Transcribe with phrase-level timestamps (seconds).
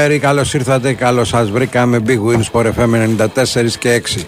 [0.00, 2.02] Καλησπέρα, καλώς ήρθατε, καλώς σας βρήκαμε.
[2.06, 4.26] Big Wins for FM 94 και 6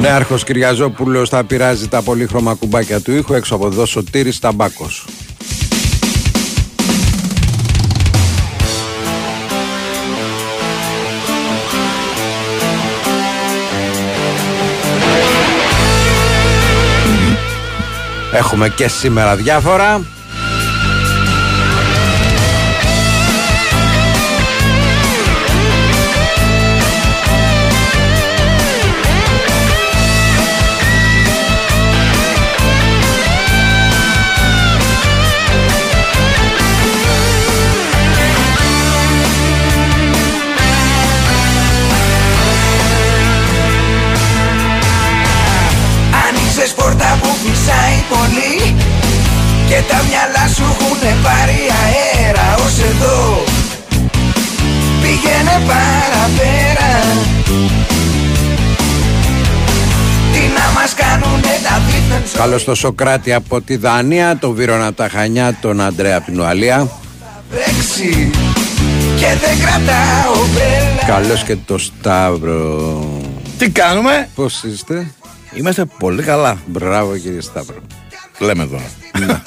[0.00, 3.34] Νέαρχος Κυριαζόπουλος θα πειράζει τα πολύχρωμα κουμπάκια του ήχου.
[3.34, 5.04] Έξω από εδώ Σωτήρης Ταμπάκος.
[18.36, 20.00] Έχουμε και σήμερα διάφορα.
[62.34, 66.24] Δίθεν Καλώς το Σοκράτη από τη Δανία, τον Βίρονα από τα Χανιά, τον Αντρέα από
[66.24, 66.88] την Ουαλία.
[69.18, 70.34] Και δεν κρατάω
[71.06, 73.04] Καλώς και το Σταύρο.
[73.58, 75.06] Τι κάνουμε; Πώς είστε;
[75.54, 76.58] Είμαστε πολύ καλά.
[76.66, 77.76] Μπράβο κύριε Σταύρο.
[78.38, 78.82] Λέμε τώρα
[79.18, 79.42] ναι.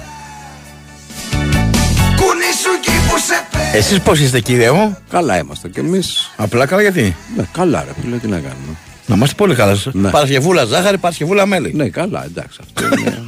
[3.73, 6.31] Εσείς πώς είστε κύριε μου; Καλά είμαστε κι εμείς.
[6.35, 9.77] Απλά καλά γιατί; Ναι καλά ρε φίλε τι να κάνουμε Να είμαστε πολύ καλά.
[9.91, 10.09] Ναι.
[10.09, 11.73] Παρασκευούλα ζάχαρη, Παρασκευούλα μέλι.
[11.73, 13.23] Ναι καλά εντάξει αυτό είναι.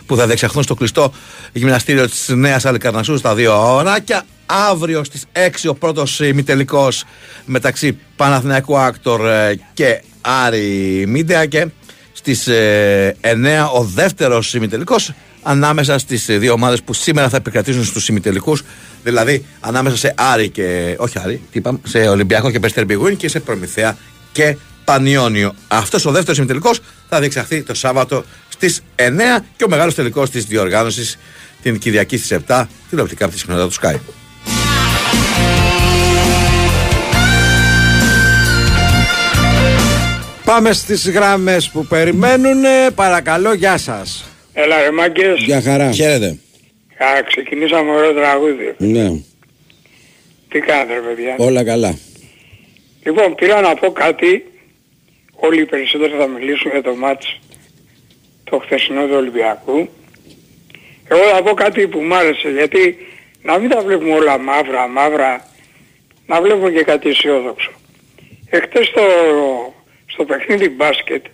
[0.06, 1.12] που θα διεξαχθούν στο κλειστό
[1.52, 4.22] γυμναστήριο της Νέας Αλικαρνασού στα δύο ωράκια.
[4.46, 7.04] Αύριο στις 6 ο πρώτος ημιτελικός
[7.44, 11.66] μεταξύ Παναθηναϊκού Άκτορ ε, και Άρη Μίντεα και
[12.24, 15.12] στις 9 ε, ο δεύτερος ημιτελικός
[15.42, 18.62] ανάμεσα στις δύο ομάδες που σήμερα θα επικρατήσουν στους ημιτελικούς
[19.02, 22.84] δηλαδή ανάμεσα σε Άρη και όχι Άρη, τι είπαμε, σε Ολυμπιακό και Πέστερ
[23.16, 23.96] και σε Προμηθέα
[24.32, 25.54] και Πανιόνιο.
[25.68, 29.10] Αυτός ο δεύτερος ημιτελικός θα διεξαχθεί το Σάββατο στις 9
[29.56, 31.18] και ο μεγάλος τελικός της διοργάνωσης
[31.62, 33.98] την Κυριακή στις 7 τηλεοπτικά από τη συχνότητα του Sky.
[40.44, 42.62] Πάμε στις γράμμες που περιμένουν.
[42.94, 44.24] Παρακαλώ, γεια σας.
[44.52, 45.40] Έλα ρε μάγκες.
[45.40, 45.90] Γεια χαρά.
[45.90, 46.38] Χαίρετε.
[46.98, 48.74] Α, ξεκινήσαμε ωραίο τραγούδι.
[48.78, 49.08] Ναι.
[50.48, 51.98] Τι κάνετε ρε παιδιά; Όλα καλά.
[53.04, 54.44] Λοιπόν, πήρα να πω κάτι.
[55.34, 57.38] Όλοι οι περισσότεροι θα μιλήσουν για το μάτς
[58.44, 59.88] το χθεσινό του Ολυμπιακού.
[61.08, 62.96] Εγώ θα πω κάτι που μου άρεσε γιατί
[63.42, 65.46] να μην τα βλέπουμε όλα μαύρα, μαύρα,
[66.26, 67.72] να βλέπουμε και κάτι αισιόδοξο.
[68.50, 69.02] Εχθές στο
[70.14, 71.24] στο παιχνίδι μπάσκετ.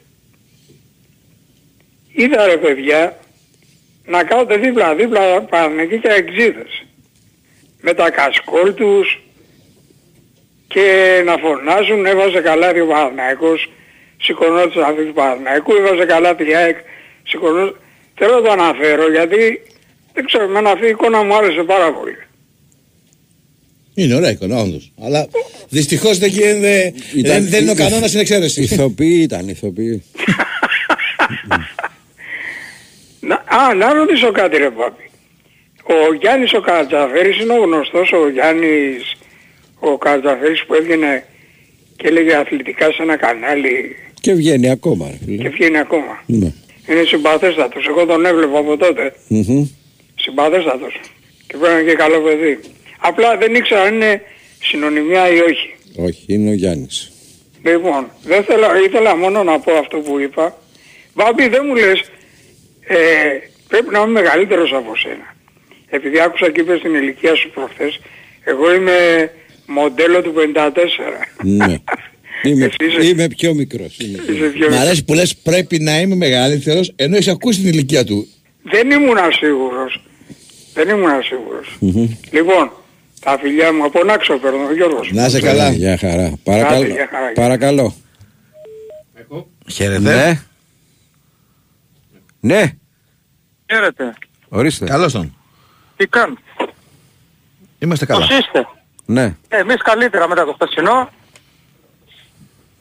[2.13, 3.19] Είδα ρε παιδιά
[4.05, 6.85] να κάνετε δίπλα δίπλα Παναγική και εξίδες.
[7.81, 9.21] Με τα κασκόλ τους
[10.69, 13.71] και να φωνάζουν έβαζε καλά ο Παναθηναϊκός
[14.21, 16.79] σηκωνόταν αυτούς του Παναθηναϊκού έβαζε καλά τη ΑΕΚ
[17.23, 17.77] σηκωνόταν
[18.15, 19.63] θέλω να το αναφέρω γιατί
[20.13, 22.19] δεν ξέρω εμένα αυτή η εικόνα μου άρεσε πάρα πολύ
[23.95, 24.93] Είναι ωραία εικόνα, όντως.
[25.03, 25.27] Αλλά
[25.69, 28.63] δυστυχώς δεν, γίνεται- δεν, δεν είναι ο κανόνας, είναι εξαίρεση.
[28.63, 30.03] Ηθοποιοί ήταν, ηθοποιοί.
[33.21, 35.03] Να, α, να ρωτήσω κάτι ρε Πάπη.
[35.85, 39.17] Ο Γιάννης ο Κατζαφέρης είναι ο γνωστός ο Γιάννης
[39.79, 41.25] ο Κατζαφέρης που έβγαινε
[41.97, 45.49] και έλεγε αθλητικά σε ένα κανάλι Και βγαίνει ακόμα, ρε και φίλε.
[45.49, 46.23] βγαίνει ακόμα.
[46.27, 46.53] Ναι.
[46.89, 47.87] Είναι συμπαθέστατος.
[47.89, 49.15] Εγώ τον έβλεπα από τότε.
[49.29, 49.67] Μμμ.
[50.15, 51.01] Συμπαθέστατος.
[51.47, 52.59] Και πρέπει και καλό παιδί.
[53.01, 54.23] Απλά δεν ήξερα αν είναι
[54.63, 55.75] συνωνυμιά ή όχι.
[55.97, 57.11] Όχι, είναι ο Γιάννης.
[57.65, 60.59] Λοιπόν, δεν θέλω, ήθελα μόνο να πω αυτό που είπα.
[61.15, 62.01] Μπάμπη δεν μου λες,
[62.81, 62.97] ε,
[63.69, 65.35] πρέπει να είμαι μεγαλύτερος από σένα.
[65.89, 68.01] Επειδή άκουσα και είπες την ηλικία σου προχθές,
[68.45, 69.31] εγώ είμαι
[69.67, 71.27] μοντέλο του 54.
[71.43, 71.65] Ναι.
[72.43, 73.97] Είμαι, Εσύ είσαι- είμαι πιο μικρός.
[73.99, 74.79] Είμαι πιο Είσαι πιο Μ' μικρός.
[74.79, 78.29] αρέσει που λες πρέπει να είμαι μεγαλύτερος ενώ έχεις ακούσει την ηλικία του.
[78.63, 80.03] Δεν ήμουν σίγουρος.
[80.75, 81.79] Δεν ήμουν σίγουρος.
[82.31, 82.73] Λοιπόν,
[83.21, 85.11] τα φιλιά μου από Νάξο παίρνω, ο Γιώργος.
[85.13, 85.53] Να είσαι μικρός.
[85.53, 85.71] καλά.
[85.71, 86.33] Για χαρά.
[86.45, 86.85] Παρακαλώ.
[86.87, 87.33] για χαρά.
[87.33, 87.95] Παρακαλώ.
[89.71, 90.01] Χαίρετε.
[90.01, 90.41] Ναι.
[92.41, 92.73] Ναι.
[93.73, 94.15] Χαίρετε.
[94.49, 94.85] Ορίστε.
[94.87, 95.37] Καλώς τον.
[95.97, 96.41] Τι κάνετε.
[97.79, 98.39] Είμαστε Πώς καλά.
[98.39, 98.67] είστε;
[99.05, 99.35] Ναι.
[99.49, 101.09] Ε, εμείς καλύτερα μετά το χθεσινό.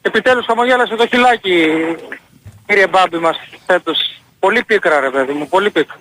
[0.02, 1.68] Επιτέλους χαμογέλασε το χειλάκι
[2.66, 4.22] κύριε Μπάμπη μας φέτος.
[4.40, 6.00] Πολύ πίκρα ρε παιδί μου, πολύ πίκρα.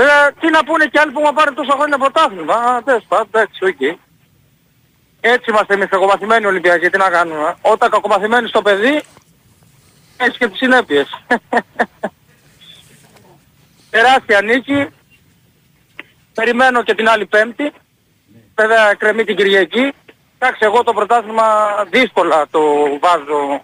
[0.00, 2.54] Βέβαια τι να πούνε κι άλλοι που μου πάρει τόσα χρόνια πρωτάθλημα.
[2.54, 3.80] Α, τέλος πάντων, εντάξει, οκ.
[5.20, 7.56] Έτσι είμαστε εμείς κακομαθημένοι Ολυμπιακοί, τι να κάνουμε.
[7.60, 9.02] Όταν κακομαθημένοι στο παιδί,
[10.16, 11.08] έχεις και τις συνέπειες.
[13.90, 14.86] Τεράστια νίκη.
[16.34, 17.72] Περιμένω και την άλλη πέμπτη.
[18.54, 19.92] Βέβαια κρεμεί την Κυριακή.
[20.38, 21.44] Εντάξει, εγώ το πρωτάθλημα
[21.90, 22.60] δύσκολα το
[23.00, 23.62] βάζω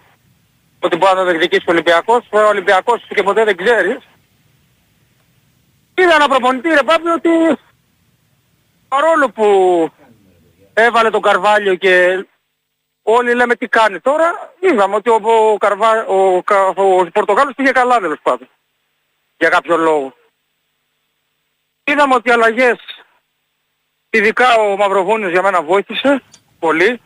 [0.79, 2.27] ότι μπορεί να το διεκδικήσει ο Ολυμπιακός.
[2.29, 3.97] Ο Ολυμπιακός και ποτέ δεν ξέρεις.
[5.99, 7.29] Είδα ένα προπονητή ρε Πάπη ότι
[8.87, 9.45] παρόλο που
[10.73, 12.25] έβαλε τον Καρβάλιο και
[13.03, 17.71] όλοι λέμε τι κάνει τώρα, είδαμε ότι ο, ο, Καρβά, ο, Κα- ο Πορτογάλος πήγε
[17.71, 18.49] καλά τέλος πάντων.
[19.37, 20.13] Για κάποιο λόγο.
[21.83, 22.77] Είδαμε ότι οι αλλαγές,
[24.09, 26.23] ειδικά ο Μαυροβούνιος για μένα βοήθησε
[26.59, 27.01] πολύ,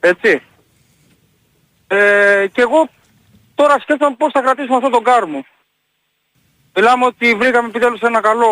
[0.00, 0.42] έτσι.
[1.88, 2.88] Ε, και εγώ
[3.54, 5.46] τώρα σκέφτομαι πώς θα κρατήσουμε αυτόν τον κάρμο.
[6.78, 8.48] Μιλάμε ότι βρήκαμε επιτέλους ένα καλό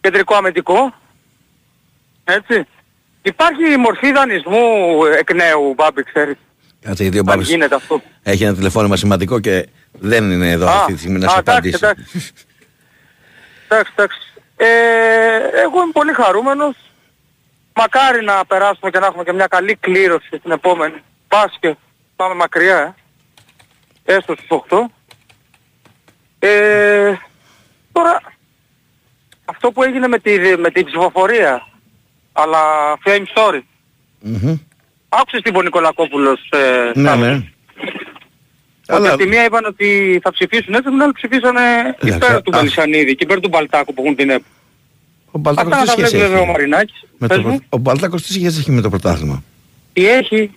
[0.00, 0.94] κεντρικό αμυντικό,
[2.24, 2.66] έτσι.
[3.22, 6.36] Υπάρχει μορφή δανεισμού εκ νέου, Μπάμπη, ξέρεις.
[6.80, 8.02] Κάτσε γιατί ο Αν Μπάμπης γίνεται αυτό.
[8.22, 11.38] έχει ένα τηλεφώνημα σημαντικό και δεν είναι εδώ Α, αυτή τη στιγμή να α, σου
[11.38, 11.84] εντάξει, απαντήσει.
[11.84, 12.32] εντάξει.
[13.68, 14.18] Εντάξει, εντάξει.
[14.56, 14.66] Ε,
[15.62, 16.76] εγώ είμαι πολύ χαρούμενος.
[17.74, 21.02] Μακάρι να περάσουμε και να έχουμε και μια καλή κλήρωση στην επόμενη.
[21.28, 21.76] Μπάσκετ.
[22.16, 22.96] Πάμε μακριά,
[24.04, 24.14] ε.
[24.16, 24.90] Έστω στους 8.
[26.38, 27.12] Ε,
[27.92, 28.20] τώρα,
[29.44, 31.68] αυτό που έγινε με, τη, με την ψηφοφορία,
[32.32, 32.58] αλλά
[33.04, 33.60] fame story.
[34.20, 34.56] Μμμ.
[35.08, 37.30] Άκουσες τι είπε ο Νικολακόπουλος ε, Ναι, Σάββατο.
[37.30, 37.42] ναι.
[38.90, 41.60] Ότι Αλλά από τη μία είπαν ότι θα ψηφίσουν έτσι, την άλλη ψηφίσανε
[41.98, 44.42] Εντάξει, υπέρ του α- Μελισανίδη και υπέρ του Μπαλτάκου που έχουν την ΕΠ.
[44.42, 44.44] ο
[45.24, 46.50] Αυτά Μπαλτάκος να τι τα σχέση βλέπεις βέβαια ο έχει.
[46.52, 47.04] Μαρινάκης.
[47.18, 47.48] Με Πες το, μου.
[47.56, 49.42] πρω- ο Μπαλτάκος τι σχέση έχει με το πρωτάθλημα;
[49.92, 50.50] Τι έχει;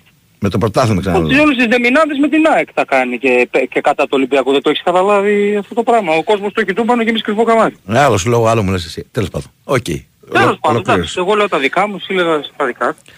[0.43, 1.41] Με το πρωτάθλημα Ότι ξαναλέω.
[1.41, 4.51] όλες τις δεμινάδες με την ΑΕΚ θα κάνει και, και κατά το Ολυμπιακό.
[4.51, 6.13] Δεν το έχεις καταλάβει αυτό το πράγμα.
[6.15, 7.75] Ο κόσμος το έχει τούμπανο και εμείς κρυφό καμάρι.
[7.89, 9.05] Ε, Άλλο σου λόγο, άλλο μου λες εσύ.
[9.11, 9.51] Τέλος πάντων.
[9.63, 9.83] Οκ.
[9.83, 10.91] Τέλος Ολο- πάντων, ολοκλήρωσε.
[10.91, 13.13] εντάξει, εγώ λέω τα δικά μου, εσύ λέω τα δικά σου.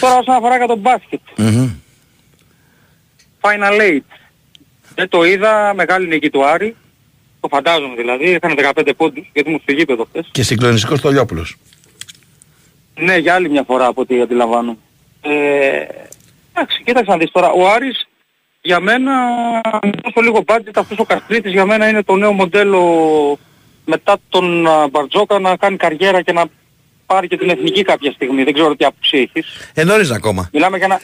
[0.00, 1.20] Τώρα όσον αφορά για τον μπάσκετ.
[1.36, 1.70] Μμμ.
[3.40, 4.00] Final 8.
[4.94, 6.76] Δεν το είδα, μεγάλη νίκη του Άρη.
[7.40, 10.28] Το φαντάζομαι δηλαδή, έκανε 15 πόντους γιατί ήμουν στο γήπεδο χθες.
[10.32, 11.56] Και συγκλονιστικός Τολιόπουλος.
[13.00, 14.76] Ναι, για άλλη μια φορά από ό,τι αντιλαμβάνω.
[15.20, 15.30] Ε,
[16.58, 17.50] εντάξει, κοίταξε να δεις τώρα.
[17.50, 18.08] Ο Άρης
[18.60, 19.12] για μένα,
[20.02, 22.82] τόσο λίγο budget, αυτός ο Καστρίτης για μένα είναι το νέο μοντέλο
[23.84, 26.44] μετά τον α, Μπαρτζόκα να κάνει καριέρα και να
[27.06, 28.42] πάρει και την εθνική κάποια στιγμή.
[28.44, 29.46] Δεν ξέρω τι άποψη έχεις.
[29.74, 30.48] Ε, νωρίς ακόμα.
[30.52, 31.00] Μιλάμε για ένα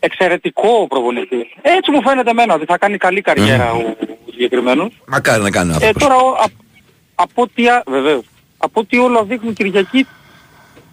[0.00, 1.36] εξαιρετικό προπονητή.
[1.62, 3.76] Έτσι μου φαίνεται εμένα ότι θα κάνει καλή καριέρα ο,
[4.26, 4.88] ο συγκεκριμένος.
[5.06, 6.02] Μακάρι να κάνει ο Ε, άνθρωπος.
[6.02, 6.64] τώρα, ο- α-
[7.14, 8.24] από ό,τι, α- βεβαίως,
[8.58, 10.06] από ό,τι όλα δείχνουν Κυριακή,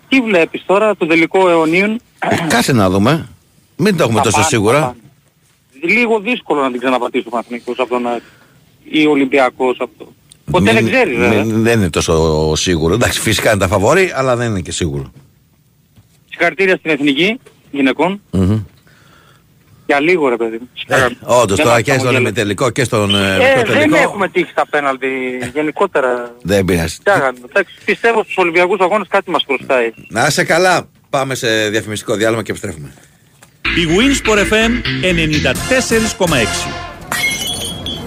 [0.10, 3.28] τι βλέπεις τώρα, το τελικό αιωνίων; Ε, Κάτσε να δούμε.
[3.76, 4.80] Μην το έχουμε Θα τόσο πάνε, θα σίγουρα.
[4.82, 5.94] πάνε.
[5.94, 8.22] Λίγο δύσκολο να την ξαναπατήσουμε Αθηνικός από τον ΑΕΚ
[8.84, 10.14] ή Ολυμπιακός από το...
[10.52, 11.44] Ποτέ Μην- δεν ξέρεις βέβαια.
[11.44, 12.94] μην- Δεν είναι τόσο σίγουρο.
[12.94, 15.12] Εντάξει, φυσικά είναι τα φαβόρη, αλλά δεν είναι και σίγουρο.
[16.30, 17.40] Συγχαρητήρια στην Εθνική
[17.72, 18.22] γυναικών.
[18.32, 18.60] Μμμ.
[19.86, 20.70] Για λίγο ρε παιδί μου.
[20.88, 22.20] Ε, Όντως Δεν τώρα μας και στον χαμογελά.
[22.20, 23.98] ημιτελικό και στον ε, Ε, μικρό δεν τελικό.
[23.98, 25.08] έχουμε τύχει στα πέναλτι
[25.54, 26.36] γενικότερα.
[26.42, 26.96] Δεν πειράζει.
[26.98, 27.46] Τι να κάνουμε.
[27.50, 29.92] Εντάξει, πιστεύω στους Ολυμπιακούς αγώνες κάτι μας χρωστάει.
[30.10, 30.90] Να είσαι καλά.
[31.10, 32.94] Πάμε σε διαφημιστικό διάλειμμα και επιστρέφουμε.
[33.66, 36.72] Η Winsport FM 94,6.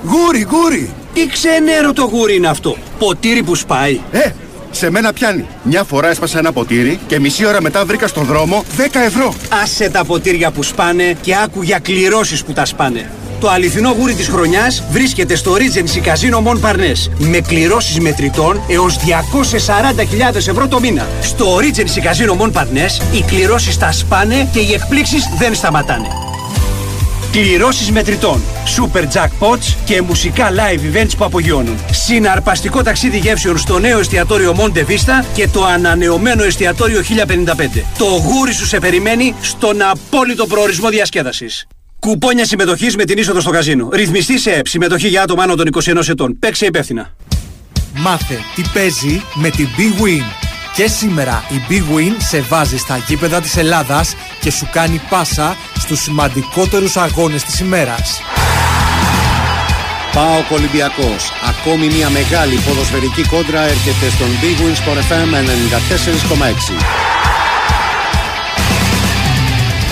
[0.02, 0.90] Γούρι, γούρι!
[1.14, 2.76] Τι ξενέρο το γούρι είναι αυτό.
[2.98, 4.00] Ποτήρι που σπάει.
[4.10, 4.30] Ε,
[4.70, 5.46] Σε μένα πιάνει.
[5.62, 9.34] Μια φορά έσπασα ένα ποτήρι και μισή ώρα μετά βρήκα στον δρόμο 10 ευρώ.
[9.62, 13.10] Άσε τα ποτήρια που σπάνε και άκου για κληρώσεις που τα σπάνε.
[13.40, 18.98] Το αληθινό γούρι της χρονιάς βρίσκεται στο Regency Casino Mon Parnes με κληρώσεις μετρητών έως
[20.32, 21.06] 240.000 ευρώ το μήνα.
[21.20, 26.25] Στο Regency Casino Mon Parnes οι κληρώσεις τα σπάνε και οι εκπλήξεις δεν σταματάνε.
[27.42, 28.42] Κληρώσεις μετρητών,
[28.76, 31.78] super jackpots και μουσικά live events που απογειώνουν.
[31.90, 37.82] Συναρπαστικό ταξίδι γεύσεων στο νέο εστιατόριο Monte Vista και το ανανεωμένο εστιατόριο 1055.
[37.98, 41.66] Το γούρι σου σε περιμένει στον απόλυτο προορισμό διασκέδασης.
[41.98, 43.88] Κουπόνια συμμετοχής με την είσοδο στο καζίνο.
[43.92, 44.68] Ρυθμιστή σε ΕΠ.
[44.68, 46.38] Συμμετοχή για άτομα άνω των 21 ετών.
[46.38, 47.14] Παίξε υπεύθυνα.
[47.94, 50.45] Μάθε τι παίζει με την Big Win.
[50.76, 55.56] Και σήμερα η Big Win σε βάζει στα γήπεδα της Ελλάδας και σου κάνει πάσα
[55.78, 58.20] στους σημαντικότερους αγώνες της ημέρας.
[60.12, 61.32] Πάω Ολυμπιακός.
[61.48, 67.25] Ακόμη μια μεγάλη ποδοσφαιρική κόντρα έρχεται στον Big Win Sport FM 94,6.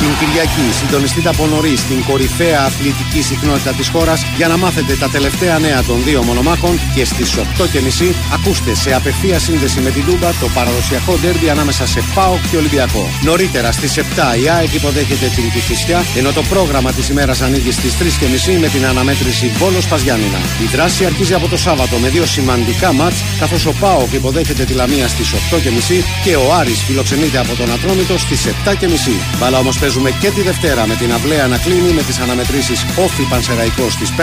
[0.04, 5.08] Την Κυριακή συντονιστείτε από νωρίς στην κορυφαία αθλητική συχνότητα της χώρας για να μάθετε τα
[5.08, 10.30] τελευταία νέα των δύο μονομάχων και στις 8.30 ακούστε σε απευθεία σύνδεση με την Τούμπα
[10.30, 13.08] το παραδοσιακό ντέρμπι ανάμεσα σε ΠΑΟΚ και Ολυμπιακό.
[13.22, 14.02] Νωρίτερα στις 7
[14.42, 18.86] η ΑΕΚ υποδέχεται την Κυφυσιά ενώ το πρόγραμμα της ημέρας ανοίγει στις 3.30 με την
[18.86, 20.38] αναμέτρηση Βόλος Παζιάννηνα.
[20.62, 24.72] Η δράση αρχίζει από το Σάββατο με δύο σημαντικά μάτς καθώς ο ΠΑΟΚ υποδέχεται τη
[24.72, 29.38] Λαμία στις 8.30 και ο Άρης φιλοξενείται από τον Ατρόμητο στις 7.30.
[29.38, 33.22] Μπαλά όμως παίζουμε και τη Δευτέρα με την αυλαία να κλείνει με τις αναμετρήσεις Όφη
[33.28, 34.22] Πανσεραϊκός στις 5.30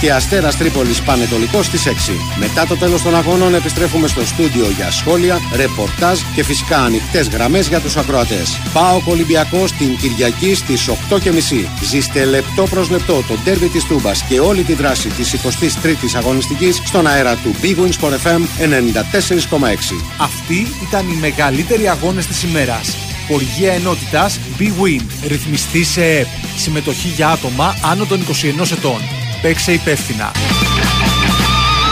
[0.00, 1.90] και Αστέρας Τρίπολης Πανετολικό στις 6.
[2.38, 7.68] Μετά το τέλος των αγώνων επιστρέφουμε στο στούντιο για σχόλια, ρεπορτάζ και φυσικά ανοιχτές γραμμές
[7.68, 8.60] για τους ακροατές.
[8.72, 11.68] Πάω Ολυμπιακό την Κυριακή στις 8.30.
[11.82, 16.80] Ζήστε λεπτό προς λεπτό το τέρβι της Τούμπας και όλη τη δράση της 23η αγωνιστικής
[16.84, 20.04] στον αέρα του Big Wings for FM 94,6.
[20.18, 23.11] Αυτοί ήταν οι μεγαλύτεροι αγώνες της ημέρας.
[23.28, 25.00] Χορηγία ενότητας B-Win.
[25.26, 26.26] Ρυθμιστή σε ΕΠ.
[26.56, 29.00] Συμμετοχή για άτομα άνω των 21 ετών.
[29.42, 30.32] Παίξε υπεύθυνα.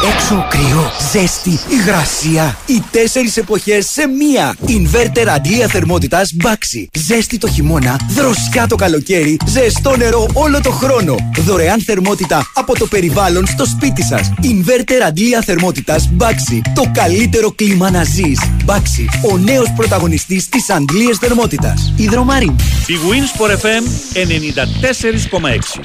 [0.04, 2.57] Έξω κρύο, ζέστη, υγρασία.
[2.66, 4.57] Οι τέσσερις εποχές σε μία.
[4.66, 6.85] Inverter αντλία θερμότητας Baxi.
[6.92, 11.14] Ζέστη το χειμώνα, δροσιά το καλοκαίρι, ζεστό νερό όλο το χρόνο.
[11.38, 14.33] Δωρεάν θερμότητα από το περιβάλλον στο σπίτι σας.
[14.42, 16.61] Inverter αντλία θερμότητας Baxi.
[16.75, 18.40] Το καλύτερο κλίμα να ζεις.
[18.66, 21.92] Baxi, ο νέος πρωταγωνιστής της αντλίας θερμότητας.
[21.97, 22.54] Ιδρομάριν.
[22.87, 25.80] Η Wins for FM 94,6.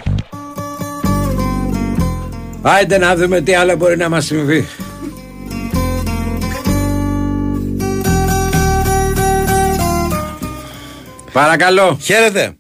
[2.67, 4.67] Άιντε να δούμε τι άλλο μπορεί να μας συμβεί.
[11.31, 11.98] Παρακαλώ.
[12.01, 12.57] Χαίρετε.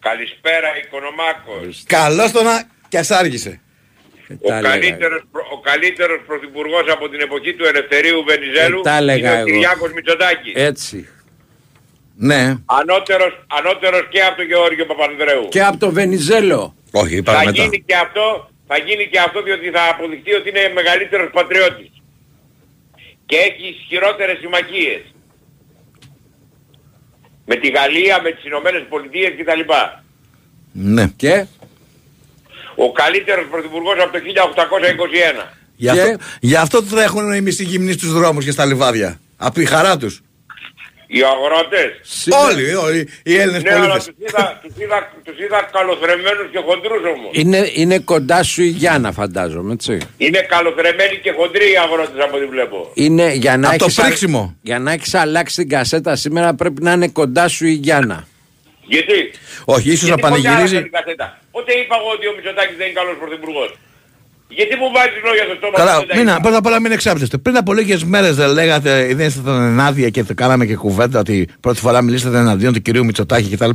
[0.00, 1.82] Καλησπέρα, Οικονομάκος.
[1.86, 2.62] Καλώς το να.
[2.88, 3.60] Και ας άργησε.
[4.42, 9.18] Ο καλύτερος, προ- ο καλύτερος πρωθυπουργός από την εποχή του Ελευθερίου Βενιζέλου Ε, τα έλεγα
[9.18, 9.44] είναι ο εγώ.
[9.46, 10.52] Κυριάκος Μητσοτάκης.
[10.56, 11.08] Έτσι.
[12.16, 12.54] Ναι.
[12.64, 15.48] Ανώτερος, ανώτερος και από τον Γεώργιο Παπανδρέου.
[15.48, 16.74] Και από το Βενιζέλο.
[16.90, 17.62] Όχι, Θα είπαμε μετά.
[17.62, 21.90] γίνει και αυτό, θα γίνει και αυτό διότι θα αποδειχτεί ότι είναι μεγαλύτερος πατριώτης.
[23.28, 25.02] Και έχει ισχυρότερες συμμαχίες.
[27.44, 29.62] Με τη Γαλλία, με τις Ηνωμένες Πολιτείες κτλ.
[30.72, 31.06] Ναι.
[31.16, 31.46] Και;
[32.74, 35.52] Ο καλύτερος πρωθυπουργός από το 1821.
[35.76, 39.20] Γι' αυτό, γι' αυτό θα έχουν οι μισοί γυμνοί στους δρόμους και στα λιβάδια.
[39.36, 40.22] Από τη χαρά τους.
[41.14, 41.90] Οι αγρότες.
[42.48, 44.04] Όλοι, όλοι οι Έλληνες Ναι, αλλά πολίτες.
[44.04, 47.30] τους είδα, τους είδα, τους είδα καλοθρεμμένους και χοντρούς όμως.
[47.32, 49.98] είναι, είναι κοντά σου η Γιάννα φαντάζομαι έτσι.
[50.16, 52.90] Είναι καλοθρεμμένοι και χοντροί οι αγρότες από ό,τι βλέπω.
[52.94, 54.56] Είναι για να, Απ' το έχεις α- πρίξιμο.
[54.62, 58.26] για να έχεις αλλάξει την κασέτα σήμερα πρέπει να είναι κοντά σου η Γιάννα.
[58.86, 59.30] Γιατί;
[59.64, 60.76] Όχι, ίσως να Γιατί πότε πανηγυρίζει.
[60.76, 63.70] άλλαξα την κασέτα; Πότε είπα εγώ ότι ο Μητσοτάκης δεν είναι καλός πρωθυπουργός;
[64.56, 66.40] Γιατί μου βάζεις λόγια στο στόμα Καλά, που δεν τα μην, είπα.
[66.40, 67.38] πρώτα απ' όλα μην εξάψετε.
[67.38, 71.48] Πριν από λίγες μέρες δεν λέγατε, δεν ήσασταν ενάντια και το κάναμε και κουβέντα ότι
[71.60, 73.70] πρώτη φορά μιλήσατε εναντίον του κυρίου Μητσοτάκη κτλ.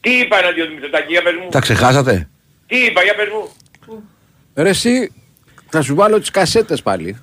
[0.00, 2.28] Τι είπα εναντίον του Μητσοτάκη, για πες μου; Τα ξεχάσατε;
[2.66, 3.50] Τι είπα, για πες μου;
[4.54, 5.12] Ρε εσύ
[5.70, 7.16] θα σου βάλω τις κασέτες πάλι.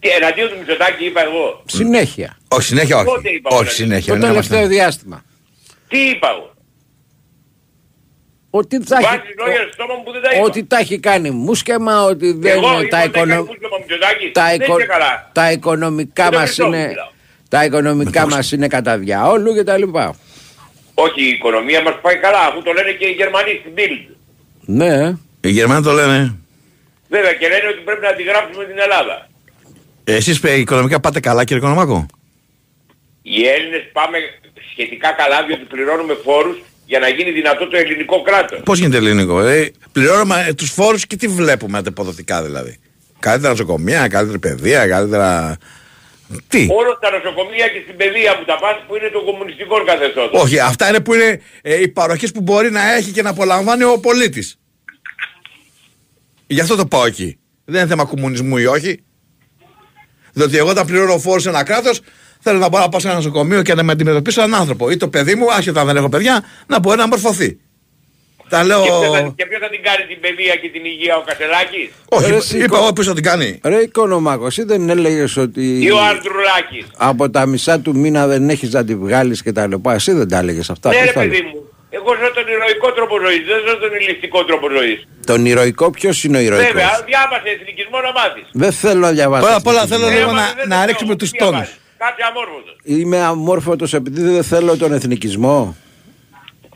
[0.00, 2.36] Τι εναντίον του Μητσοτάκη είπα εγώ; Συνέχεια.
[2.48, 3.04] Όχι, συνέχεια όχι.
[3.04, 3.70] Πότε είπα, όχι, ωραία.
[3.72, 4.12] συνέχεια.
[4.12, 5.24] Το μην τελευταίο είμαστε- διάστημα.
[5.88, 6.53] Τι είπα εγώ;
[8.58, 10.44] Ότι θα έχει, Βάζεις λόγια στο στόμα μου που δεν τα είπα.
[10.44, 13.44] ότι τα έχει κάνει μουσκεμα, ότι δεν Εγώ τα, είπα ότι έκανε οικονο...
[13.44, 14.32] μουσκεμα ο Μητσοτάκης.
[14.32, 15.30] τα, Δεν οικο- είσαι καλά.
[15.32, 17.08] τα οικονομικά Με το μας Χριστό μου είναι, μιλάω.
[17.48, 20.16] τα οικονομικά μας είναι κατά διαόλου και τα λοιπά.
[20.94, 24.14] Όχι, η οικονομία μας πάει καλά, αφού το λένε και οι Γερμανοί στην Bild.
[24.60, 25.16] Ναι.
[25.40, 26.34] Οι Γερμανοί το λένε.
[27.08, 29.28] Βέβαια και λένε ότι πρέπει να αντιγράψουμε την Ελλάδα.
[30.04, 32.06] Εσείς οικονομικά πάτε καλά, κύριε Οικονομάκο.
[33.22, 34.18] Οι Έλληνες πάμε
[34.72, 38.60] σχετικά καλά διότι πληρώνουμε φόρους για να γίνει δυνατό το ελληνικό κράτος.
[38.64, 42.78] Πώς γίνεται ελληνικό, ε, πληρώνουμε τους φόρους και τι βλέπουμε αντεποδοτικά δηλαδή;
[43.18, 45.56] Καλύτερα νοσοκομεία, καλύτερη παιδεία, καλύτερα
[46.48, 50.40] Τι; Όλα τα νοσοκομεία και στην παιδεία που τα πας που είναι των κομμουνιστικών καθεστώτων.
[50.40, 53.84] Όχι, αυτά είναι που είναι ε, οι παροχές που μπορεί να έχει και να απολαμβάνει
[53.84, 54.58] ο πολίτης.
[56.46, 57.38] Γι' αυτό το πάω εκεί.
[57.64, 59.04] Δεν είναι θέμα κομμουνισμού ή όχι.
[60.32, 62.00] Διότι εγώ όταν πληρώνω φόρο σε ένα κράτος,
[62.44, 64.90] θέλω να μπορώ να πάω σε ένα νοσοκομείο και να με αντιμετωπίσω έναν άνθρωπο.
[64.90, 67.58] Ή το παιδί μου, άσχετα αν δεν έχω παιδιά, να μπορεί να μορφωθεί.
[68.48, 68.82] Τα λέω.
[68.82, 71.88] Και, ποιος θα, και ποιος θα την κάνει την παιδεία και την υγεία, ο Κασελάκης;
[72.08, 73.60] Όχι, Ρε, εσύ, είπα κο- εγώ ποιος θα την κάνει.
[73.64, 76.84] Ρε Οικονομάκος, εσύ δεν έλεγες ότι ή ο Ανδρουλάκης.
[76.96, 79.94] από τα μισά του μήνα δεν έχεις να τη βγάλεις και τα λοιπά.
[79.94, 80.88] Εσύ δεν τα έλεγες αυτά.
[80.88, 81.60] ναι ποιος ρε τα παιδί έλεγες; μου.
[81.90, 85.06] Εγώ ζω τον ηρωικό τρόπο ζωής, δεν ζω τον ηλιστικό τρόπο ζωής.
[85.26, 88.46] Τον ηρωικό ποιος είναι ο ηρωικός; Βέβαια, διάβασε εθνικισμό να μάθεις.
[88.52, 89.42] Δεν θέλω να διαβάσω.
[89.44, 90.06] Πρώτα απ' όλα εθνικισμό.
[90.06, 91.68] θέλω λίγο Διάβασε, να, δεν να το ρίξουμε λέω, τους τι τόνους.
[91.98, 91.98] Διαβάζεις.
[91.98, 92.76] Κάτσε αμόρφωτος.
[92.82, 95.76] Είμαι αμόρφωτος επειδή δεν θέλω τον εθνικισμό.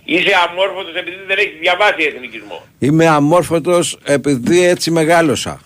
[0.04, 2.62] Είσαι αμόρφωτος επειδή δεν έχεις διαβάσει εθνικισμό.
[2.78, 5.60] Είμαι αμόρφωτος επειδή έτσι μεγάλωσα.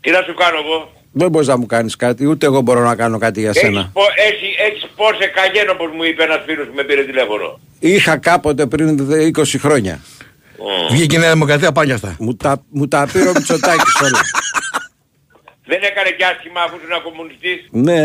[0.00, 2.94] Τι να σου κάνω εγώ; Δεν μπορείς να μου κάνεις κάτι, ούτε εγώ μπορώ να
[2.96, 3.90] κάνω κάτι για Έχεις, σένα.
[3.92, 7.60] πο, έχεις, έχεις πόρσε καγέν όπως μου είπε ένας φίλος που με πήρε τηλέφωνο.
[7.78, 10.00] Είχα κάποτε πριν δε- 20 χρόνια.
[10.90, 12.16] Βγήκε η Νέα Δημοκρατία πάλι αυτά.
[12.18, 14.20] Μου τα, μου τα πήρε ο Μητσοτάκης όλα.
[15.72, 17.58] Δεν έκανε και άσχημα αφού ήσουν κομμουνιστής.
[17.88, 18.04] Ναι.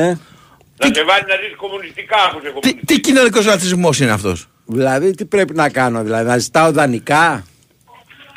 [0.82, 2.86] Να σε βάλει να ζεις κομμουνιστικά αφού είσαι Τι, κομμουνιστής.
[2.90, 7.46] τι κοινωνικός ρατσισμός είναι αυτός; Δηλαδή τι πρέπει να κάνω, δηλαδή να ζητάω δανεικά;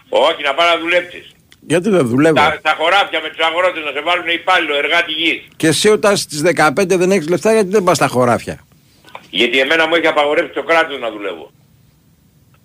[0.09, 1.27] Όχι, να πάει να δουλέψεις.
[1.61, 5.39] Γιατί δεν δουλεύω; Τα, τα χωράφια με τους αγρότες να σε βάλουν υπάλληλο, εργάτη γης.
[5.57, 6.71] Και εσύ όταν στις 15
[7.03, 8.57] δεν έχεις λεφτά γιατί δεν πας στα χωράφια;
[9.31, 11.51] Γιατί εμένα μου έχει απαγορεύσει το κράτος να δουλεύω.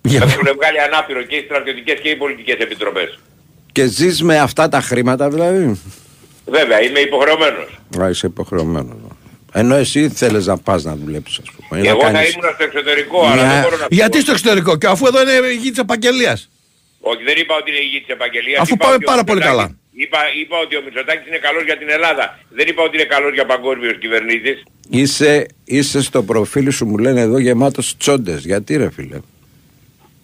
[0.02, 3.18] Για- Με έχουν βγάλει ανάπηρο και οι στρατιωτικές και οι πολιτικές επιτροπές.
[3.72, 5.80] Και ζεις με αυτά τα χρήματα δηλαδή;
[6.46, 7.78] Βέβαια, είμαι υποχρεωμένος.
[8.00, 8.96] Α, είσαι υποχρεωμένος.
[9.52, 11.80] Ενώ εσύ θέλεις να πας να δουλέψεις ας πούμε.
[11.80, 14.22] ή να Εγώ θα κάνεις- ήμουν στο εξωτερικό, αλλά Μια- δεν μπορώ να Γιατί φύγω.
[14.22, 16.38] στο εξωτερικό και αφού εδώ είναι η γη της επαγγελίας.
[17.00, 18.60] Όχι, δεν είπα ότι είναι η γη της επαγγελίας.
[18.60, 19.82] Αφού είπα πάμε ότι ο πάρα πολύ Μητσοτάκης- καλά.
[20.04, 22.38] Είπα, είπα ότι ο Μητσοτάκης είναι καλός για την Ελλάδα.
[22.58, 24.56] Δεν είπα ότι είναι καλός για παγκόσμιος κυβερνήτης.
[24.90, 28.44] Είσαι, είσαι στο προφίλ σου μου λένε εδώ γεμάτος τσόντες.
[28.44, 29.18] Γιατί ρε φίλε;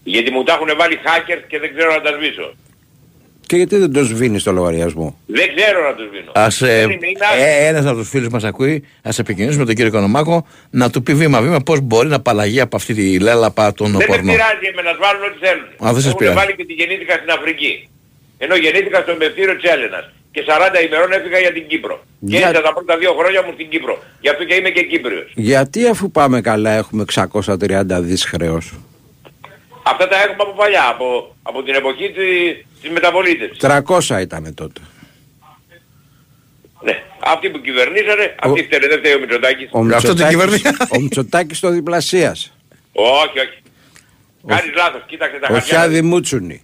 [0.05, 2.55] Γιατί μου τα έχουν βάλει hackers και δεν ξέρω να τα σβήσω.
[3.50, 6.30] Και γιατί δεν το σβήνεις το λογαριασμό; Δεν ξέρω να το σβήνω.
[6.34, 7.19] Ας, ε, Δεν είναι, είναι
[7.60, 11.02] ε, ένας από τους φίλους μας ακούει, ας επικοινωνήσουμε με τον κύριο Οικονομάκο να του
[11.02, 14.34] πει βήμα-βήμα πώς μπορεί να απαλλαγεί από αυτή τη λέλαπα των Δεν με πορνών.
[14.34, 15.65] πειράζει εμένα, να βάλουν ό,τι θέλουν.
[15.65, 16.36] Α, δεν σας Έχουν πειράζει.
[16.39, 17.73] βάλει και τη γεννήθηκα στην Αφρική.
[18.45, 20.04] Ενώ γεννήθηκα στον Μευθύριο της Έλληνας.
[20.34, 21.97] Και 40 ημερών έφυγα για την Κύπρο.
[22.04, 23.95] Και Για- έζησα τα πρώτα δύο χρόνια μου στην Κύπρο.
[24.25, 25.28] Γι' αυτό και είμαι και Κύπριος.
[25.50, 28.65] Γιατί αφού πάμε καλά έχουμε 630 δις χρέος.
[29.93, 31.06] Αυτά τα έχουμε από παλιά, από,
[31.43, 33.58] από την εποχή της, της μεταπολίτευσης.
[33.58, 34.80] 300 ήταν τότε.
[36.82, 37.02] Ναι.
[37.25, 39.69] Αυτοί που κυβερνήσανε, αυτοί φταίνε, δεν φταίει ο Μητσοτάκης.
[39.73, 40.76] Ο Αυτό την Μητσοτάκης, κυβερνή.
[40.97, 42.52] ο Μητσοτάκης το διπλασίασε.
[42.93, 43.58] Όχι, όχι.
[44.47, 45.76] Κάνεις λάθος, κοίταξε τα Ο χαρτιά.
[45.76, 46.62] Χιάδη Μούτσουνη.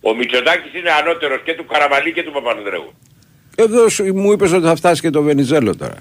[0.00, 2.92] Ο Μητσοτάκης είναι ανώτερος και του Καραμαλή και του Παπανδρέου.
[3.56, 5.96] Εδώ σου, μου είπες ότι θα φτάσει και το Βενιζέλο τώρα.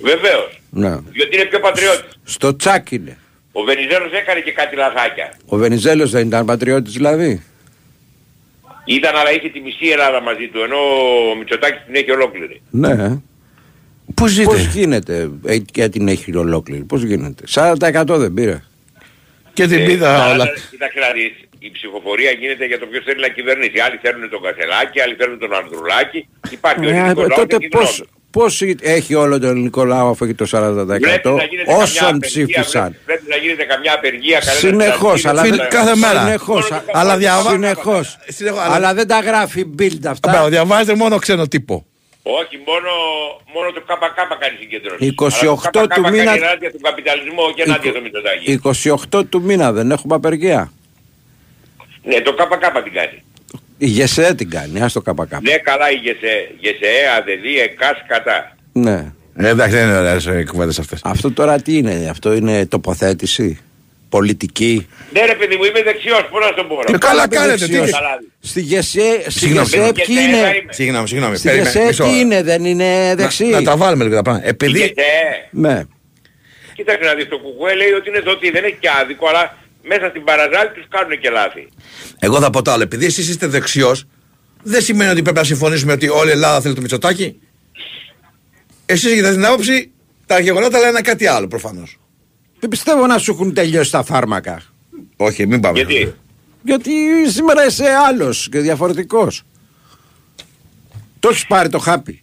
[0.00, 0.60] Βεβαίως.
[0.70, 0.98] Ναι.
[1.00, 2.18] Διότι είναι πιο πατριώτης.
[2.24, 3.18] Στο τσάκ είναι.
[3.56, 5.32] Ο Βενιζέλος έκανε και κάτι λαθάκια.
[5.46, 7.42] Ο Βενιζέλος δεν ήταν πατριώτης δηλαδή.
[8.84, 10.76] Ήταν αλλά είχε τη μισή Ελλάδα μαζί του, ενώ
[11.30, 12.62] ο Μητσοτάκης την έχει ολόκληρη.
[12.70, 13.18] Ναι.
[14.14, 14.44] Πώς ζείτε.
[14.44, 16.82] Πώς γίνεται; Ε, και την έχει ολόκληρη.
[16.84, 18.62] Πώς γίνεται; 40% δεν πήρε.
[19.52, 20.44] Και την Ε, πίδα αλλά, όλα.
[20.70, 23.78] Κοίταξε να δεις, η ψηφοφορία γίνεται για το ποιος θέλει να κυβερνήσει.
[23.86, 26.28] Άλλοι θέλουν τον Κασελάκη, άλλοι θέλουν τον Ανδρουλάκη.
[26.50, 27.84] Υπάρχει ο Ε, ελληνικός λαός τότε και η γνώμη.
[27.86, 31.82] πώς, πώς έχει όλο το ελληνικό λαό αφού έχει το 40% Βλέπει να γίνεται καμιά
[31.82, 32.82] όσων απεργία, ψήφισαν.
[32.82, 34.38] βλέπει- Βλέπει να γίνεται καμιά απεργία.
[34.38, 36.20] κανένας Συνεχώς, να αλλά, γίνεται Φίλε, κάθε μέρα.
[36.24, 37.18] Συνεχώς, Μόνο το Αλλά καπάκι.
[37.18, 38.18] διαβα- συνεχώς.
[38.28, 40.30] Συνεχώς, αλλά- Αλλά δεν τα γράφει η Bild αυτά.
[40.30, 41.86] Μπράβο, διαβάζετε μόνο ξένο τύπο.
[42.22, 42.90] Όχι, μόνο,
[43.54, 45.06] μόνο το ΚΚ κάνει συγκεντρώσεις.
[45.08, 48.50] 28 Αλλά το του ΚΚ μήνα- κάνει ενάντια του καπιταλισμού και ενάντια του Μητσοτάκη.
[48.52, 50.72] 28 του μήνα δεν έχουμε απεργία.
[52.02, 53.22] Ναι, το ΚΚ την κάνει.
[53.84, 55.32] Η ΓΕΣΕ την κάνει, ας το ΚΚ.
[55.42, 58.56] Ναι, καλά η ΓΕΣΕ, ΓΕΣΕ, ΑΔΔ, ΕΚΑΣ, κατά.
[58.72, 59.12] Ναι.
[59.36, 61.00] Ε, εντάξει, δεν είναι ωραίες ε, κουβέντες αυτές.
[61.04, 63.58] Αυτό τώρα τι είναι, αυτό είναι τοποθέτηση,
[64.08, 66.94] πολιτική; Ναι ρε παιδί μου, είμαι δεξιός, πώς να το πω.
[66.94, 67.86] Ε, καλά κάνετε, δεξιός.
[67.86, 68.18] τι- Καλά.
[68.40, 70.72] Στη ΓΕΣΕ, στη Συγγνώμη, ΓΕΣΕ Και ποιοι σε είναι, ένα είμαι.
[70.72, 71.36] Συγγνώμη, συγγνώμη.
[71.36, 72.04] στη περίμενε, ΓΕΣΕ μισό.
[72.04, 73.44] ποιοι είναι, δεν είναι δεξί.
[73.44, 74.46] Να, να τα βάλουμε λίγο τα πράγματα.
[74.46, 74.78] Η Επειδή.
[74.78, 74.92] ΓΕΣΕ,
[75.50, 75.82] Ναι.
[76.74, 79.56] κοίταξε να δεις, το κουκουέ λέει ότι είναι δοτή, δεν έχει και άδικο, αλλά
[79.88, 81.68] μέσα στην παραζάλη τους κάνουν και λάθη.
[82.18, 82.82] Εγώ θα πω το άλλο.
[82.82, 84.04] Επειδή εσείς είστε δεξιός,
[84.62, 87.40] δεν σημαίνει ότι πρέπει να συμφωνήσουμε ότι όλη η Ελλάδα θέλει το Μητσοτάκι.
[88.86, 89.90] Εσείς έχετε την άποψη,
[90.26, 91.98] τα γεγονότα λένε κάτι άλλο προφανώς.
[92.60, 94.62] Δεν πιστεύω να σου έχουν τελειώσει τα φάρμακα.
[95.16, 95.78] Όχι, μην πάμε.
[95.78, 96.14] Γιατί;
[96.62, 96.92] Γιατί
[97.26, 99.42] σήμερα είσαι άλλος και διαφορετικός.
[101.20, 102.22] Το έχεις πάρει το χάπι.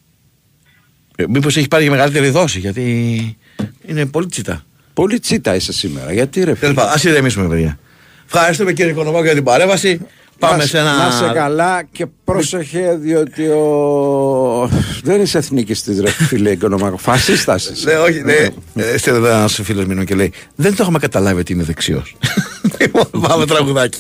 [1.15, 3.37] Ε, μήπως έχει πάρει και μεγαλύτερη δόση, γιατί
[3.85, 4.65] είναι πολύ τσιτά.
[4.93, 6.13] Πολύ τσίτα είσαι σήμερα.
[6.13, 6.73] Γιατί ρε Τέλος φίλε.
[6.73, 7.79] πάντων, ας ηρεμήσουμε, παιδιά.
[8.25, 9.99] Ευχαριστούμε κύριε Οικονομάκο για την παρέμβαση.
[10.39, 10.95] Πάμε Να- σε ένα.
[10.97, 13.59] Να σε καλά και πρόσεχε διότι ο
[14.61, 14.69] ο,
[15.03, 16.97] δεν είσαι εθνικιστής ρε φίλε οικονομάκο.
[16.97, 17.89] Φασίστας είσαι.
[17.89, 18.33] Ναι, όχι, ναι.
[18.83, 22.15] Ε, Στέλνει εδώ ένα φίλος μήνυμα και λέει: Δεν το έχουμε καταλάβει ότι είναι δεξιός.
[22.79, 23.99] Λοιπόν, Πάμε τραγουδάκι.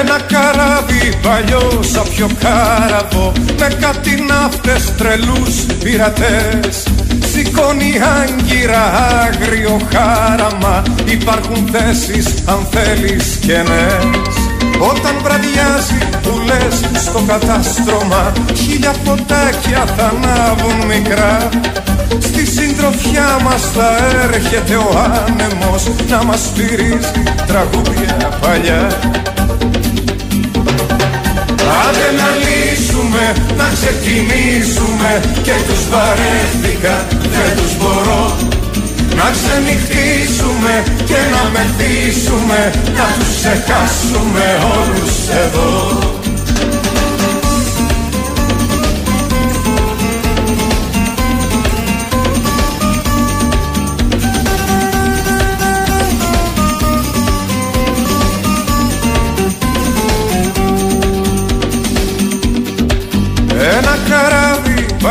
[0.00, 6.82] Ένα καράβι παλιό σαν πιο κάραβο Με κάτι ναύτες τρελούς πειρατές.
[7.32, 8.84] Σηκώνει άγκυρα
[9.22, 14.34] άγριο χάραμα Υπάρχουν θέσεις αν θέλεις κενές
[14.90, 21.48] Όταν βραδιάζει που λες στο κατάστρωμα Χίλια φωτάκια θα ανάβουν μικρά.
[22.18, 24.88] Στη συντροφιά μας θα έρχεται ο
[25.26, 28.88] άνεμος Να μας στηρίζει τραγούδια παλιά
[31.84, 33.24] Άντε να λύσουμε,
[33.60, 35.10] να ξεκινήσουμε.
[35.46, 36.96] Και τους βαρέθηκα,
[37.34, 38.24] δεν τους μπορώ.
[39.18, 40.74] Να ξενυχτήσουμε
[41.10, 42.60] και να μεθύσουμε.
[42.98, 46.17] Να τους ξεχάσουμε όλους εδώ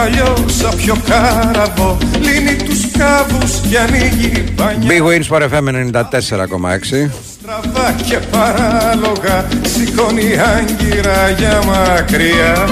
[0.08, 5.68] καράβι παλιό σαν πιο κάραβο Λύνει τους κάβους και ανοίγει πανιά Big Wins for FM
[5.70, 7.10] 94,6.
[7.34, 12.66] Στραβά και παράλογα σηκώνει άγκυρα για μακριά.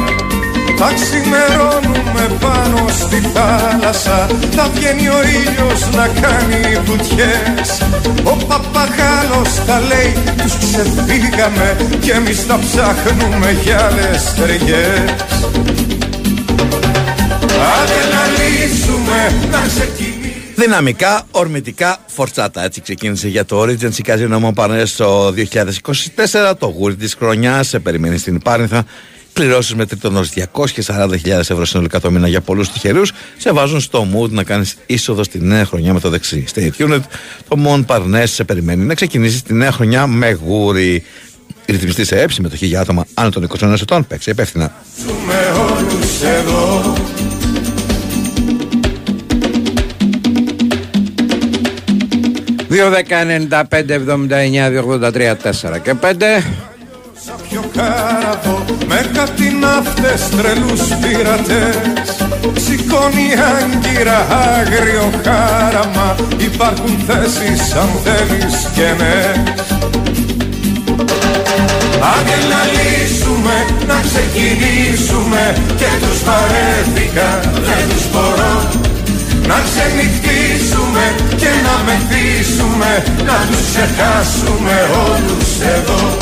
[0.78, 7.82] Θα ξημερώνουμε πάνω στη θάλασσα Θα βγαίνει ο ήλιος να κάνει βουτιές.
[8.24, 15.74] Ο παπαγάλος τα λέει τους ξεφύγαμε Κι εμείς τα ψάχνουμε για άλλες ταιριές
[17.56, 20.15] Άντε να λύσουμε, να ξεκινήσουμε
[20.56, 22.63] Δυναμικά, ορμητικά, φορτσάτα.
[22.63, 26.54] Έτσι ξεκίνησε για το Origins Casino Montparnasse το 2024.
[26.60, 28.86] Το γούρι της χρονιάς σε περιμένει στην Πάρνηθα.
[29.34, 30.26] Κληρώσεις με τρίτον
[30.86, 33.12] 240.000 ευρώ συνολικά το μήνα για πολλούς τυχερούς.
[33.38, 36.46] Σε βάζουν στο mood να κάνεις είσοδο στη νέα χρονιά με το δεξί.
[36.56, 37.02] Stay tuned.
[37.48, 41.04] Το Montparnasse σε περιμένει να ξεκινήσει τη νέα χρονιά με γούρι.
[41.65, 44.08] Ρυθμιστή σε έψη, συμμετοχή για άτομα άνω των 21 ετών.
[44.08, 44.74] Παίξε υπεύθυνα.
[45.70, 46.94] όλους εδώ
[52.75, 52.81] 2-10-95-79-283-4
[55.83, 56.05] και 5.
[57.25, 61.75] Σαν πιο κάραβο με κάτι ναύτες τρελούς πειρατές
[62.63, 69.43] Σηκώνει άγκυρα άγριο χάραμα Υπάρχουν θέσεις αν θέλεις και ναι
[72.13, 73.55] Άντε να λύσουμε,
[73.88, 78.85] να ξεκινήσουμε Και τους βαρέθηκα, δεν τους μπορώ
[79.47, 84.75] Να ξενυχτήσουμε και να μεθύσουμε Να τους ξεχάσουμε
[85.08, 86.17] όλους εδώ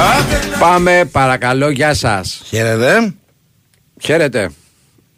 [0.00, 2.42] Άντε να Πάμε παρακαλώ, γεια σας.
[2.44, 3.14] Χαίρετε.
[4.00, 4.50] Χαίρετε.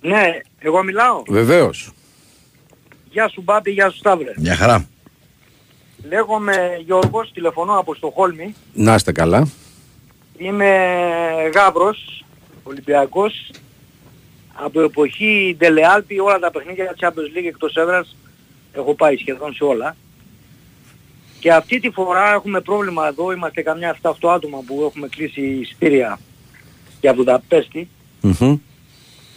[0.00, 0.24] Ναι,
[0.58, 1.90] εγώ μιλάω; Βεβαίως.
[3.10, 4.32] Γεια σου Μπάμπη, γεια σου Σταύρε.
[4.36, 4.86] Μια χαρά.
[6.08, 8.54] Λέγομαι Γιώργος, τηλεφωνώ από Στοχόλμη.
[8.72, 9.48] Να είστε καλά.
[10.36, 10.68] Είμαι
[11.54, 12.24] Γάβρος,
[12.62, 13.50] Ολυμπιακός.
[14.64, 18.16] Από εποχή Ντελεάλπη όλα τα παιχνίδια Champions League εκτός έδρας
[18.72, 19.96] έχω πάει σχεδόν σε όλα.
[21.40, 26.18] Και αυτή τη φορά έχουμε πρόβλημα εδώ, είμαστε καμιά 7-8 άτομα που έχουμε κλείσει εισιτήρια
[27.00, 27.88] για Βουδαπέστη.
[28.20, 28.56] Μμμ.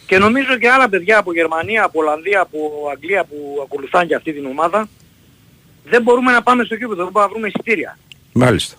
[0.05, 4.33] Και νομίζω και άλλα παιδιά από Γερμανία, από Ολλανδία, από Αγγλία που ακολουθάνε και αυτή
[4.33, 4.89] την ομάδα
[5.83, 7.97] δεν μπορούμε να πάμε στο κήπεδο, δεν μπορούμε να βρούμε εισιτήρια.
[8.33, 8.75] Μάλιστα.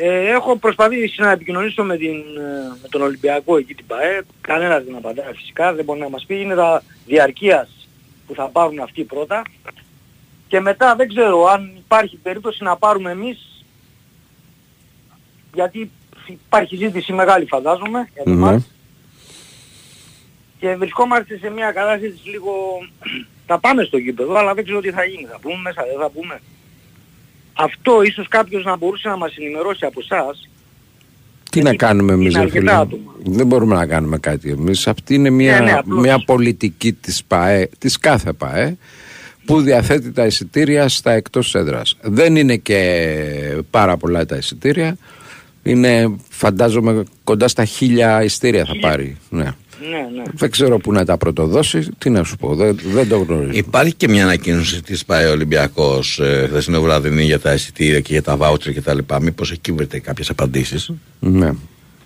[0.00, 4.20] Ε, έχω προσπαθήσει να επικοινωνήσω με, την, ε, με τον Ολυμπιακό εκεί την ΠαΕ.
[4.40, 6.40] Κανένας δεν απαντάει φυσικά, δεν μπορεί να μας πει.
[6.40, 7.88] Είναι τα διαρκείας
[8.26, 9.42] που θα πάρουν αυτοί πρώτα.
[10.48, 13.64] Και μετά δεν ξέρω αν υπάρχει περίπτωση να πάρουμε εμείς,
[15.54, 15.90] γιατί
[16.26, 18.36] υπάρχει ζήτηση μεγάλη φαντάζομαι για το Ναι.
[18.36, 18.70] μάτς.
[20.58, 22.52] Και βρισκόμαστε σε μια κατάσταση λίγο...
[23.46, 25.24] θα πάμε στο γήπεδο, αλλά δεν ξέρω τι θα γίνει.
[25.24, 26.40] Θα πούμε μέσα, δεν θα πούμε.
[27.60, 30.48] Αυτό ίσως κάποιος να μπορούσε να μας ενημερώσει από εσάς.
[31.50, 32.80] Τι να κάνουμε εμείς, είναι ρε αρκετά φίλε.
[32.80, 33.12] άτομα.
[33.24, 34.86] Δεν μπορούμε να κάνουμε κάτι εμείς.
[34.86, 36.00] Αυτή είναι μια, Ναι, ναι, απλώς.
[36.00, 38.76] μια πολιτική της ΠΑΕ, της κάθε ΠΑΕ,
[39.44, 41.96] που διαθέτει τα εισιτήρια στα εκτός έδρας.
[42.02, 44.96] Δεν είναι και πάρα πολλά τα εισιτήρια.
[45.62, 49.16] Είναι, φαντάζομαι, κοντά στα χίλια εισιτήρια θα πάρει.
[49.30, 49.52] Ναι.
[49.90, 50.22] Ναι, ναι.
[50.32, 51.88] Δεν ξέρω πού να τα πρωτοδώσει.
[51.98, 53.50] Τι να σου πω, δεν, δεν το γνωρίζω.
[53.52, 58.22] Υπάρχει και μια ανακοίνωση της ΠαΕ Ολυμπιακός ε, χθεσινό βράδυ για τα εισιτήρια και για
[58.22, 58.98] τα βάουτσερ κτλ.
[59.20, 61.50] Μήπως εκεί βρείτε κάποιες απαντήσεις; Ναι.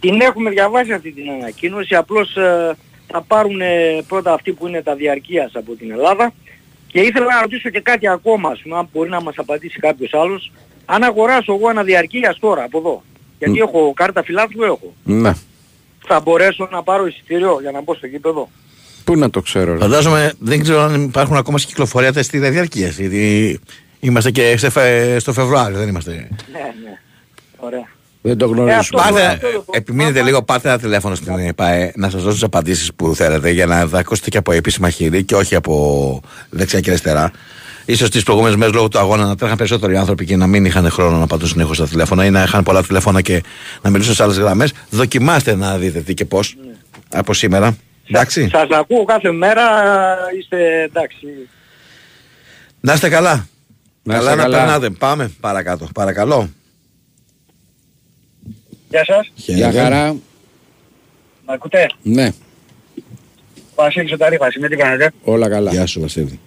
[0.00, 4.82] Την έχουμε διαβάσει αυτή την ανακοίνωση, απλώς ε, θα πάρουν ε, πρώτα αυτοί που είναι
[4.82, 6.32] τα διαρκείας από την Ελλάδα
[6.86, 10.14] και ήθελα να ρωτήσω και κάτι ακόμα, ας πούμε, αν μπορεί να μας απαντήσει κάποιος
[10.14, 10.52] άλλος.
[10.84, 13.02] αν αγοράσω εγώ ένα διαρκείας τώρα από εδώ,
[13.38, 15.32] γιατί έχω κάρτα φιλάθλου έχω, Ναι.
[16.06, 18.50] Θα μπορέσω να πάρω εισιτήριο για να μπω στο γήπεδο.
[19.04, 19.72] Πού να το ξέρω.
[19.72, 19.78] ρε.
[19.78, 22.88] Φαντάζομαι δεν ξέρω αν υπάρχουν ακόμα σε κυκλοφορία τα στη διαρκεία.
[22.88, 23.60] Γιατί
[24.00, 26.10] είμαστε και σε φε- στο Φεβρουάριο, δεν είμαστε.
[26.10, 26.98] Ναι, ναι.
[27.56, 27.88] Ωραία.
[28.24, 28.76] Δεν το Ε, γνωρίζω.
[28.78, 32.42] αυτό- Πάρτε, αυτό το- επιμείνετε λίγο, πάρτε ένα τηλέφωνο στην ΕΠΑΕ να σας δώσω τις
[32.42, 36.80] απαντήσεις που θέλετε για να τα ακούσετε και από επίσημα χείλη και όχι από δεξιά
[36.80, 37.30] και αριστερά.
[37.96, 40.90] Σω τις προηγούμενες μέρες λόγω του αγώνα να τρέχαν περισσότεροι άνθρωποι και να μην είχαν
[40.90, 43.42] χρόνο να πατούν συνεχώς στα τηλέφωνα ή να είχαν πολλά τηλέφωνα και
[43.82, 44.72] να μιλήσουν σε άλλες γραμμές.
[44.90, 46.56] Δοκιμάστε να δείτε τι και πώς
[47.12, 47.76] από σήμερα.
[48.08, 48.48] Εντάξει.
[48.48, 49.62] Σας ακούω κάθε μέρα,
[50.40, 51.26] είστε εντάξει.
[52.80, 53.46] Να είστε καλά.
[54.02, 54.56] Να καλά είστε να καλά.
[54.58, 54.90] περνάτε.
[54.90, 55.88] Πάμε παρακάτω.
[55.94, 56.50] Παρακαλώ.
[58.88, 60.12] Γεια σας, Γεια χαρά.
[61.46, 62.30] με ακούτε; Ναι,
[63.74, 65.12] Βασίλης ο Ταρίφας, είμαι τι κάνετε.
[65.22, 65.70] όλα καλά.
[65.70, 66.40] Γεια σου, Βασίλη.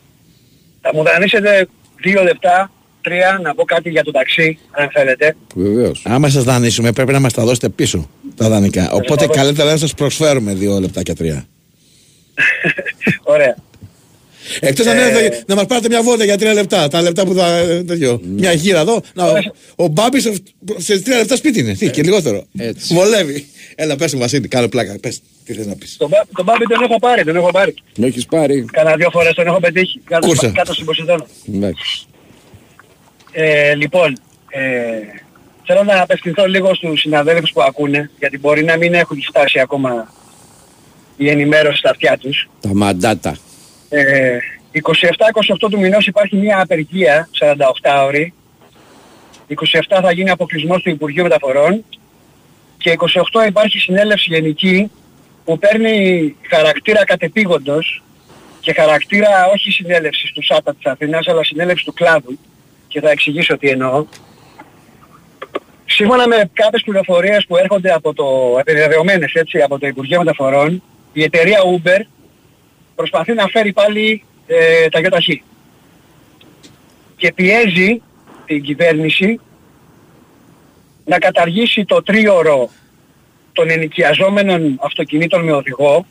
[0.88, 1.68] Θα μου δανείσετε
[2.02, 2.72] δύο λεπτά,
[3.02, 5.36] τρία, να πω κάτι για το ταξί, αν θέλετε.
[5.56, 6.02] Βεβαίως.
[6.06, 8.92] Άμα σας δανείσουμε, πρέπει να μας τα δώσετε πίσω τα δανεικά.
[8.92, 9.40] Οπότε θα δώσω.
[9.40, 11.46] καλύτερα να σας προσφέρουμε δύο λεπτά και τρία.
[13.34, 13.56] Ωραία.
[14.60, 16.88] Εκτός αν Ε, έρθετε να μας πάρετε μια βόλτα για τρία λεπτά.
[16.88, 17.62] Τα λεπτά που θα.
[17.88, 18.20] Τέτοιο.
[18.24, 19.02] Μια γύρα εδώ.
[19.14, 19.34] Να, ο
[19.76, 20.34] ο Μπάμπης σε,
[20.78, 21.74] σε τρία λεπτά σπίτι είναι.
[21.74, 22.46] Τι, και λιγότερο.
[22.58, 22.94] Έτσι.
[22.94, 23.46] Βολεύει.
[23.76, 25.00] Έλα, πες μου, Βασίλη, κάνω πλάκα.
[25.02, 25.98] Πες, τι θες να πεις.
[25.98, 27.74] Τον, Μπά- τον Μπάμπη τον έχω πάρει, τον έχω πάρει.
[27.96, 28.66] Με έχεις πάρει.
[28.72, 30.00] Κάνα δύο φορές τον έχω πετύχει.
[30.06, 30.50] Κάτω, Κούρσα.
[30.50, 31.26] κάτω στην Ποσειδώνα.
[31.56, 32.06] Εντάξει.
[33.32, 34.18] Ε, λοιπόν,
[34.50, 34.62] ε,
[35.66, 40.14] θέλω να απευθυνθώ λίγο στους συναδέλφους που ακούνε, γιατί μπορεί να μην έχουν φτάσει ακόμα
[41.18, 42.50] η ενημέρωση στα αυτιά τους.
[42.60, 43.38] Τα μαντάτα.
[43.98, 44.38] Ε,
[44.72, 48.34] 27-28 του μηνός υπάρχει μια απεργία 48 ώρη.
[49.48, 51.84] 27 θα γίνει αποκλεισμός του Υπουργείου Μεταφορών
[52.78, 52.98] και
[53.34, 54.92] 28 υπάρχει συνέλευση γενική
[55.46, 58.04] που παίρνει χαρακτήρα κατεπήγοντος
[58.60, 62.40] και χαρακτήρα όχι συνέλευσης του ΣΑΤΑ της Αθήνας αλλά συνέλευσης του κλάδου
[62.88, 64.06] και θα εξηγήσω τι εννοώ.
[65.86, 71.24] Σύμφωνα με κάποιες πληροφορίες που έρχονται από το, επιβεβαιωμένες έτσι, από το Υπουργείο Μεταφορών, η
[71.24, 72.00] εταιρεία Uber
[72.96, 75.44] προσπαθεί να φέρει πάλι ε, τα ΙΟΤΑΧΗ.
[77.18, 78.02] Και πιέζει
[78.46, 79.40] την κυβέρνηση
[81.06, 82.70] να καταργήσει το τρίωρο
[83.54, 86.06] των ενοικιαζόμενων αυτοκινήτων με οδηγό,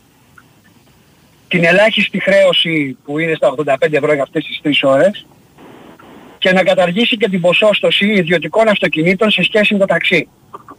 [1.48, 5.26] την ελάχιστη χρέωση που είναι στα 85 ευρώ για αυτές τις τρεις ώρες
[6.38, 10.28] και να καταργήσει και την ποσόστοση ιδιωτικών αυτοκινήτων σε σχέση με το ταξί.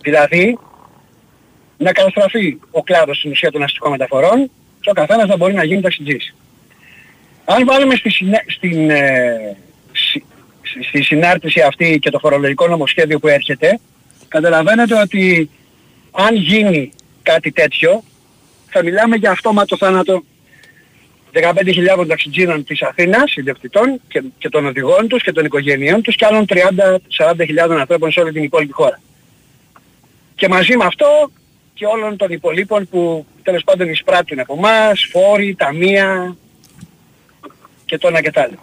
[0.02, 0.58] Δηλαδή,
[1.78, 4.52] να καταστραφεί ο κλάδος στην ουσία των αστικών μεταφορών
[4.86, 6.36] και ο καθένας να μπορεί να γίνει ταξιτζής.
[7.46, 9.58] Αν βάλουμε στη, συνέ- στην, ε,
[9.92, 10.24] συ-
[10.88, 13.80] στη συνάρτηση αυτή και το φορολογικό νομοσχέδιο που έρχεται,
[14.28, 15.50] καταλαβαίνετε ότι
[16.12, 16.92] αν γίνει
[17.24, 18.04] κάτι τέτοιο,
[18.70, 20.24] θα μιλάμε για αυτόματο θάνατο
[21.32, 26.26] 15.000 ταξιτζίνων της Αθήνας, ιδιοκτητών και, και των οδηγών τους και των οικογενειών τους και
[26.26, 29.02] άλλων 30-40.000 ανθρώπων σε όλη την υπόλοιπη χώρα.
[30.36, 31.32] Και μαζί με αυτό
[31.76, 36.36] και όλων των υπολείπων που τέλος πάντων εισπράττουν από εμάς, φόροι, ταμεία
[37.86, 38.58] και το ένα και το άλλο.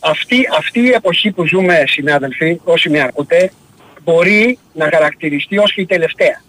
[0.00, 3.52] Αυτή, αυτή η εποχή που ζούμε συνάδελφοι, όσοι με ακούτε,
[4.02, 6.42] μπορεί να χαρακτηριστεί ως και η τελευταία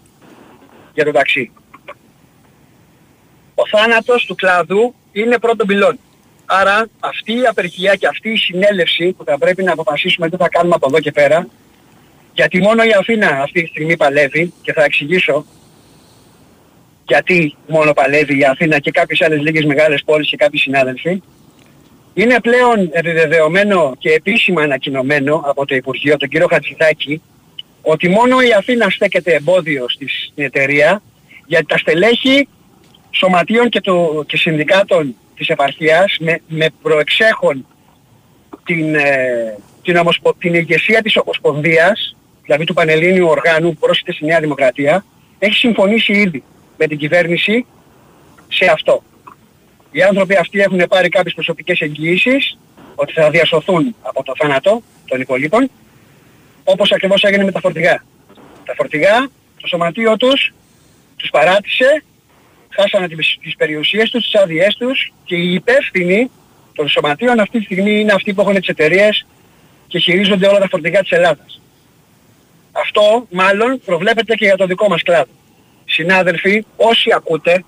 [0.94, 1.52] για το ταξί.
[3.54, 5.98] Ο θάνατος του κλάδου είναι πρώτο πυλόν.
[6.46, 10.48] Άρα αυτή η απεργία και αυτή η συνέλευση που θα πρέπει να αποφασίσουμε τι θα
[10.48, 11.48] κάνουμε από εδώ και πέρα,
[12.38, 15.44] γιατί μόνο η Αθήνα αυτή τη στιγμή παλεύει και θα εξηγήσω
[17.06, 21.22] γιατί μόνο παλεύει η Αθήνα και κάποιες άλλες λίγες μεγάλες πόλεις και κάποιοι συνάδελφοι,
[22.14, 27.22] είναι πλέον επιβεβαιωμένο και επίσημα ανακοινωμένο από το Υπουργείο, τον κύριο Χατζηδάκη,
[27.82, 31.02] ότι μόνο η Αθήνα στέκεται εμπόδιο στη- στην εταιρεία,
[31.46, 32.48] γιατί τα στελέχη
[33.10, 37.66] σωματείων και, το, και συνδικάτων της επαρχίας με, με προεξέχον
[38.64, 42.12] την, ε, την, ομοσπο- την ηγεσία της Ομοσπονδίας,
[42.48, 45.04] δηλαδή του Πανελλήνιου Οργάνου που πρόσθεται στη Νέα Δημοκρατία,
[45.38, 46.42] έχει συμφωνήσει ήδη
[46.76, 47.66] με την κυβέρνηση
[48.48, 49.02] σε αυτό.
[49.90, 52.58] Οι άνθρωποι αυτοί έχουν πάρει κάποιες προσωπικές εγγυήσεις
[52.94, 55.70] ότι θα διασωθούν από το θάνατο των υπολείπων,
[56.64, 58.04] όπως ακριβώς έγινε με τα φορτηγά.
[58.64, 59.28] Τα φορτηγά,
[59.60, 60.54] το σωματείο τους,
[61.16, 62.04] τους παράτησε,
[62.68, 66.30] χάσανε τις, τις περιουσίες τους, τις άδειές τους και οι υπεύθυνοι
[66.72, 69.26] των σωματείων αυτή τη στιγμή είναι αυτοί που έχουν τις εταιρείες
[69.86, 71.58] και χειρίζονται όλα τα φορτηγά της Ελλάδας.
[72.80, 75.32] Αυτό μάλλον προβλέπεται και για το δικό μας κλάδο.
[75.84, 77.64] Συνάδελφοι, όσοι ακούτε,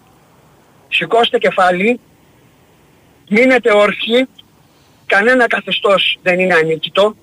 [0.89, 2.01] σηκώστε κεφάλι,
[3.29, 4.29] μείνετε όρθιοι,
[5.07, 7.17] κανένα καθεστώς δεν είναι ανίκητο,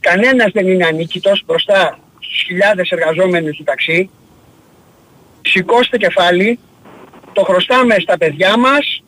[0.00, 4.10] κανένας δεν είναι ανίκητος μπροστά στους χιλιάδες εργαζόμενους του ταξί,
[5.42, 6.58] σηκώστε κεφάλι,
[7.32, 9.02] το χρωστάμε στα παιδιά μας,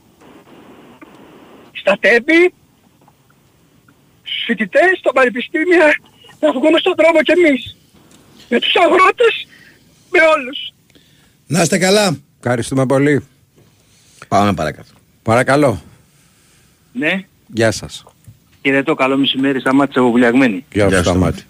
[1.72, 2.54] στα τέμπη,
[4.46, 5.94] φοιτητές, στα πανεπιστήμια,
[6.40, 7.74] να βγούμε στον δρόμο κι εμείς.
[8.50, 9.46] Με τους αγρότες,
[10.10, 10.72] με όλους.
[11.46, 12.16] Να είστε καλά.
[12.42, 13.24] Ευχαριστούμε πολύ.
[14.28, 14.88] Πάμε παρακάτω.
[15.22, 15.82] Παρακαλώ.
[16.92, 18.04] Ναι, Γεια σας.
[18.62, 20.64] κύριε το καλό μεσημέρι, σταμάτησε από βουλιαγμένη.
[20.72, 21.10] Γεια Γεια σου σου.
[21.10, 21.42] Σταμάτη.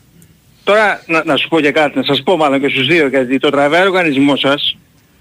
[0.64, 3.38] Τώρα να, να σου πω και κάτι, να σας πω μάλλον και στους δύο, γιατί
[3.38, 4.76] το τραβάει ο οργανισμός σας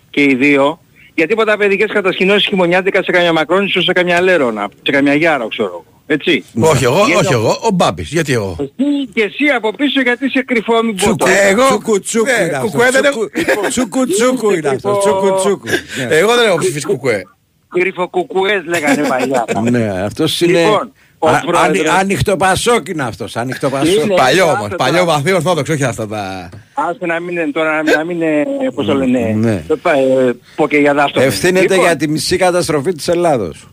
[0.09, 0.79] και οι δύο,
[1.15, 5.67] για τίποτα παιδικές κατασκηνώσεις χειμωνιάτικα σε καμιά Μακρόνισο, σε καμιά Λέρονα, σε καμιά Γιάρα, ξέρω
[5.67, 5.85] εγώ.
[6.12, 6.43] Έτσι.
[6.60, 8.10] Όχι εγώ, Γιατί όχι ο- εγώ, ο Μπάμπης.
[8.12, 11.32] Γιατί εγώ; Εσύ και εσύ από πίσω γιατί είσαι κρυφό μην πω Τσουκου- τώρα.
[11.41, 11.65] εγώ.
[11.67, 12.72] Τσούκου τσούκου Ναι, είναι αυτός.
[12.72, 14.98] κουκουέ δεν Τσούκου- Τσούκου τσούκου είναι αυτός.
[15.00, 15.67] Τσούκου τσούκου.
[15.98, 16.15] Ναι.
[16.15, 17.24] Εγώ δεν έχω ψηφίσει κουκουέ.
[17.69, 19.45] Κρυφοκουκουές λέγανε παλιά.
[19.72, 20.60] Ναι, αυτός είναι...
[20.63, 23.36] Λοιπόν, ο Α- πρόεδρος- άνοι- Άνοιχτο πασόκ είναι αυτός.
[23.36, 24.04] Ανοιχτό πασόκ.
[24.06, 24.15] Είναι.
[24.15, 24.76] Παλιό άσε όμως, τώρα.
[24.76, 26.50] παλιό βαθύ ορθόδοξο, όχι αυτά τα...
[26.74, 28.45] Άστε να μην είναι τώρα, να μην- να μην είναι,
[28.76, 29.63] πώς το λένε, Ναι.
[29.67, 31.22] δεν πάει, ε, πω και για δάφτο.
[31.22, 33.67] Ευθύνεται Λοιπόν, για τη μισή καταστροφή της Ελλάδος.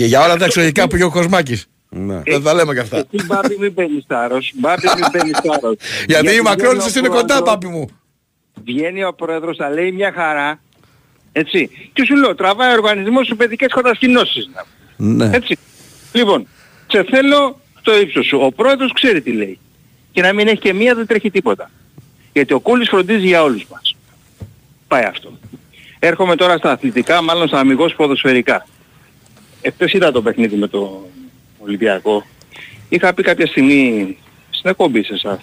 [0.00, 1.66] Και για όλα τα εξωτερικά που είχε ο Κοσμάκης.
[1.88, 2.22] Ναι.
[2.26, 2.96] Δεν τα λέμε κι αυτά.
[2.96, 5.76] Εσύ μπάμπη μην μπαίνεις τάρος, μπάμπη μην μπαίνεις τάρος.
[6.06, 7.88] Γιατί η βγαίνει Μακρόνισσος ο είναι κοντά, πρόεδρος- πάπη μου.
[8.64, 10.60] Βγαίνει ο πρόεδρος, θα λέει μια χαρά,
[11.32, 11.70] έτσι.
[11.92, 14.50] Και σου λέω, τραβάει ο οργανισμός σου παιδικές κατασκηνώσεις.
[14.96, 15.30] Ναι.
[15.32, 15.56] Έτσι.
[16.12, 16.46] Λοιπόν,
[16.86, 18.38] σε θέλω στο ύψος σου.
[18.42, 19.58] Ο πρόεδρος ξέρει τι λέει.
[20.12, 21.70] Και να μην έχει και μία δεν τρέχει τίποτα.
[22.32, 23.96] Γιατί ο Κούλης φροντίζει για όλους μας.
[24.88, 25.38] Πάει αυτό.
[25.98, 28.66] Έρχομαι τώρα στα αθλητικά, μάλλον στα αμυγός ποδοσφαιρικά.
[29.62, 31.08] Εχθές είδα το παιχνίδι με το
[31.58, 32.26] Ολυμπιακό;
[32.88, 34.16] Είχα πει κάποια στιγμή
[34.50, 35.38] στην εκπομπή σε εσάς,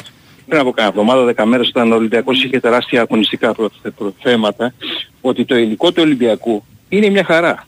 [0.47, 4.73] πριν από κάνα εβδομάδα, δέκα μέρες, όταν ο Ολυμπιακός είχε τεράστια αγωνιστικά προ- προ- θέματα,
[5.21, 7.67] ότι το υλικό του Ολυμπιακού είναι μια χαρά.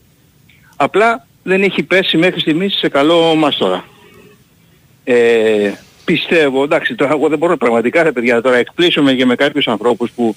[0.76, 3.84] Απλά δεν έχει πέσει μέχρι στιγμής σε καλό μάστορα.
[5.04, 5.72] Ε,
[6.04, 10.10] πιστεύω, εντάξει τώρα εγώ δεν μπορώ πραγματικά ρε παιδιά τώρα εκπλήσωμαι και με κάποιους ανθρώπους
[10.10, 10.36] που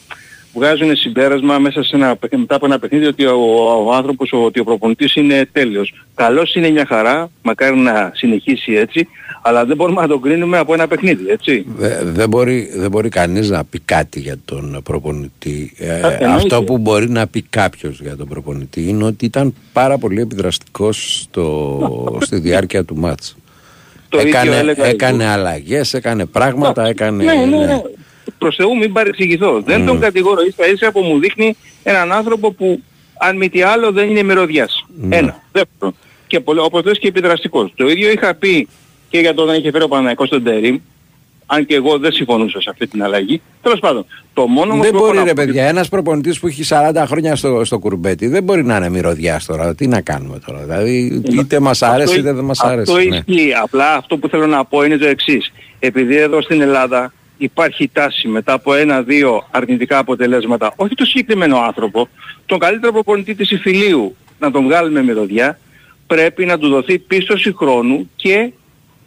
[0.53, 3.37] βγάζουν συμπέρασμα μέσα σε ένα, παιχνίδι- μετά από ένα παιχνίδι ότι ο,
[3.85, 5.93] ο άνθρωπος, ότι ο προπονητής είναι τέλειος.
[6.15, 9.07] Καλός είναι μια χαρά, μακάρι να συνεχίσει έτσι,
[9.41, 11.65] αλλά δεν μπορούμε να τον κρίνουμε από ένα παιχνίδι, έτσι.
[11.77, 15.73] Δε- δεν, μπορεί, δεν μπορεί κανείς να πει κάτι για τον προπονητή.
[15.77, 16.25] Ε, εννοείται.
[16.25, 21.19] αυτό που μπορεί να πει κάποιος για τον προπονητή είναι ότι ήταν πάρα πολύ επιδραστικός
[21.21, 21.79] στο,
[22.25, 23.35] στη διάρκεια του μάτς.
[24.09, 25.33] Το ίδιο έκανε έλεγα έκανε εγώ.
[25.33, 27.23] αλλαγές, έκανε πράγματα, έκανε...
[27.23, 27.81] Ναι, ναι, ναι.
[28.37, 29.61] Προς Θεού μην παρεξηγηθώ.
[29.61, 30.41] Δεν τον κατηγορώ.
[30.47, 32.81] Ίσα ίσα που μου δείχνει έναν άνθρωπο που
[33.19, 34.85] αν μη τι άλλο δεν είναι μυρωδιάς.
[35.01, 35.15] Ναι.
[35.15, 35.43] Ένα.
[35.51, 35.93] Δεύτερο.
[36.27, 37.73] Και πολύ, όπως λες και επιδραστικός.
[37.75, 38.67] Το ίδιο είχα πει
[39.09, 40.77] και για το όταν είχε φέρει ο Παναγικός στον Τερίμ.
[41.45, 43.41] Αν και εγώ δεν συμφωνούσα σε αυτή την αλλαγή.
[43.61, 44.05] Τέλος πάντων.
[44.33, 46.63] Το μόνο όμως Δεν που έχω μπορεί να ρε πω- παιδιά, ένας προπονητής που έχει
[46.69, 49.75] 40 χρόνια στο, στο κουρμπέτι δεν μπορεί να είναι μυρωδιάς τώρα.
[49.75, 50.59] Τι να κάνουμε τώρα.
[50.59, 53.09] Δηλαδή είτε μας αρέσει Αυτό- είτε δεν μας Αυτό αρέσει.
[53.09, 53.15] ναι.
[53.27, 53.53] ισχύει.
[53.63, 55.51] Απλά αυτό που θέλω να πω είναι το εξής.
[55.79, 62.07] Επειδή εδώ στην Ελλάδα υπάρχει τάση μετά από ένα-δύο αρνητικά αποτελέσματα, όχι το συγκεκριμένο άνθρωπο,
[62.45, 65.59] τον καλύτερο προπονητή της Ιφιλίου να τον βγάλουμε με μυρωδιά,
[66.07, 68.51] πρέπει να του δοθεί πίστοση χρόνου και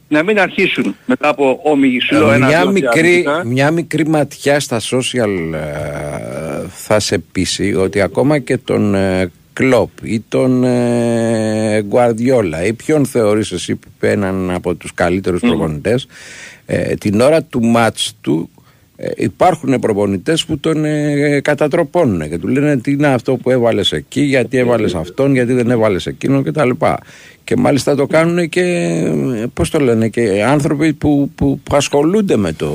[0.08, 3.44] να μην αρχίσουν μετά από όμιγη σου λέω Ε, μια, ένα-δύο μικρή, αρνητικά.
[3.44, 9.90] μια μικρή ματιά στα social ε, θα σε πείσει ότι ακόμα και τον ε, Κλόπ
[10.02, 16.06] ή τον ε, Γκουαρδιόλα ή ποιον θεωρείς εσύ που είπε έναν από τους καλύτερους προπονητές
[16.66, 18.50] ε, την ώρα του μάτς του
[18.96, 23.92] ε, υπάρχουν προπονητές που τον ε, κατατροπώνουν και του λένε τι είναι αυτό που έβαλες
[23.92, 26.70] εκεί, γιατί έβαλες αυτόν, γιατί δεν έβαλες εκείνον κτλ.
[27.44, 32.36] Και μάλιστα το κάνουν και, ε, πώς το λένε, και άνθρωποι που, που, που ασχολούνται
[32.36, 32.66] με το,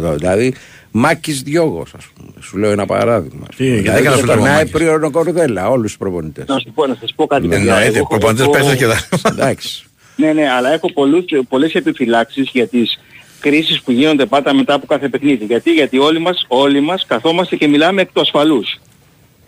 [0.00, 0.54] το- δηλαδή
[0.90, 3.46] Μάκης Διώγος ας πούμε, σου λέω ένα παράδειγμα.
[3.56, 6.44] Τι, γιατί δηλαδή έκανε το αυτό το περνάει Μάκης; πρίωνο κορδέλα όλους τους προπονητές.
[6.48, 7.46] Να σου πω, να σας πω κάτι.
[7.48, 7.74] παιδιά.
[7.74, 8.98] Εννοείται, Εγώ- προπονητές εγώ- παίζουν και τα...
[9.30, 9.84] Εντάξει.
[10.16, 12.98] Ναι, ναι, αλλά έχω πολλούς, πολλές επιφυλάξεις για τις
[13.40, 15.44] κρίσεις που γίνονται πάντα μετά από κάθε παιχνίδι.
[15.44, 18.80] Γιατί, γιατί όλοι μας, όλοι μας καθόμαστε και μιλάμε εκ του ασφαλούς.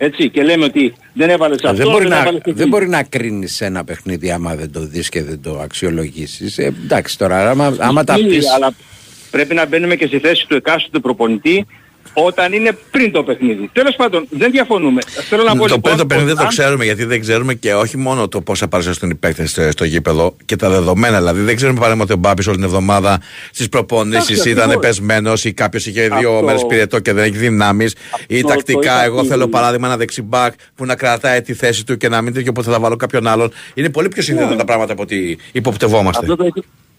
[0.01, 2.55] Έτσι, και λέμε ότι δεν έβαλες αυτό, Ε, δεν, μπορεί να, έβαλες εκείνο.
[2.55, 6.57] δεν μπορεί να κρίνεις ένα παιχνίδι άμα δεν το δεις και δεν το αξιολογήσεις.
[6.57, 8.51] Ε, εντάξει τώρα, άμα, άμα τα Ισχύει, πεις...
[8.53, 8.71] Αλλά
[9.31, 11.65] πρέπει να μπαίνουμε και στη θέση του εκάστοτε προπονητή
[12.13, 13.69] όταν είναι πριν το παιχνίδι.
[13.73, 15.01] Τέλος πάντων, δεν διαφωνούμε.
[15.29, 17.73] Θέλω να πω Το λοιπόν, πέμπτο παιχνίδι δεν το αν- ξέρουμε γιατί δεν ξέρουμε και
[17.73, 21.17] όχι μόνο το πόσα παρουσιαστούν οι παίκτες στο, στο γήπεδο και τα δεδομένα.
[21.17, 24.85] Δηλαδή δεν ξέρουμε παραδείγματο ότι ο Μπάμπης όλη την εβδομάδα στις προπονήσεις Εντάξει, ήταν ακριβώς.
[24.85, 27.95] πεσμένος ή κάποιος είχε δύο Αυτό- μέρες πυρετό και δεν έχει δυνάμεις
[28.27, 28.79] ή το τακτικά.
[28.93, 29.27] είχα Εγώ πει.
[29.27, 32.71] θέλω παράδειγμα ένα δεξιμπάκ που να κρατάει τη θέση του και να μην τέτοιο οπότε
[32.71, 33.51] θα βάλω κάποιον άλλον.
[33.73, 36.25] Είναι πολύ πιο σύνθετα τα πράγματα από ότι υποπτευόμαστε.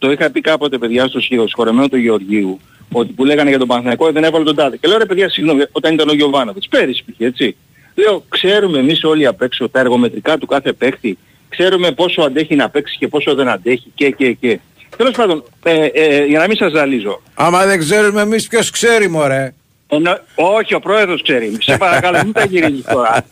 [0.03, 2.61] Αυτό το, είχα- το είχα πει κάποτε παιδιά στο σχολεμένο του Γεωργίου
[2.93, 4.77] ότι που λέγανε για τον Παναθηναϊκό δεν έβαλε τον τάδε.
[4.77, 7.57] Και λέω ρε παιδιά συγγνώμη όταν ήταν ο Γιωβάνοβιτς, πέρυσι πήγε έτσι.
[7.95, 12.69] Λέω ξέρουμε εμείς όλοι απ' έξω τα εργομετρικά του κάθε παίχτη, ξέρουμε πόσο αντέχει να
[12.71, 14.59] παίξει και πόσο δεν αντέχει και και και.
[14.97, 17.23] Τέλος πάντων, ε, ε, για να μην σας ζαλίζω.
[17.35, 19.55] Άμα δεν ξέρουμε εμείς ποιος ξέρει μωρέ.
[19.89, 21.57] Ενώ, όχι, ο πρόεδρος ξέρει.
[21.61, 23.25] Σε παρακαλώ, μην τα γυρίζεις τώρα.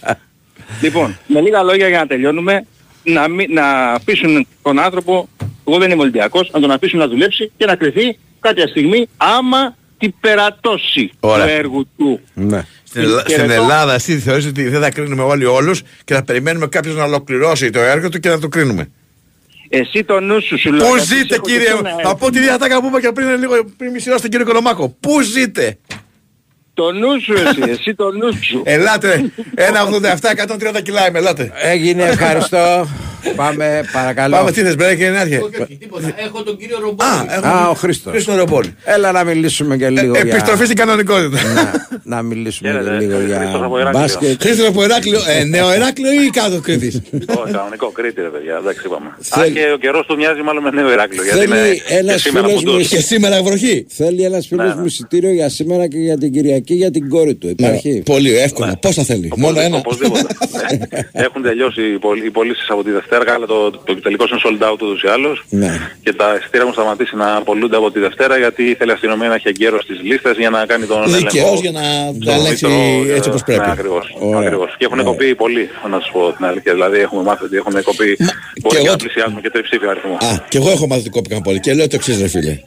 [0.83, 2.66] λοιπόν, με λίγα λόγια για να τελειώνουμε,
[3.05, 3.64] να, μην, να
[4.05, 5.29] πείσουν τον άνθρωπο
[5.69, 9.77] εγώ δεν είμαι Ολυμπιακός, να τον αφήσουμε να δουλέψει και να κρυθεί κάποια στιγμή άμα
[9.99, 11.45] την περατώσει Ωραία.
[11.47, 12.21] το έργο του.
[12.35, 12.62] Ναι.
[12.85, 16.14] Στην, Ελλά- Και στην ρωτώ- Ελλάδα, εσύ θεωρείς ότι δεν θα κρίνουμε όλοι όλους και
[16.14, 18.91] θα περιμένουμε κάποιος να ολοκληρώσει το έργο του και να το κρίνουμε.
[19.69, 20.87] Εσύ το νου σου σου λέω.
[20.89, 23.12] Πού γιατί σε ζείτε έχω και κύριε, εσένα, θα πω τη διατάκα που είπα και
[23.14, 24.97] πριν λίγο πριν μισή ώρα στον κύριο Κολομάκο.
[25.01, 25.79] Πού ζείτε;
[26.75, 28.62] Το νου σου εσύ, εσύ το νου σου.
[28.64, 31.53] Ελάτε, 1,87, 130 κιλά είμαι, ελάτε.
[31.62, 32.89] Έγινε, ευχαριστώ.
[33.37, 34.37] Πάμε, παρακαλώ.
[34.37, 35.41] Πάμε τι θες, μπρε, κύριε Νάρχε.
[36.26, 37.11] Έχω τον κύριο Ρομπόλη.
[37.11, 38.12] Α, έχουμε- Α, ο Χρήστος.
[38.12, 38.74] Χρήστο Ρομπόλη.
[38.85, 40.20] Έλα να μιλήσουμε και λίγο για...
[40.20, 41.39] Επιστροφή στην κανονικότητα.
[41.55, 44.01] Να, να μιλήσουμε και Χαίρετε, λίγο Χρήστος από για Ηράκλειο.
[44.01, 44.43] μπάσκετ.
[44.43, 48.83] Χρήστος από Εράκλειο, ε, νέο Εράκλειο ή κάτω Κρήτης; Όχι, κανονικό Κρήτη ρε παιδιά, εντάξει
[48.87, 49.07] είπαμε.
[49.09, 51.22] Α, Θέλει- και ο καιρός του μοιάζει μάλλον με νέο Ηράκλειο.
[51.24, 52.70] γιατί είναι Θέλει και ένας σήμερα φίλος μου...
[52.70, 52.89] μουντός.
[52.89, 53.87] Και σήμερα βροχή.
[53.89, 54.81] Θέλει ένας φίλος Ναι, ναι.
[54.81, 57.49] μου εισιτήριο για σήμερα και για την Κυριακή για την κόρη του.
[57.49, 58.79] Υπάρχει; Ναι, Πολύ εύκολα.
[58.81, 60.22] Πόσα θέλει; Μόνο ένα; Οπωσδήποτε.
[60.22, 60.87] Ναι.
[61.24, 64.62] Έχουν τελειώσει οι πωλ- οι πωλήσεις από τη Δευτέρα, αλλά το, το τελικό είναι sold
[64.69, 65.45] out ούτως ή άλλως.
[65.49, 65.73] Ναι.
[66.03, 69.35] Και τα εισιτήρια έχουν σταματήσει να πολλούνται από τη Δευτέρα γιατί ήθελε η αστυνομία να
[69.35, 71.19] έχει εγκαίρως τις λίστες για να κάνει τον έλεγχο.
[71.19, 71.81] Δικαιός για να
[72.25, 73.61] τα ελέγξει Μήτρο, έτσι όπως ε, πρέπει.
[73.66, 74.07] Ναι, ακριβώς.
[74.21, 74.39] Ωραία.
[74.47, 74.75] ακριβώς.
[74.79, 76.73] Και έχουν κοπεί πολύ, να σας πω την αλήθεια.
[76.73, 78.29] Δηλαδή έχουμε μάθει ότι έχουν κοπεί μπορεί
[78.62, 80.14] και και εγώ- να πλησιάζουμε και τριψήφιο αριθμό.
[80.14, 81.61] Α, και εγώ έχω μάθει ότι κόπηκαν πολύ.
[81.61, 82.61] Και λέω το εξής, ρε φίλε.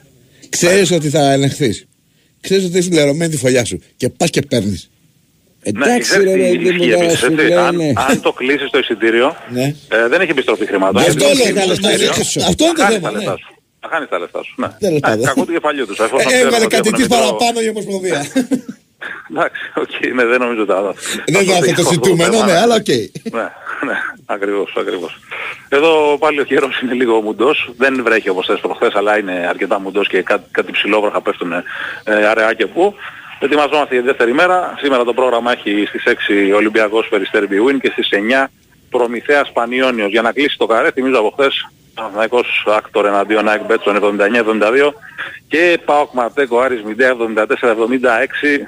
[0.48, 1.86] Ξέρεις ότι θα ελεγχθείς.
[2.40, 3.78] Ξέρεις ότι έχει λερωμένη τη φωλιά σου.
[3.96, 4.90] Και πας και παίρνεις.
[5.62, 7.54] Εντάξει ξέρεις ρε τι παιδί μου ισχύει τώρα επίσης, σου έτσι.
[7.54, 7.92] Αν, λένε.
[8.08, 9.74] αν το κλείσεις το εισιτήριο, Ναι.
[9.88, 10.96] ε, δεν έχει επιστροφή χρημάτων.
[11.02, 12.14] Αυτό Έχει λέω, επιστροφή τα στο λεφτά εισιτήριο.
[12.34, 13.18] είναι- αυτό είναι το Θα χάνεις θέμα, τα ναι.
[13.18, 13.48] λεφτά σου.
[13.80, 14.54] Θα χάνεις τα λεφτά σου.
[14.56, 14.68] Ναι.
[14.78, 15.24] Τέλος Ε, πάντων.
[15.24, 15.98] Κακό του κεφαλιού τους.
[15.98, 18.20] εφόσον Ε, ξέρουν Έβγαλε ότι κάτι έχουν τη μικρό- παραπάνω η Ομοσπονδία.
[19.30, 20.94] Εντάξει, οκ, ναι, δεν νομίζω τα...
[21.26, 22.88] Δεν είναι αυτό το ζητούμενο, ναι, αλλά οκ.
[23.38, 23.46] Ναι,
[23.88, 23.96] ναι,
[24.26, 25.18] ακριβώς, ακριβώς.
[25.68, 27.70] Εδώ πάλι ο καιρός είναι λίγο μουντός.
[27.76, 31.62] Δεν βρέχει όπως θες προχθές, αλλά είναι αρκετά μουντός και κάτι, κάτι ψιλόβροχα πέφτουν ε,
[32.26, 32.94] αραιά και πού.
[33.44, 34.74] Ετοιμαζόμαστε για τη δεύτερη μέρα.
[34.78, 38.46] Σήμερα το πρόγραμμα έχει στις 6 Ολυμπιακός Περιστέρι bwin και στις 9
[38.90, 40.10] Προμηθέας Πανιόνιος.
[40.10, 44.94] Για να κλείσει το καρέ, θυμίζω από χθες, Παναθηναϊκός Άκτορ εναντίον ΑΕΚ Betsson 79-72
[45.48, 47.16] και ΠΑΟΚ Mateco Άρης Μιντέα 74-76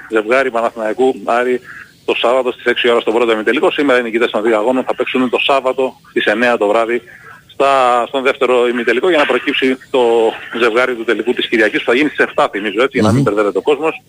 [0.09, 1.61] ζευγάρι Παναθηναϊκού Άρη
[2.05, 3.71] το Σάββατο στις 6 ώρα στον πρώτο ημιτελικό.
[3.71, 6.23] Σήμερα οι νικητές των δύο αγώνων θα παίξουν το Σάββατο στις
[6.53, 7.01] 9 το βράδυ
[7.47, 11.95] στα, στον δεύτερο ημιτελικό για να προκύψει το ζευγάρι του τελικού της Κυριακής που θα
[11.95, 14.01] γίνει στις 7 θυμίζω έτσι για να μην μπερδεύεται ο κόσμος.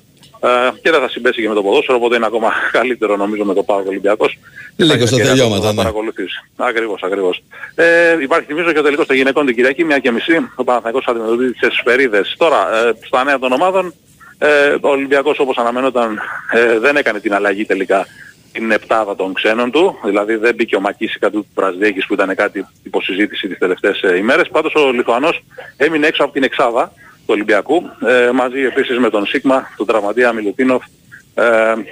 [0.46, 3.54] Ε, και δεν θα συμπέσει και με το ποδόσφαιρο, οπότε είναι ακόμα καλύτερο νομίζω με
[3.54, 4.38] το ΠΑΟΚ Ολυμπιακός.
[4.76, 5.76] Λίγος Υπάρχει στα ευκαιρία τελειώματα, να ναι.
[5.76, 6.44] παρακολουθήσει.
[6.56, 7.42] Ακριβώς, ακριβώς.
[7.74, 10.50] Ε, υπάρχει θυμίζω και ο τελικός των γυναικών την Κυριακή, μια και μισή.
[10.54, 12.34] Ο Παναθηναϊκός θα αντιμετωπίζει τις Εσπερίδες.
[12.38, 13.94] Τώρα, ε, στα νέα των ομάδων,
[14.38, 16.20] ε, ο Ολυμπιακός όπως αναμενόταν
[16.52, 18.06] ε, δεν έκανε την αλλαγή τελικά
[18.52, 22.66] την επτάδα των ξένων του, δηλαδή δεν μπήκε ο Μακίσικα του Πρασδέκης που ήταν κάτι
[22.82, 24.48] υποσυζήτηση τις τελευταίες ε, ημέρες.
[24.48, 25.44] Πάντως ο Λιθουανός
[25.76, 26.92] έμεινε έξω από την εξάδα
[27.26, 30.84] του Ολυμπιακού, ε, μαζί επίσης με τον Σίγμα, τον τραυματία Μιλουτίνοφ
[31.34, 31.44] ε,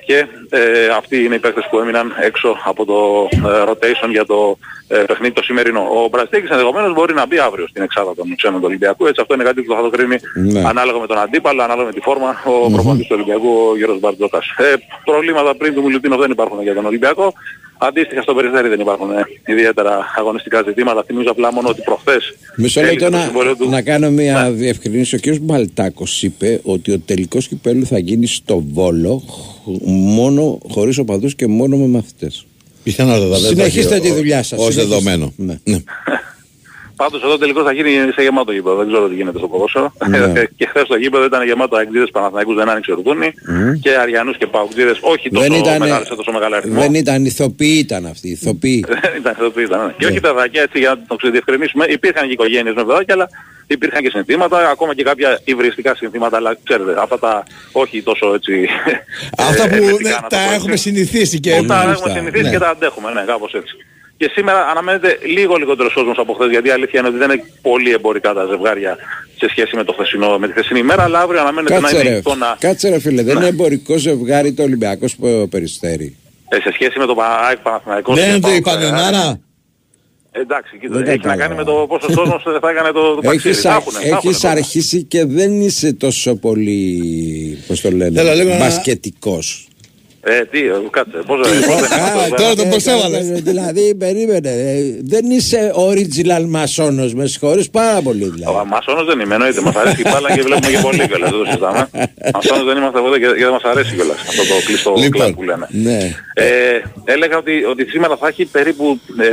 [0.07, 4.59] και ε, αυτοί είναι οι παίκτες που έμειναν έξω από το ε, rotation για το
[4.89, 5.81] ε, παιχνίδι το σημερινό.
[5.81, 9.35] Ο Μπραστέκης ενδεχομένως μπορεί να μπει αύριο στην εξάδα των ξένων του Ολυμπιακού, έτσι αυτό
[9.35, 10.69] είναι κάτι που θα το κρίνει Ναι.
[10.69, 14.47] ανάλογα με τον αντίπαλο, ανάλογα με τη φόρμα, ο προπονητής του Ολυμπιακού, ο Γιώργος Μπαρτζόκας.
[14.57, 14.75] Ε,
[15.05, 17.33] προβλήματα πριν του Μιλουτίνοφ δεν υπάρχουν για τον Ολυμπιακό.
[17.79, 21.03] Αντίστοιχα στο Περιστέρι δεν υπάρχουν ε, ιδιαίτερα αγωνιστικά ζητήματα.
[21.07, 23.69] Θυμίζω απλά μόνο ότι προχθές Μισό έληξε λεπτό το να, συμβόλαιο του.
[23.69, 25.15] να κάνω μια διευκρινήση.
[25.15, 25.37] Ο κ.
[25.41, 31.47] Μπαλτάκος είπε ότι ο τελικός κυπέλου θα γίνει στο Βόλο χ- μόνο χωρίς οπαδούς και
[31.47, 32.47] μόνο με μαθητές.
[32.83, 34.59] Πιθανότατα δεν θα Συνεχίστε έχει τη ο- δουλειά σας.
[34.59, 34.83] ως συνεχίστε.
[34.89, 35.33] δεδομένο.
[35.37, 35.59] Ναι.
[36.97, 38.77] Πάντως εδώ τελικώς θα γίνει σε γεμάτο γήπεδο.
[38.77, 39.93] Δεν ξέρω τι γίνεται στο ποδόσφαιρο.
[40.09, 40.45] Ναι.
[40.57, 43.33] και χθες το γήπεδο ήταν γεμάτο αγγλίδες Παναθηναϊκούς, δεν άνοιξε ορδούνη.
[43.81, 46.81] Και Αριανούς και Παουτζίδες, όχι τόσο Δεν ήταν, μεγάλες, σε τόσο μεγάλο αριθμό.
[46.81, 48.29] δεν ήταν ηθοποιοί ήταν αυτοί.
[48.29, 48.85] Ηθοποιοί.
[49.03, 49.87] Δεν ήταν αυτό που ήταν.
[49.87, 49.93] ναι.
[49.99, 51.85] Και όχι παιδάκια, έτσι για να το ξεδιευκρινίσουμε.
[51.89, 53.29] Υπήρχαν και οικογένειες με παιδάκια, αλλά
[53.67, 57.43] υπήρχαν και συνθήματα, ακόμα και κάποια υβριστικά συνθήματα, αλλά ξέρετε, αυτά τα
[57.73, 58.69] όχι τόσο έτσι...
[59.39, 60.55] Αυτά ε, που ερμητικά, ναι, να το τα πω έτσι.
[60.55, 62.51] έχουμε συνηθίσει και Που τα μάλιστα, έχουμε συνηθίσει ναι.
[62.51, 63.77] και τα αντέχουμε, ναι, κάπως έτσι.
[64.17, 67.43] Και σήμερα αναμένεται λίγο λιγότερος κόσμος από χθες, γιατί η αλήθεια είναι ότι δεν είναι
[67.63, 68.97] πολύ εμπορικά τα ζευγάρια
[69.39, 72.09] σε σχέση με, το χθεσινό, με τη χθεσινή ημέρα, αλλά αύριο αναμένεται να Κάτσε είναι
[72.11, 73.41] ρε, εικόνα κάτσε ρε φίλε, δεν Ναι.
[73.41, 76.17] είναι εμπορικό ζευγάρι το Ολυμπιακός που περιστέρι.
[76.49, 77.17] ε, σε σχέση με το
[77.49, 78.15] ΑΕΚ Παναθηναϊκός.
[78.17, 79.41] Δεν και είναι το ΠΑΟΚ, η ε, Πανιονάρα.
[80.37, 81.43] Εντάξει, κοίτα, Δεν έχει να κατάλαβα.
[81.43, 83.49] κάνει με το πόσο κόσμος θα έκανε το, το ταξίδι.
[83.49, 84.51] Έχεις, Θα α- έχουνε, θα έχουνε έχεις κόσμο.
[84.51, 87.03] αρχίσει και δεν είσαι τόσο πολύ,
[87.67, 89.69] πώς το λένε, Θέλω λίγο να- μπασκετικός.
[90.27, 93.29] Ε, τι, ε, κάτσε, πώς πώς δεν Α, τώρα τον προσέβαλες.
[93.29, 98.57] Ε, Δηλαδή, περίμενε, ε, δεν είσαι original μασόνος, μες συγχωρείς πάρα πολύ δηλαδή.
[98.57, 99.61] Ο Μασόνος δεν είμαι, εννοείται.
[99.61, 101.89] Μας αρέσει η μπάλα και βλέπουμε και πολύ κιόλας, δεν το συζητάμε.
[102.35, 105.11] Μασόνος δεν είμαστε ποτέ και και δεν μας αρέσει κιόλας αυτό το κλειστό Λοιπόν.
[105.11, 105.67] κλαμπ που λένε.
[105.71, 105.99] Ναι.
[106.35, 109.29] Ε, έλεγα ότι, ότι σήμερα θα έχει περίπου ε,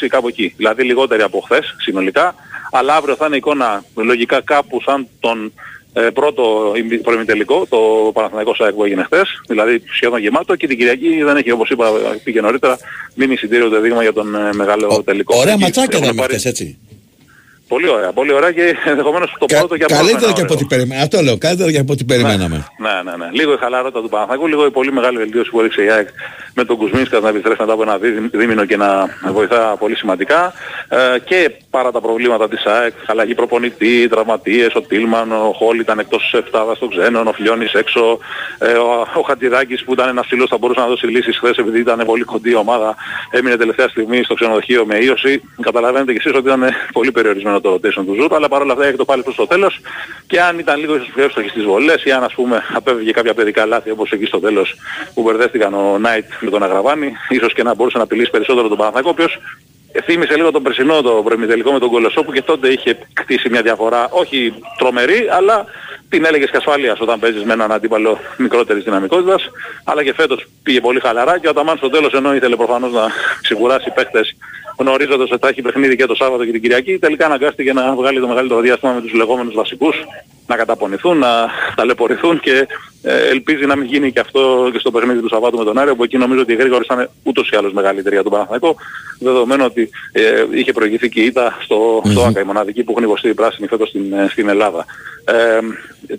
[0.00, 0.54] 2.000-2.500 κάπου εκεί.
[0.56, 2.34] Δηλαδή λιγότεροι από χθες συνολικά.
[2.72, 5.52] Αλλά αύριο θα είναι εικόνα λογικά κάπου σαν τον
[5.92, 7.78] ε, πρώτο ημι- προημιτελικό, το
[8.14, 9.40] Παναθηναϊκός ΣΑΕΚ που έγινε χθες.
[9.48, 11.90] Δηλαδή σχεδόν γεμάτο και την Κυριακή δεν έχει όπως είπα
[12.24, 12.78] πήγε νωρίτερα
[13.14, 15.36] μείνει εισιτήριο το δείγμα για τον ε, μεγάλο τελικό.
[15.38, 16.78] Ωραία Εκεί ματσάκια έχουν ήταν πάρει- χθες έτσι.
[17.72, 21.02] Πολύ ωραία, πολύ ωραία και ενδεχομένως το πρώτο και Καλύτερα απρόβλεπτο και από ό,τι περιμέναμε.
[21.02, 22.66] Αυτό λέω, καλύτερα και από ό,τι περιμέναμε.
[22.78, 23.28] Ναι, ναι, ναι.
[23.32, 26.08] Λίγο η χαλαρότητα του Παναθηναϊκού, λίγο η πολύ μεγάλη βελτίωση που έδειξε η ΑΕΚ
[26.54, 30.52] με τον Κουσμίνσκας να επιστρέψει μετά από ένα δί- δίμηνο και να βοηθά πολύ σημαντικά.
[30.88, 35.98] Ε, και παρά τα προβλήματα της ΑΕΚ, αλλαγή προπονητή, τραυματίες, ο Τίλμαν, ο Χόλ ήταν
[35.98, 38.18] εκτός της εφτάδας των ξένων, ο Φιλιώνης έξω,
[38.58, 41.78] ε, ο, ο Χατζηδάκης που ήταν ένας φίλος θα μπορούσε να δώσει λύσεις χθες επειδή
[41.78, 42.96] ήταν πολύ κοντή η ομάδα,
[43.30, 45.42] έμεινε τελευταία στιγμή στο ξενοδοχείο με ίωση.
[45.60, 48.96] Καταλαβαίνετε και εσείς ότι ήταν πολύ περιορισμένο το rotation τους Ζούρ, αλλά παρόλα αυτά έχει
[48.96, 49.80] το πάλι προς το τέλος.
[50.26, 53.34] Και αν ήταν λίγο ίσως πιο εύστοχοι στις βολές ή αν ας πούμε απέβηκε κάποια
[53.34, 54.74] παιδικά λάθη όπως εκεί στο τέλος
[55.14, 58.76] που μπερδεύτηκαν ο Νάιτ με τον Αγραβάνη, ίσως και να μπορούσε να απειλήσει περισσότερο τον
[58.76, 59.38] Παναθηναϊκό, ο οποίος
[60.04, 63.62] θύμισε λίγο τον περσινό το προημιτελικό με τον Κολοσσό που και τότε είχε κτίσει μια
[63.62, 65.64] διαφορά όχι τρομερή αλλά
[66.08, 69.50] την έλεγες και ασφάλειας όταν παίζεις με έναν αντίπαλο μικρότερης δυναμικότητας.
[69.84, 73.06] Αλλά και φέτος πήγε πολύ χαλαρά και ο Αταμάν στο τέλος ενώ ήθελε προφανώς να
[73.42, 74.36] ξεκουράσει παίχτες
[74.80, 78.20] γνωρίζοντας ότι θα έχει παιχνίδι και το Σάββατο και την Κυριακή τελικά αναγκάστηκε να βγάλει
[78.20, 79.96] το μεγαλύτερο διάστημα με τους λεγόμενους βασικούς
[80.46, 82.66] να καταπονηθούν, να ταλαιπωρηθούν και
[83.02, 85.94] ε, ελπίζει να μην γίνει και αυτό και στο παιχνίδι του Σαββάτου με τον Άρη,
[85.94, 88.76] που εκεί νομίζω ότι η Γρήγορη ήταν ούτως ή άλλως μεγαλύτερη για τον Παναθηναϊκό,
[89.18, 93.04] δεδομένου ότι ε, είχε προηγηθεί και η ήττα στο, στο ΆΚΑ, η μοναδική που έχουν
[93.04, 94.84] υποστεί οι πράσινοι φέτος στην, ε, στην Ελλάδα.
[95.24, 95.58] Ε,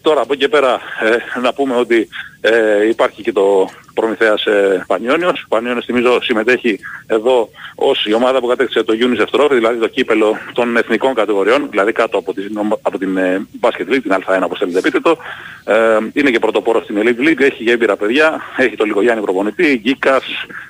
[0.01, 2.07] τώρα από εκεί και πέρα ε, να πούμε ότι
[2.41, 5.41] ε, υπάρχει και το Προμηθέας ε, Πανιόνιος.
[5.41, 9.87] Ο Πανιόνιος θυμίζω συμμετέχει εδώ ως η ομάδα που κατέκτησε το UNICEF Trophy, δηλαδή το
[9.87, 14.41] κύπελο των εθνικών κατηγοριών, δηλαδή κάτω από την, από την ε, Basket League, την Α1
[14.43, 15.17] όπως θέλετε πείτε το.
[15.65, 19.79] Ε, είναι και πρωτοπόρος στην Elite League, έχει και έμπειρα παιδιά, έχει το Λιγογιάννη προπονητή,
[19.83, 20.25] Γκίκας,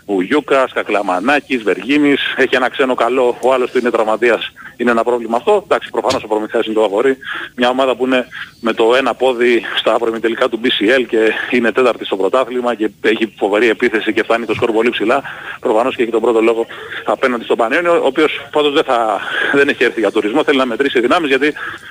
[0.05, 5.37] Ουγιούκας, Κακλαμανάκης, Βεργίνης, έχει ένα ξένο καλό, ο άλλος του είναι τραυματίας, είναι ένα πρόβλημα
[5.37, 5.61] αυτό.
[5.63, 7.17] Εντάξει, προφανώς ο Προμηθέας είναι το φαβορή.
[7.55, 8.27] Μια ομάδα που είναι
[8.59, 13.20] με το ένα πόδι στα προημιτελικά του BCL και είναι τέταρτη στο πρωτάθλημα και έχει
[13.37, 15.21] φοβερή επίθεση και φτάνει το σκορ πολύ ψηλά.
[15.59, 16.65] Προφανώς και έχει τον πρώτο λόγο
[17.05, 19.19] απέναντι στον Πανιόνιο, ο οποίος πάντως δεν, θα,
[19.53, 21.47] δεν έχει έρθει για τουρισμό, θέλει να μετρήσει δυνάμεις γιατί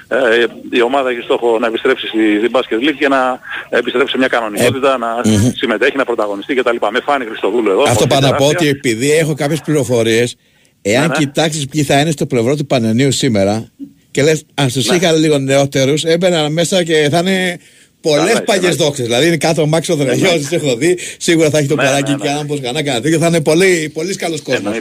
[0.08, 4.18] ε, η ομάδα έχει στόχο να επιστρέψει στη, στην Basket League και να επιστρέψει σε
[4.18, 5.08] μια κανονικότητα, να
[5.56, 6.76] συμμετέχει, να πρωταγωνιστεί κτλ.
[6.90, 7.82] Με φάνη Χριστοδούλου εδώ.
[7.82, 8.68] Αυτό πολύ πάνω να πω τεράστια.
[8.68, 10.36] ότι επειδή έχω κάποιες πληροφορίες,
[10.82, 11.14] εάν Ναι, ναι.
[11.14, 13.70] κοιτάξεις ποιοι θα είναι στο πλευρό του Πανενίου σήμερα
[14.10, 14.96] και λες αν τους Ναι.
[14.96, 17.58] είχα λίγο νεότερους έμπαιναν μέσα και θα είναι
[18.00, 18.84] πολλές Καλά, παλιές καλά.
[18.84, 19.04] δόξες.
[19.04, 22.10] Δηλαδή είναι κάτω ο Μάξο Δραγιώτης, τις έχω δει, σίγουρα θα έχει το Ναι, παράκι
[22.10, 22.34] ναι, και ναι.
[22.34, 24.74] αν πως κανένα κανένα τέτοιο θα είναι πολύ, πολύς καλός κόσμος.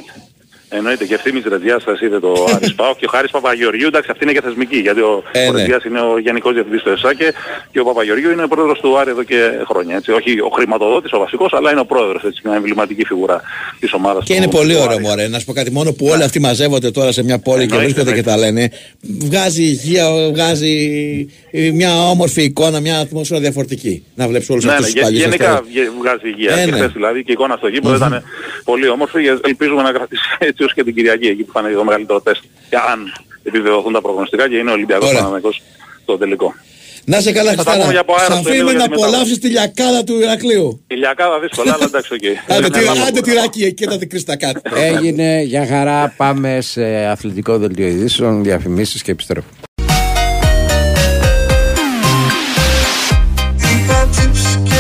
[0.72, 0.78] Εννοείται.
[0.78, 4.24] Εννοείται και ευθύμης Ρετζιάς θα είδε το Άρης Πάο και ο Χάρης Παπαγεωργίου, εντάξει αυτή
[4.24, 5.58] είναι και θεσμική γιατί ο, Ε, ο ναι.
[5.58, 7.34] Ρετζιάς είναι ο γενικός διευθυντής του ΕΣΑΚΕ
[7.72, 9.40] και ο Παπαγεωργίου είναι ο πρόεδρος του Άρη εδώ και
[9.70, 9.96] χρόνια.
[9.96, 10.12] Έτσι.
[10.12, 13.42] Όχι ο χρηματοδότης, ο βασικός, αλλά είναι ο πρόεδρος, έτσι, μια εμβληματική φιγουρά
[13.80, 14.82] της ομάδας Και του- είναι του πολύ Άρη.
[14.84, 15.28] ωραίο μωρέ.
[15.28, 17.84] Να σου πω κάτι μόνο που όλοι αυτοί μαζεύονται τώρα σε μια πόλη και Εννοείται,
[17.94, 18.72] βρίσκονται και τα λένε.
[19.02, 20.74] Βγάζει υγεία, βγάζει
[21.52, 24.04] ε, μια όμορφη εικόνα, μια ατμόσφαιρα διαφορετική.
[24.16, 25.70] Να βλέπεις όλους Ναι, ναι, αυτούς τους γε- παλιούς γενικά αυτούς.
[25.70, 26.54] βγε- βγάζει υγεία.
[26.56, 26.78] Ε, και ναι.
[26.78, 27.98] χθες δηλαδή και η εικόνα στο γήπεδο Μμμ.
[27.98, 28.24] ήταν
[28.64, 29.22] πολύ όμορφη.
[29.24, 30.22] και Ελπίζουμε να κρατήσει
[30.60, 32.44] έτσι ως και την Κυριακή εκεί που θα είναι το μεγαλύτερο τεστ.
[32.70, 33.00] Και αν
[33.44, 35.20] επιβεβαιωθούν τα προγνωστικά και είναι ο Ολυμπιακός Ωραία.
[35.20, 35.62] Παναθηναϊκός
[36.04, 36.54] στο τελικό.
[37.06, 37.92] Να 'σαι καλά, Θα τα πούμε Χριστάρα.
[37.92, 39.08] για από αέρας Σ' στο αφήνουμε λίγο να για τη μετάβαση.
[39.16, 40.84] απολαύσεις τη λιακάδα του Ηρακλείου.
[40.88, 42.20] Η Λιακάδα δύσκολα, αλλά εντάξει, οκ.
[42.52, 44.62] Άντε, Είναι τι- ένα άντε άλλο τυράκι εκεί να την κρίστα κάτι.
[44.76, 46.14] Έγινε για χαρά.
[46.18, 49.48] Πάμε σε αθλητικό δελτίο ειδήσεων, διαφημίσεις και επιστρέφω.
[53.58, 54.80] Είχα τσιπς και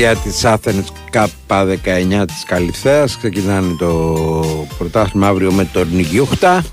[0.00, 6.64] παιδιά της Athens K19 της Καλυθέας ξεκινάνε το πρωτάθλημα αύριο με τον Νικιούχτα.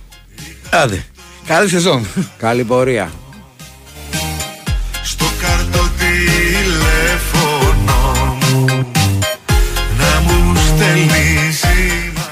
[0.70, 1.06] Άντε.
[1.46, 2.06] Καλή σεζόν.
[2.38, 3.12] Καλή πορεία.
[5.04, 7.18] Στο κάρτο τηλέφωνο
[8.42, 8.66] μου
[9.98, 11.66] να μου στέλνεις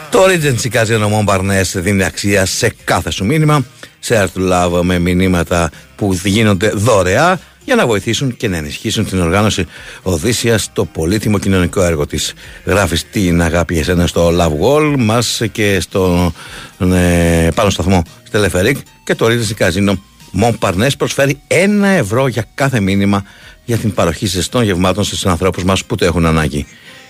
[0.10, 3.66] Το Regency Casino Montparnasse δίνει αξία σε κάθε σου μήνυμα.
[4.08, 9.20] Share to love με μηνύματα που γίνονται δωρεά για να βοηθήσουν και να ενισχύσουν την
[9.20, 9.66] οργάνωση
[10.02, 12.34] Οδύσσιας στο πολύτιμο κοινωνικό έργο της.
[12.66, 16.34] Γράφεις την αγάπη για σένα στο Love Wall μας και στο
[16.80, 19.94] ε, πάνω σταθμό Στελεφερίκ και το Regency Casino
[20.42, 23.24] Montparnasse προσφέρει ένα ευρώ για κάθε μήνυμα
[23.66, 26.66] για την παροχή ζεστών γευμάτων στους ανθρώπους μας που το έχουν ανάγκη.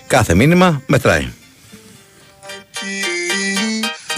[0.06, 1.28] Κάθε μήνυμα μετράει.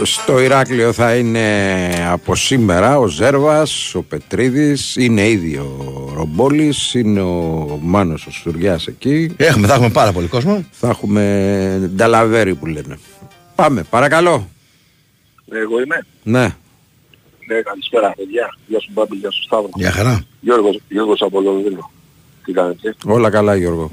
[0.03, 7.20] Στο Ηράκλειο θα είναι από σήμερα ο Ζέρβας, ο Πετρίδης, είναι ήδη ο Ρομπόλης, είναι
[7.20, 9.34] ο Μάνος ο Σουριάς εκεί.
[9.36, 10.64] Έχουμε, θα έχουμε πάρα πολύ κόσμο.
[10.70, 12.99] Θα έχουμε νταλαβέρι που λένε.
[13.55, 14.49] Πάμε, παρακαλώ.
[15.51, 16.07] Εγώ είμαι.
[16.22, 16.55] Ναι.
[17.46, 18.55] Ναι, καλησπέρα παιδιά.
[18.66, 19.70] Γεια σου Μπάμπη, γεια σου Σταύρο.
[19.74, 20.24] Γεια χαρά.
[20.40, 21.90] Γιώργος, Γιώργος από Λονδίνο.
[22.44, 23.90] Τι κάνετε; Όλα καλά Γιώργο.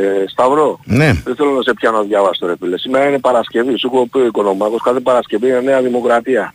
[0.00, 1.12] Ε, Σταύρο, Ναι.
[1.24, 2.78] δεν θέλω να σε πιάνω διάβαστο ρε φίλε.
[2.78, 3.78] Σήμερα είναι Παρασκευή.
[3.78, 6.54] Σου έχω πει ο Οικονομάκος, κάθε Παρασκευή είναι Νέα Δημοκρατία.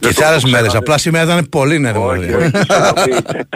[0.00, 0.74] Και σε άλλες μέρες.
[0.74, 2.06] Απλά σήμερα ήταν πολύ νερό.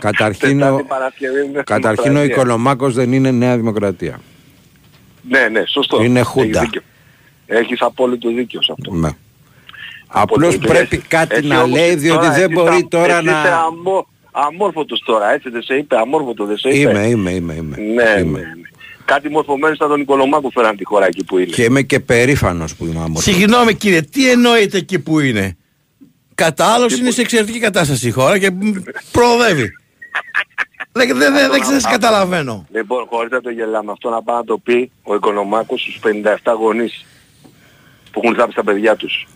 [0.00, 2.34] Καταρχήν, ο, Τετάρτη Παρασκευή είναι καταρχήν ο Δημοκρατία.
[2.34, 4.20] Οικονομάκος δεν είναι Νέα Δημοκρατία.
[5.28, 6.02] Ναι, ναι, σωστό.
[6.02, 6.60] Είναι Έχεις Χούντα.
[6.60, 6.80] δίκιο.
[7.46, 8.92] Έχεις απόλυτο δίκιο σε αυτό.
[8.94, 9.08] Ναι.
[10.06, 10.72] Απλώς Απόλυτο.
[10.72, 13.24] πρέπει Εσύ- κάτι εσύ να όμως λέει διότι τώρα δεν εσύ μπορεί είσαι- τώρα εσύ
[13.24, 13.30] να...
[13.30, 16.90] είσαι αμμο- αμόρφωτος τώρα, έτσι δεν σε είπε, αμόρφωτο δεν σε είπε.
[16.90, 17.76] Είμαι, είμαι, είμαι, είμαι.
[17.76, 18.40] Ναι, ναι, ναι.
[19.04, 21.50] Κάτι μορφωμένοι σαν τον Οικονομάκο φέραν τη χώρα εκεί που είναι.
[21.50, 23.22] Και είμαι και περήφανος που είμαι άμορφος.
[23.22, 25.56] Συγγνώμη κύριε, τι εννοείται εκεί που είναι;
[26.34, 28.72] Κατά άλλως είναι σε εξαιρετική κατάσταση η χώρα και μ,
[29.10, 29.72] προοδεύει.
[30.92, 32.66] Δεν, δεν, δεν, δεν σας καταλαβαίνω.
[32.72, 36.00] Λοιπόν, χωρίς να το γελάμε, αυτό να πάει να το πει ο Οικονομάκος στους
[36.44, 37.04] 57 γονείς
[38.10, 39.26] που έχουν θάψει τα παιδιά τους.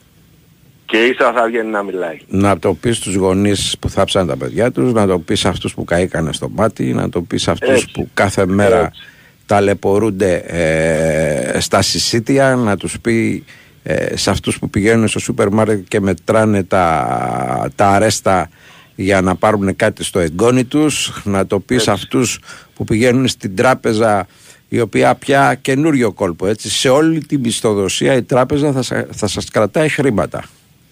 [0.85, 2.19] Και ύστερα θα βγαίνει να μιλάει.
[2.27, 5.75] Να το πεις στους γονείς που θάψαν τα παιδιά τους, να το πεις σε αυτούς
[5.75, 7.91] που καήκανε στο μάτι, να το πεις σε αυτούς Έτσι.
[7.93, 9.01] που κάθε μέρα Έτσι.
[9.49, 13.45] Ταλαιπωρούνται ε, στα συσίτια, να τους πει
[13.83, 18.49] ε, σε αυτούς που πηγαίνουν στο σούπερ μάρκετ και μετράνε τα, τα αρέστα
[18.95, 22.39] για να πάρουν κάτι στο εγγόνι τους, να το πει σε αυτούς
[22.75, 24.27] που πηγαίνουν στην τράπεζα
[24.69, 29.27] η οποία πια καινούριο κόλπο έτσι, σε όλη την μισθοδοσία η τράπεζα θα, σα- θα
[29.27, 30.45] σας κρατάει χρήματα.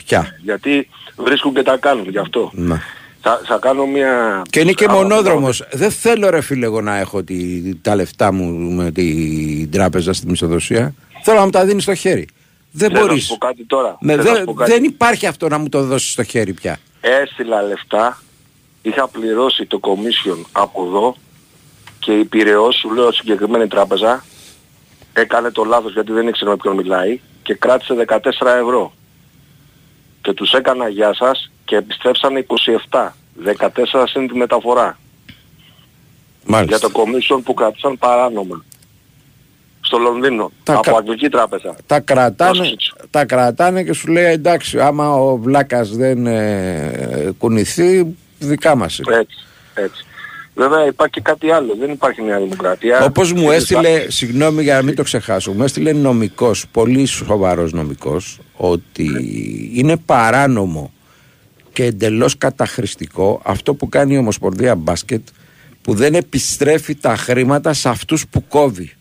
[0.04, 0.38] Πια.
[0.42, 2.50] Γιατί βρίσκουν και τα κάνουν γι' αυτό.
[2.54, 2.80] Ναι.
[3.29, 4.43] Θα, θα κάνω μια...
[4.51, 5.64] Και είναι και άμα- μονόδρομος.
[5.72, 10.27] Δεν θέλω ρε φίλε εγώ να έχω τη, τα λεφτά μου με την τράπεζα στη
[10.27, 10.95] μισθοδοσία.
[11.22, 12.29] Θέλω να μου τα δίνεις στο χέρι.
[12.70, 13.24] Δεν Θέλω να μπορείς.
[13.24, 13.97] σου πω κάτι τώρα.
[14.01, 14.70] Με, Θέλω να δε- σου πω κάτι.
[14.70, 16.79] δεν υπάρχει αυτό να μου το δώσεις στο χέρι πια.
[17.01, 18.22] Έστειλα λεφτά,
[18.83, 21.16] είχα πληρώσει το commission από εδώ
[21.99, 24.24] και η Πειραιός, σου λέω συγκεκριμένη τράπεζα,
[25.12, 28.18] έκανε το λάθος γιατί δεν ήξερε με ποιον μιλάει και κράτησε 14
[28.62, 28.93] ευρώ.
[30.22, 32.46] Και τους έκανα γεια σας και επιστρέψανε
[32.90, 33.12] 27.
[33.44, 34.98] 14 είναι τη μεταφορά.
[36.46, 36.76] Μάλιστα.
[36.76, 38.64] Για το commission που κράτησαν παράνομα.
[39.80, 40.50] Στο Λονδίνο.
[40.62, 41.76] Τα από κα- αγγλική τράπεζα.
[41.86, 42.92] Τα κρατάνε, Πρόσεξε.
[43.10, 49.16] τα κρατάνε και σου λέει εντάξει άμα ο Βλάκας δεν ε, κουνηθεί δικά μας είναι.
[49.16, 49.36] Έτσι.
[49.74, 50.04] Έτσι.
[50.54, 51.76] Βέβαια υπάρχει και κάτι άλλο.
[51.80, 53.04] Δεν υπάρχει Νέα Δημοκρατία.
[53.04, 57.06] Όπως μου Είναι έστειλε, σαν- συγγνώμη για να μην το ξεχάσω, μου έστειλε νομικός, πολύ
[57.06, 59.08] σοβαρός νομικός, ότι
[59.74, 60.92] είναι παράνομο
[61.77, 65.27] και εντελώς καταχρηστικό αυτό που κάνει η Ομοσπονδία Μπάσκετ
[65.83, 68.93] που δεν επιστρέφει τα χρήματα σε αυτούς που κόβει.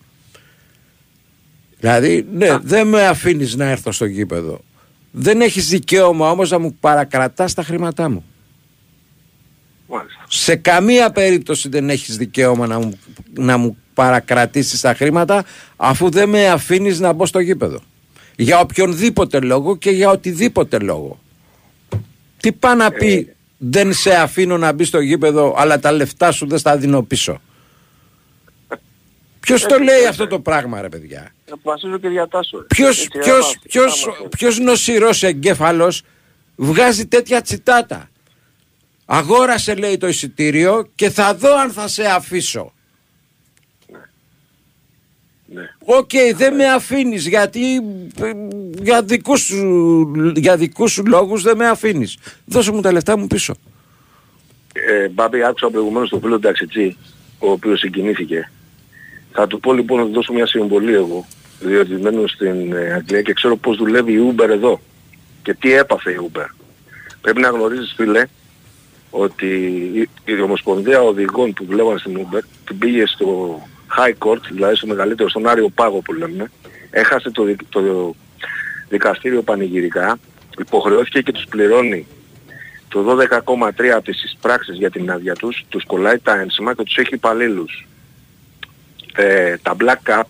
[1.80, 4.62] Δηλαδή, ναι, δεν με αφήνεις να έρθω στο γήπεδο.
[5.12, 8.24] Δεν έχεις δικαίωμα όμως να μου παρακρατάς τα χρήματά μου.
[9.88, 10.26] Μάλιστα.
[10.28, 13.00] Σε καμία περίπτωση δεν έχεις δικαίωμα να μου,
[13.34, 15.46] να μου παρακρατήσεις τα χρήματα
[15.76, 17.82] αφού δεν με αφήνεις να μπω στο γήπεδο.
[18.36, 21.20] Για οποιονδήποτε λόγο και για οτιδήποτε λόγο.
[22.46, 26.48] Τι πάει να πει δεν σε αφήνω να μπει στο γήπεδο αλλά τα λεφτά σου
[26.48, 27.42] δεν στα δίνω πίσω.
[29.40, 32.58] Ποιος το λέει αυτό το πράγμα ρε παιδιά; Αποφασίζω και διατάσσω.
[32.68, 36.02] Ποιος, Έτσι, ποιος, άμα- ποιος, άμα- ποιος νοσηρός εγκέφαλος
[36.56, 38.10] βγάζει τέτοια τσιτάτα;
[39.06, 42.74] Αγόρασε λέει το εισιτήριο και θα δω αν θα σε αφήσω.
[45.48, 45.70] Ναι.
[45.86, 47.76] Οκ, δεν με αφήνεις γιατί
[48.22, 48.32] ε,
[48.82, 52.18] για δικούς, σου, για δικούς σου λόγους δεν με αφήνεις.
[52.46, 53.54] Δώσε μου τα λεφτά μου πίσω.
[54.74, 56.98] Ε, Μπάμπη, άκουσα προηγουμένως τον φίλο Ταξιτζή,
[57.40, 58.52] ο οποίος συγκινήθηκε.
[59.32, 61.26] Θα του πω λοιπόν να του δώσω μια συμβολή εγώ,
[61.60, 64.82] διότι μένω στην ε, Αγγλία και ξέρω πώς δουλεύει η Uber εδώ
[65.44, 66.46] και τι έπαθε η Uber.
[67.22, 68.26] Πρέπει να γνωρίζεις φίλε
[69.10, 69.48] ότι
[69.94, 73.60] η, η Ομοσπονδία Οδηγών που δουλεύαν στην Uber την πήγε στο
[73.98, 76.52] High Court, δηλαδή στο μεγαλύτερο, στον Άριο Πάγο που λέμε,
[76.90, 78.14] έχασε το, δι- το
[78.90, 80.20] δικαστήριο πανηγυρικά,
[80.58, 82.08] υποχρεώθηκε και τους πληρώνει
[82.88, 83.18] το
[83.78, 87.14] 12,3 από τις εισπράξεις για την άδεια τους, τους κολλάει τα ένσημα και τους έχει
[87.14, 87.88] υπαλλήλους.
[89.16, 90.24] Ε, τα Black Cap,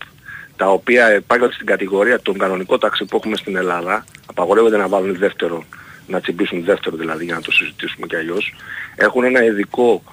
[0.56, 5.18] τα οποία υπάρχουν στην κατηγορία των κανονικών ταξί που έχουμε στην Ελλάδα, απαγορεύεται να βάλουν
[5.18, 5.64] δεύτερο,
[6.08, 8.54] να τσιμπήσουν δεύτερο δηλαδή για να το συζητήσουμε κι αλλιώς,
[8.96, 10.04] έχουν ένα ειδικό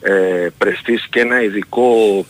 [0.00, 2.24] ε, πρεστής και ένα ειδικό ε,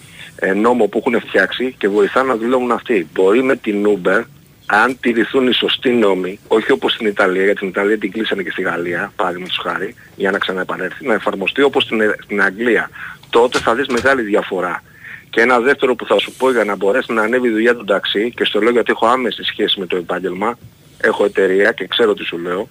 [0.57, 3.09] νόμο που έχουν φτιάξει και βοηθάνε να δουλεύουν αυτοί.
[3.13, 4.23] Μπορεί με την Uber,
[4.67, 8.51] αν τηρηθούν οι σωστοί νόμοι, όχι όπως στην Ιταλία, γιατί στην Ιταλία την κλείσανε και
[8.51, 12.91] στη Γαλλία, παραδείγματος χάρη, για να ξαναεπανέλθει, να εφαρμοστεί όπως στην, στην Αγγλία.
[13.31, 14.83] Τότε θα δεις μεγάλη διαφορά.
[15.31, 17.85] Και ένα δεύτερο που θα σου πω για να μπορέσει να ανέβει η δουλειά του
[17.85, 20.59] ταξί, και στο λέω γιατί έχω άμεση σχέση με το επάγγελμα,
[21.01, 22.69] έχω εταιρεία και ξέρω τι σου λέω,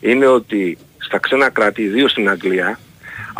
[0.00, 2.78] είναι ότι στα ξένα κράτη, ιδίως στην Αγγλία,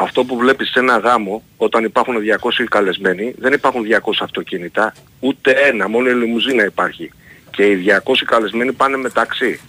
[0.01, 5.51] αυτό που βλέπεις σε ένα γάμο, όταν υπάρχουν 200 καλεσμένοι, δεν υπάρχουν 200 αυτοκίνητα, ούτε
[5.51, 7.11] ένα, μόνο η λιμουζίνα υπάρχει.
[7.51, 9.61] Και οι 200 καλεσμένοι πάνε μεταξύ.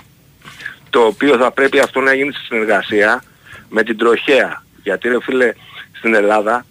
[0.90, 3.24] Το οποίο θα πρέπει αυτό να γίνει στη συνεργασία
[3.70, 4.64] με την τροχέα.
[4.84, 5.54] Γιατί ρε φίλε,
[5.92, 6.66] στην Ελλάδα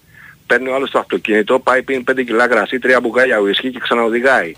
[0.47, 4.55] παίρνει ο άλλος το αυτοκίνητο, πάει πίνει 5 κιλά γρασί, 3 μπουκάλια ουίσκι και ξαναοδηγάει.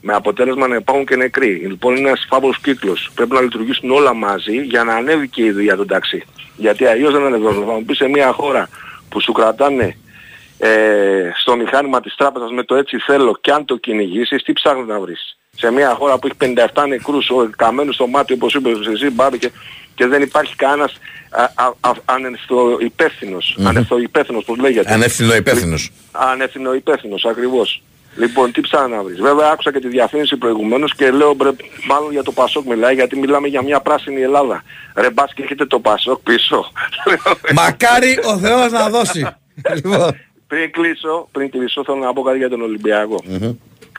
[0.00, 1.48] Με αποτέλεσμα να υπάρχουν και νεκροί.
[1.66, 3.10] Λοιπόν είναι ένας φαύλος κύκλος.
[3.14, 6.24] Πρέπει να λειτουργήσουν όλα μαζί για να ανέβει και η δουλειά του ταξί.
[6.56, 7.64] Γιατί αλλιώς δεν ανεβαίνουν.
[7.66, 8.68] Θα μου πεις σε μια χώρα
[9.08, 9.96] που σου κρατάνε
[10.58, 14.86] ε, στο μηχάνημα της τράπεζας με το έτσι θέλω και αν το κυνηγήσεις, τι ψάχνεις
[14.86, 15.38] να βρεις.
[15.56, 19.38] Σε μια χώρα που έχει 57 νεκρούς, ο καμένος στο μάτι όπως είπες εσύ Μπάμπη
[19.38, 19.50] και,
[19.94, 20.92] και δεν υπάρχει κανένας
[21.30, 23.66] α- α- α- ανευθοϋπεύθυνος, Μμμ.
[23.68, 24.92] ανευθοϋπεύθυνος πώς λέγεται.
[24.92, 25.90] Ανεύθυνο υπεύθυνος.
[26.12, 27.82] Ανεύθυνο υπεύθυνος, ακριβώς.
[28.18, 29.20] Λοιπόν, τι ψάχνεις να βρεις.
[29.20, 31.50] Βέβαια άκουσα και τη διαφήμιση προηγουμένως και λέω μπρε,
[31.88, 34.62] μάλλον για το Πασόκ μιλάει γιατί μιλάμε για μια πράσινη Ελλάδα.
[34.94, 36.72] Ρε μπας και έχετε το Πασόκ πίσω.
[37.54, 39.26] Μακάρι ο Θεός να δώσει.
[39.74, 40.16] λοιπόν.
[40.46, 43.22] πριν κλείσω, πριν κλείσω θέλω να πω κάτι για τον ολυμπιακο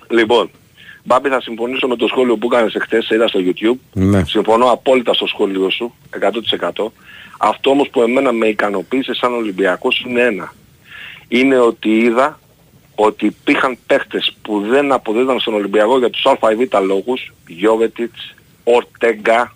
[0.09, 0.49] Λοιπόν,
[1.03, 3.77] Μπάμπη θα συμφωνήσω με το σχόλιο που έκανες εχθές, είδα στο YouTube.
[3.93, 4.23] Ναι.
[4.25, 5.93] Συμφωνώ απόλυτα στο σχόλιο σου,
[6.59, 6.85] 100%.
[7.37, 10.53] Αυτό όμως που εμένα με ικανοποίησε σαν Ολυμπιακός είναι ένα.
[11.27, 12.39] Είναι ότι είδα
[13.01, 18.35] ότι υπήρχαν παίχτες που δεν αποδίδαν στον Ολυμπιακό για τους α ή β λόγους, Γιώβετιτς,
[18.63, 19.55] Ορτέγκα,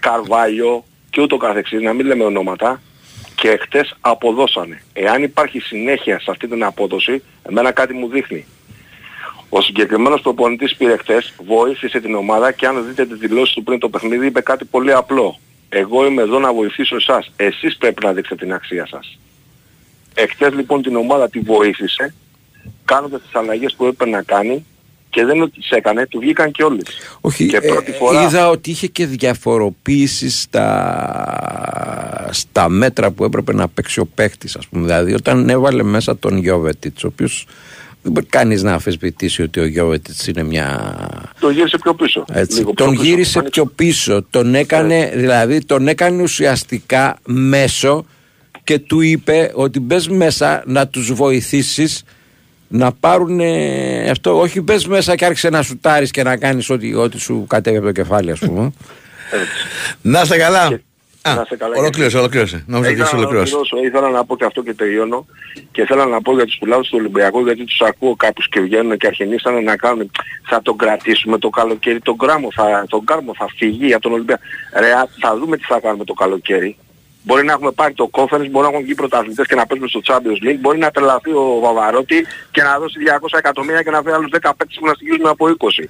[0.00, 2.80] Καρβάλιο και ούτω καθεξής, να μην λέμε ονόματα,
[3.34, 4.82] και χτες αποδώσανε.
[4.92, 8.46] Εάν υπάρχει συνέχεια σε αυτή την απόδοση, εμένα κάτι μου δείχνει.
[9.48, 13.78] Ο συγκεκριμένος προπονητής πήρε χτες, βοήθησε την ομάδα και αν δείτε τη δηλώση του πριν
[13.78, 15.38] το παιχνίδι είπε κάτι πολύ απλό.
[15.68, 17.30] Εγώ είμαι εδώ να βοηθήσω εσάς.
[17.36, 19.18] Εσείς πρέπει να δείξετε την αξία σας.
[20.14, 22.14] Εχθές λοιπόν την ομάδα τη βοήθησε,
[22.84, 24.64] κάνοντας τις αλλαγές που έπρεπε να κάνει
[25.14, 26.86] και δεν είναι ότι τις έκανε, του βγήκαν και όλες.
[27.20, 28.22] Όχι, και πρώτη ε, φορά...
[28.22, 30.68] είδα ότι είχε και διαφοροποίηση στα,
[32.30, 34.84] στα μέτρα που έπρεπε να παίξει ο παίχτης ας πούμε.
[34.84, 37.46] Δηλαδή όταν έβαλε μέσα τον Γιώβετιτς, ο οποίος
[38.02, 40.96] δεν μπορεί κανείς να αφισβητήσει ότι ο Γιώβετιτς είναι μια...
[41.40, 42.24] Το γύρισε πιο πίσω.
[42.32, 43.08] Έτσι, λίγο πιο τον πίσω.
[43.08, 43.60] γύρισε Άνοιξε.
[43.60, 44.22] πιο πίσω.
[44.30, 48.04] Τον έκανε, δηλαδή τον έκανε ουσιαστικά μέσο
[48.64, 52.02] και του είπε ότι μπες μέσα να τους βοηθήσεις
[52.68, 54.40] να πάρουν ε, αυτό.
[54.40, 57.86] Όχι μπες μέσα και άρχισε να σουτάρεις και να κάνεις ό,τι, ό,τι σου κατέβει από
[57.86, 58.72] το κεφάλι ας πούμε.
[60.02, 60.80] Να είστε καλά.
[61.26, 62.64] Α, Να είστε καλά, ολοκλήρωσε, ολοκλήρωσε.
[62.66, 63.54] Νόμιζα ότι Ήθελα είσαι να ολοκληρώσει.
[63.54, 63.86] ολοκληρώσω.
[63.88, 65.26] Ήθελα να πω και αυτό και τελειώνω.
[65.72, 68.96] Και ήθελα να πω για τους πουλάδους του Ολυμπιακού, γιατί τους ακούω κάποιους και βγαίνουν
[68.96, 70.10] και αρχινήσανε να κάνουν,
[70.48, 74.42] θα τον κρατήσουμε το καλοκαίρι, τον γκράμμο θα, τον γκράμμο θα φύγει για τον Ολυμπιακό.
[74.78, 76.76] Ρε, α, θα δούμε τι θα κάνουμε το καλοκαίρι.
[77.26, 80.00] Μπορεί να έχουμε πάρει το conference, μπορεί να έχουμε βγει πρωταθλητές και να παίζουμε στο
[80.04, 84.14] Champions League, μπορεί να τρελαθεί ο Βαβαρότη και να δώσει 200 εκατομμύρια και να φέρει
[84.14, 85.84] άλλους 10 παίκτες που να στοιχίζουν από 20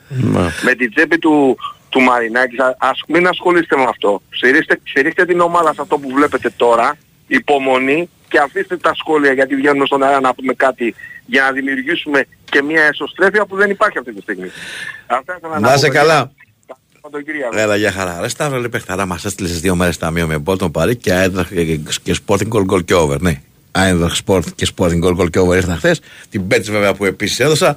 [0.62, 1.56] με την τσέπη του,
[1.88, 4.22] του Μαρινάκης, θα- ας μην ασχολείστε με αυτό.
[4.30, 9.54] Στηρίξτε, στηρίξτε την ομάδα σε αυτό που βλέπετε τώρα, υπομονή και αφήστε τα σχόλια γιατί
[9.56, 10.94] βγαίνουμε στον αέρα να πούμε κάτι
[11.26, 14.50] για να δημιουργήσουμε και μια εσωστρέφεια που δεν υπάρχει αυτή τη στιγμή.
[15.06, 16.00] Αυτά ήθελα Να πω, είσαι παιδιά.
[16.00, 16.32] καλά.
[17.04, 17.58] Σαββατοκύριακο.
[17.58, 18.18] Έλα για χαρά.
[18.20, 21.48] Ρε Σταύρο λέει παιχταρά μας έστειλες στις δύο μέρες ταμείο με Bolton Παρί και Άιντραχτ
[21.48, 23.20] και, και Sporting Goal Goal και Over.
[23.20, 23.40] Ναι.
[23.72, 26.00] Άιντραχτ Sport και Sporting Goal Goal και Over ήρθαν χθες.
[26.30, 27.76] Την Μπέτις βέβαια που επίσης έδωσα.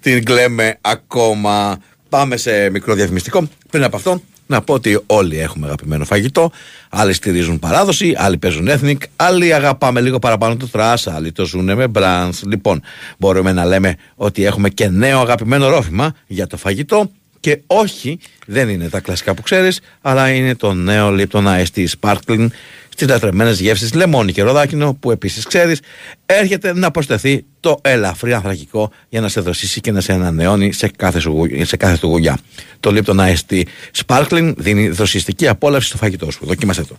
[0.00, 1.76] Την κλαίμε ακόμα.
[2.08, 3.48] Πάμε σε μικρό διαφημιστικό.
[3.70, 6.50] Πριν από αυτό να πω ότι όλοι έχουμε αγαπημένο φαγητό.
[6.88, 11.74] Άλλοι στηρίζουν παράδοση, άλλοι παίζουν ethnic, άλλοι αγαπάμε λίγο παραπάνω το trash, άλλοι το ζουνε
[11.74, 12.42] με μπραντς.
[12.46, 12.82] Λοιπόν,
[13.18, 17.10] μπορούμε να λέμε ότι έχουμε και νέο αγαπημένο ρόφημα για το φαγητό
[17.44, 21.86] και όχι, δεν είναι τα κλασικά που ξέρεις, αλλά είναι το νέο Lipton Ice Tea
[22.00, 22.46] Sparkling
[22.88, 25.80] στις λατρεμένες γεύσεις λεμόνι και ροδάκινο που επίσης ξέρεις
[26.26, 30.90] έρχεται να προσθεθεί το ελαφρύ ανθρακικό για να σε δροσίσει και να σε ανανεώνει σε
[30.96, 32.38] κάθε, σου, γου- σε κάθε του γουλιά.
[32.80, 33.62] Το Lipton Ice Tea
[34.06, 36.46] Sparkling δίνει δροσιστική απόλαυση στο φαγητό σου.
[36.46, 36.96] Δοκίμασέ το.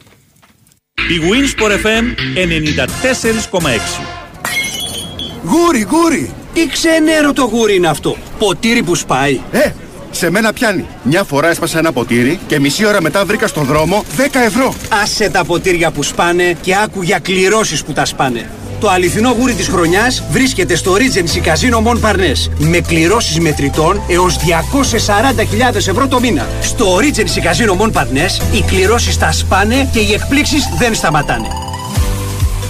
[0.96, 2.04] Η Winsport FM
[2.36, 4.02] 94,6
[5.44, 6.34] Γούρι, γούρι!
[6.54, 9.70] Τι ξενέρο το γούρι είναι αυτό; Ποτήρι που σπάει; Ε,
[10.16, 10.86] σε μένα πιάνει.
[11.04, 14.74] Μια φορά έσπασα ένα ποτήρι και μισή ώρα μετά βρήκα στον δρόμο 10 ευρώ.
[15.04, 18.50] Άσε τα ποτήρια που σπάνε και άκου για κληρώσεις που τα σπάνε.
[18.80, 24.38] Το αληθινό γούρι της χρονιάς βρίσκεται στο Regency Casino Mon Parnes με κληρώσεις μετρητών έως
[25.72, 26.48] 240.000 ευρώ το μήνα.
[26.62, 31.48] Στο Regency Casino Mon Parnes οι κληρώσεις τα σπάνε και οι εκπλήξεις δεν σταματάνε.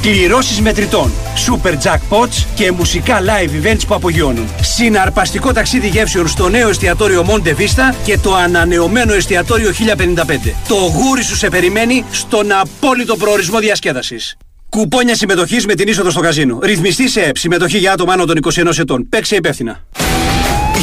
[0.05, 1.11] Κληρώσεις μετρητών,
[1.47, 4.47] super jackpots και μουσικά live events που απογειώνουν.
[4.61, 10.53] Συναρπαστικό ταξίδι γεύσεων στο νέο εστιατόριο Monte Vista και το ανανεωμένο εστιατόριο 1055.
[10.67, 14.37] Το γούρι σου σε περιμένει στον απόλυτο προορισμό διασκέδασης.
[14.69, 16.59] Κουπόνια συμμετοχής με την είσοδο στο καζίνο.
[16.61, 17.37] Ρυθμιστή σε ΕΠ.
[17.37, 19.09] Συμμετοχή για άτομα άνω των 21 ετών.
[19.09, 19.83] Παίξε υπεύθυνα.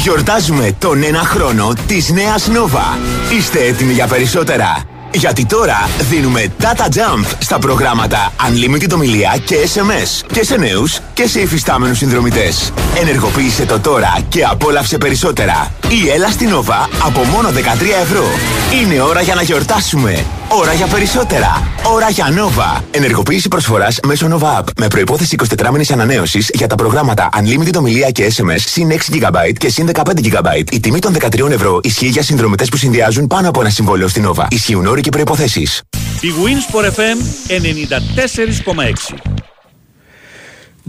[0.01, 2.97] Γιορτάζουμε τον ένα χρόνο της νέας Nova.
[3.37, 10.33] Είστε έτοιμοι για περισσότερα; Γιατί τώρα δίνουμε data jump στα προγράμματα Unlimited ομιλία και SMS
[10.33, 12.73] και σε νέους και σε υφιστάμενους συνδρομητές.
[13.01, 15.71] Ενεργοποίησε το τώρα και απόλαυσε περισσότερα.
[15.89, 17.53] Ή έλα στην Nova από μόνο 13
[18.01, 18.25] ευρώ.
[18.81, 20.25] Είναι ώρα για να γιορτάσουμε.
[20.59, 21.67] Ώρα για περισσότερα.
[21.93, 22.81] Ώρα για Nova.
[22.91, 28.11] Ενεργοποίηση προσφοράς μέσω Nova App με προϋπόθεση 24 μήνες ανανέωσης για τα προγράμματα Unlimited ομιλία
[28.11, 30.71] και SMS συν 6 GB και συν 15 GB.
[30.71, 34.29] Η τιμή των 13 ευρώ ισχύει για συνδρομητές που συνδυάζουν πάνω από ένα συμβόλαιο στην
[34.29, 34.45] Nova.
[34.49, 35.81] Ισχύουν όροι και προϋποθέσεις.
[36.21, 37.17] Η Winsport FM
[39.15, 39.42] 94,6.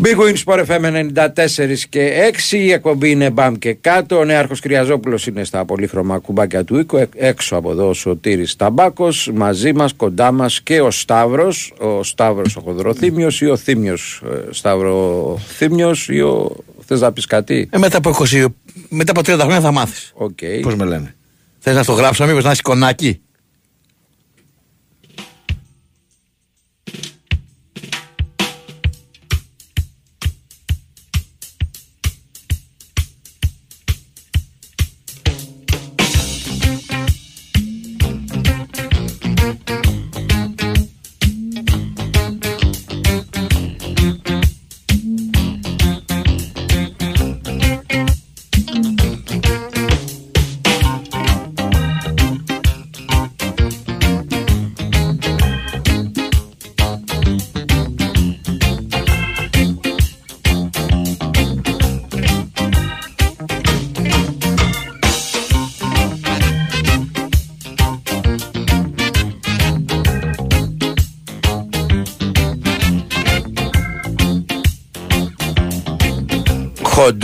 [0.02, 2.52] Big Win Sport FM 94 και 6.
[2.56, 4.18] Η εκπομπή είναι μπαμ και κάτω.
[4.18, 6.96] Ο Νέαρχος Κυριαζόπουλος είναι στα πολύχρωμα κουμπάκια του οίκου.
[6.96, 9.30] Εκ- Έξω από εδώ ο Σωτήρης Ταμπάκος.
[9.34, 11.72] Μαζί μας, κοντά μας και ο Σταύρος.
[11.80, 16.56] Ο Σταύρος ο Χονδροθύμιος ή ο Θύμιος ε, Σταύρο Θύμιος ή ο...
[16.86, 18.44] Θες να πεις κάτι; Ε, μετά από 20,
[18.88, 20.12] μετά από 30 χρόνια θα μάθεις.
[20.18, 20.60] Okay.
[20.62, 21.14] Πώς με λένε;
[21.58, 23.20] Θες να στο γράψω, μήπως να έχει κονάκι;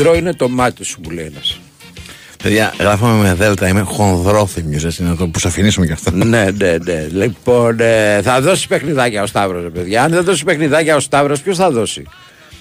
[0.00, 1.60] Χοντρό είναι το μάτι σου που λέει ένας.
[2.42, 4.84] Παιδιά, γράφαμε με δέλτα, είμαι χονδρόθυμιος.
[4.84, 6.10] Έτσι να το που αφηνίσουμε κι αυτό.
[6.10, 7.06] ναι, ναι, ναι.
[7.10, 10.02] Λοιπόν, ε, θα δώσει παιχνιδάκια ο Σταύρος, παιδιά.
[10.02, 12.06] Αν δεν δώσει παιχνιδάκια ο Σταύρος, ποιος θα δώσει;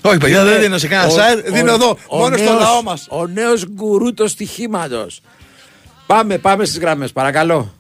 [0.02, 2.46] Όχι, παιδιά, Είναι δεν δίνω σε κανένα ο- site, ο- δίνω εδώ, ο μόνο στο
[2.50, 3.08] νέος- λαό μας.
[3.10, 5.22] Ο νέος γκουρού του στοιχήματος.
[6.06, 7.74] Πάμε, πάμε στις γραμμές, παρακαλώ.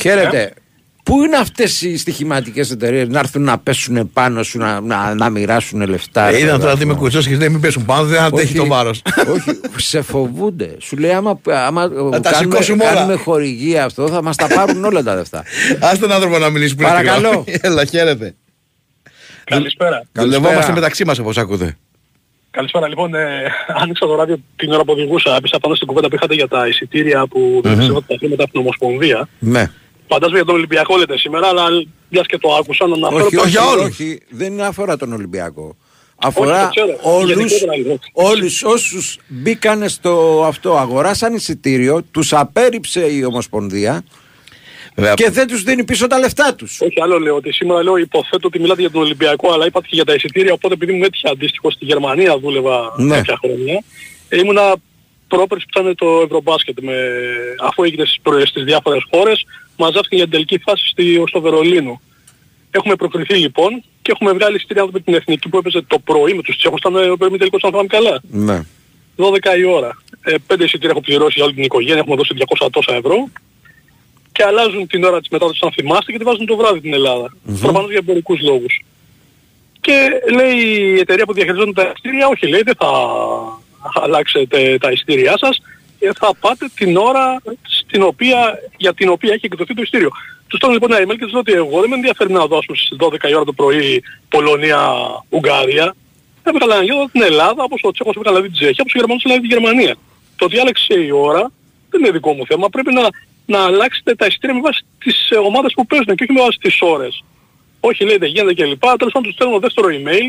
[0.00, 0.52] Χαίρετε.
[1.08, 5.30] Πού είναι αυτές οι στοιχηματικές εταιρείες να έρθουν να πέσουν πάνω σου, να, να, να
[5.30, 6.28] μοιράσουν λεφτά.
[6.28, 6.98] Ε, ρε, Είδαν τώρα παιδάκι ότι είμαι μου.
[6.98, 9.02] κουτσός και δεν μην πέσουν πάνω, δεν αντέχει Όχι, το βάρος.
[9.34, 10.76] Όχι, σε φοβούνται.
[10.78, 12.94] Σου λέει άμα, άμα Θα τα κάνουμε, σηκώσουμε όλα.
[12.94, 15.38] κάνουμε χορηγία αυτό θα μας τα πάρουν όλα τα λεφτά.
[15.80, 17.28] Α τον άνθρωπο να μιλήσει που είναι Παρακαλώ.
[17.28, 17.58] τηλεόραση.
[17.66, 18.34] Έλα, χαίρετε.
[19.44, 20.02] Καλησπέρα.
[20.12, 21.76] Δουλευόμαστε μεταξύ μας όπως ακούτε.
[22.50, 22.88] Καλησπέρα.
[22.88, 23.26] Λοιπόν, ε,
[23.82, 25.36] άνοιξα το ράδιο την ώρα που οδηγούσα.
[25.36, 28.52] Έπεσα πάνω στην κουβέντα που είχατε για τα εισιτήρια που δεν mm τα χρήματα από
[28.52, 29.28] την Ομοσπονδία.
[29.38, 29.70] Ναι.
[30.08, 31.64] Φαντάζομαι για τον Ολυμπιακό λέτε σήμερα, αλλά
[32.08, 33.24] μιας και το άκουσα να αναφέρω...
[33.24, 34.00] Όχι, το όχι, εξής.
[34.00, 35.76] όχι, δεν αφορά τον Ολυμπιακό.
[36.22, 36.98] Αφορά το ξέρω.
[37.02, 37.98] όλους, Γενικότερα, λοιπόν.
[38.12, 44.02] όλους όσους μπήκαν στο αυτό, αγοράσαν εισιτήριο, τους απέρριψε η Ομοσπονδία
[45.14, 46.80] και δεν τους δίνει πίσω τα λεφτά τους.
[46.80, 49.94] Όχι, άλλο λέω ότι σήμερα λέω υποθέτω ότι μιλάτε για τον Ολυμπιακό, αλλά είπατε και
[49.94, 53.14] για τα εισιτήρια, οπότε επειδή μου έτυχε αντίστοιχο στη Γερμανία δούλευα Ναι.
[53.16, 53.82] κάποια χρόνια,
[54.28, 54.74] ε, ήμουνα
[55.28, 56.94] πρόπερς που ήταν το Ευρωμπάσκετ, με,
[57.60, 62.00] αφού έγινε στις, προ- στις διάφορες χώρες, μαζεύτηκε για την τελική φάση στη, στο Βερολίνο.
[62.70, 66.42] Έχουμε προκριθεί λοιπόν και έχουμε βγάλει εισιτήρια με την εθνική που έπαιζε το πρωί με
[66.42, 68.20] τους Τσέχους, ήταν ο πρωί τελικός αν θυμάμαι καλά.
[68.30, 68.64] Ναι.
[69.16, 70.02] 12 η ώρα.
[70.22, 73.28] Ε, 5 εισιτήρια έχω πληρώσει για όλη την οικογένεια, έχουμε δώσει 200 τόσα ευρώ.
[74.32, 77.36] Και αλλάζουν την ώρα της μετάδοσης αν θυμάστε και τη βάζουν το βράδυ την Ελλάδα.
[77.60, 78.84] Προφανώς για εμπορικούς λόγους.
[79.80, 80.56] Και λέει
[80.94, 82.90] η εταιρεία που διαχειριζόταν τα εισιτήρια, όχι λέει δεν θα
[84.04, 85.60] αλλάξετε τα εισιτήριά σας,
[85.98, 90.10] ε, θα πάτε την ώρα στην οποία, για την οποία έχει εκδοθεί το εισιτήριο.
[90.46, 92.74] Τους στέλνω λοιπόν ένα email και τους λέω ότι εγώ δεν με ενδιαφέρει να δώσω
[92.74, 95.94] στις 12 η ώρα το πρωί Πολωνία-Ουγγάρια.
[96.42, 99.42] Έβγαλα ένα γύρο την Ελλάδα, όπως ο Τσέχος έβγαλε την Τσέχια, όπως ο Γερμανός έβγαλε
[99.46, 99.94] τη Γερμανία.
[100.36, 101.50] Το ότι άλλαξε η ώρα
[101.90, 102.68] δεν είναι δικό μου θέμα.
[102.68, 103.04] Πρέπει να,
[103.46, 106.58] να αλλάξετε τα εισιτήρια με βάση τις ε, ομάδες που παίζουν και όχι με βάση
[106.58, 107.24] τις ώρες.
[107.80, 108.80] Όχι λέει δεν γίνεται κλπ.
[108.80, 110.28] Τέλος πάντων τους στέλνω δεύτερο email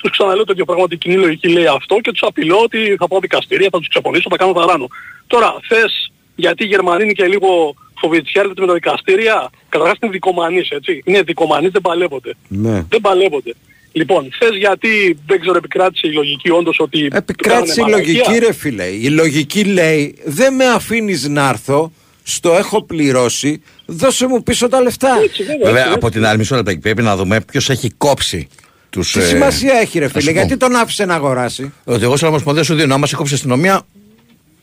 [0.00, 2.96] τους ξαναλέω το ίδιο πράγμα ότι η κοινή λογική λέει αυτό και τους απειλώ ότι
[2.98, 4.88] θα πάω δικαστήρια, θα τους ξεπονήσω, θα κάνω ταράνο.
[5.26, 10.70] Τώρα θες γιατί οι Γερμανοί είναι και λίγο φοβητσιάρδεται με τα δικαστήρια, καταρχάς είναι δικομανείς
[10.70, 11.02] έτσι.
[11.04, 12.34] Είναι δικομανείς, δεν παλεύονται.
[12.48, 12.84] Ναι.
[12.88, 13.54] Δεν παλεύονται.
[13.92, 17.08] Λοιπόν, θες γιατί δεν ξέρω επικράτησε η λογική όντως ότι...
[17.12, 18.46] Επικράτησε η κάνανε λογική μαλακία.
[18.46, 18.84] ρε φίλε.
[18.84, 21.92] Η λογική λέει δεν με αφήνεις να έρθω,
[22.22, 25.16] στο έχω πληρώσει, δώσε μου πίσω τα λεφτά.
[25.64, 28.48] Βέβαια, από την άλλη, μισό λεπτό, πρέπει να δούμε ποιος έχει κόψει
[28.90, 29.12] τους.
[29.12, 32.74] Τι σημασία έχει ρε φίλε, γιατί τον άφησε να αγοράσει; Ότι εγώ σε Ομοσπονδίας σου
[32.74, 33.82] δίνω, άμα σε κόψει η αστυνομία.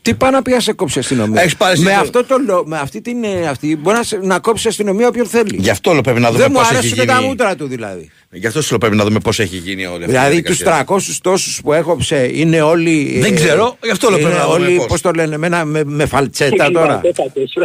[0.02, 1.40] Τι πάει να πει να σε κόψει η αστυνομία.
[1.42, 3.24] Έχεις πάρει με, εσύ το- αυτό το, λο- με αυτή την.
[3.24, 5.56] ε, Αυτή, μπορεί να, σε- να κόψει η αστυνομία όποιον θέλει.
[5.58, 7.06] Γι' αυτό λέω, πρέπει να δούμε Δεν μου πώς έχει αρέσουν γίνει.
[7.06, 8.10] τα μούτρα του δηλαδή.
[8.30, 10.56] Γι' αυτό σου λέω πρέπει να δούμε πώς έχει γίνει όλη αυτή η Δηλαδή τους
[10.56, 10.84] διαδικασία.
[10.96, 13.18] 300 τόσους που έκοψε είναι όλοι.
[13.20, 14.86] Δεν ε, ξέρω, γι' αυτό λέω είναι πρέπει να δούμε όλοι, πώς.
[14.86, 17.00] Πώς το λένε, με, ένα- με, με φαλτσέτα τώρα.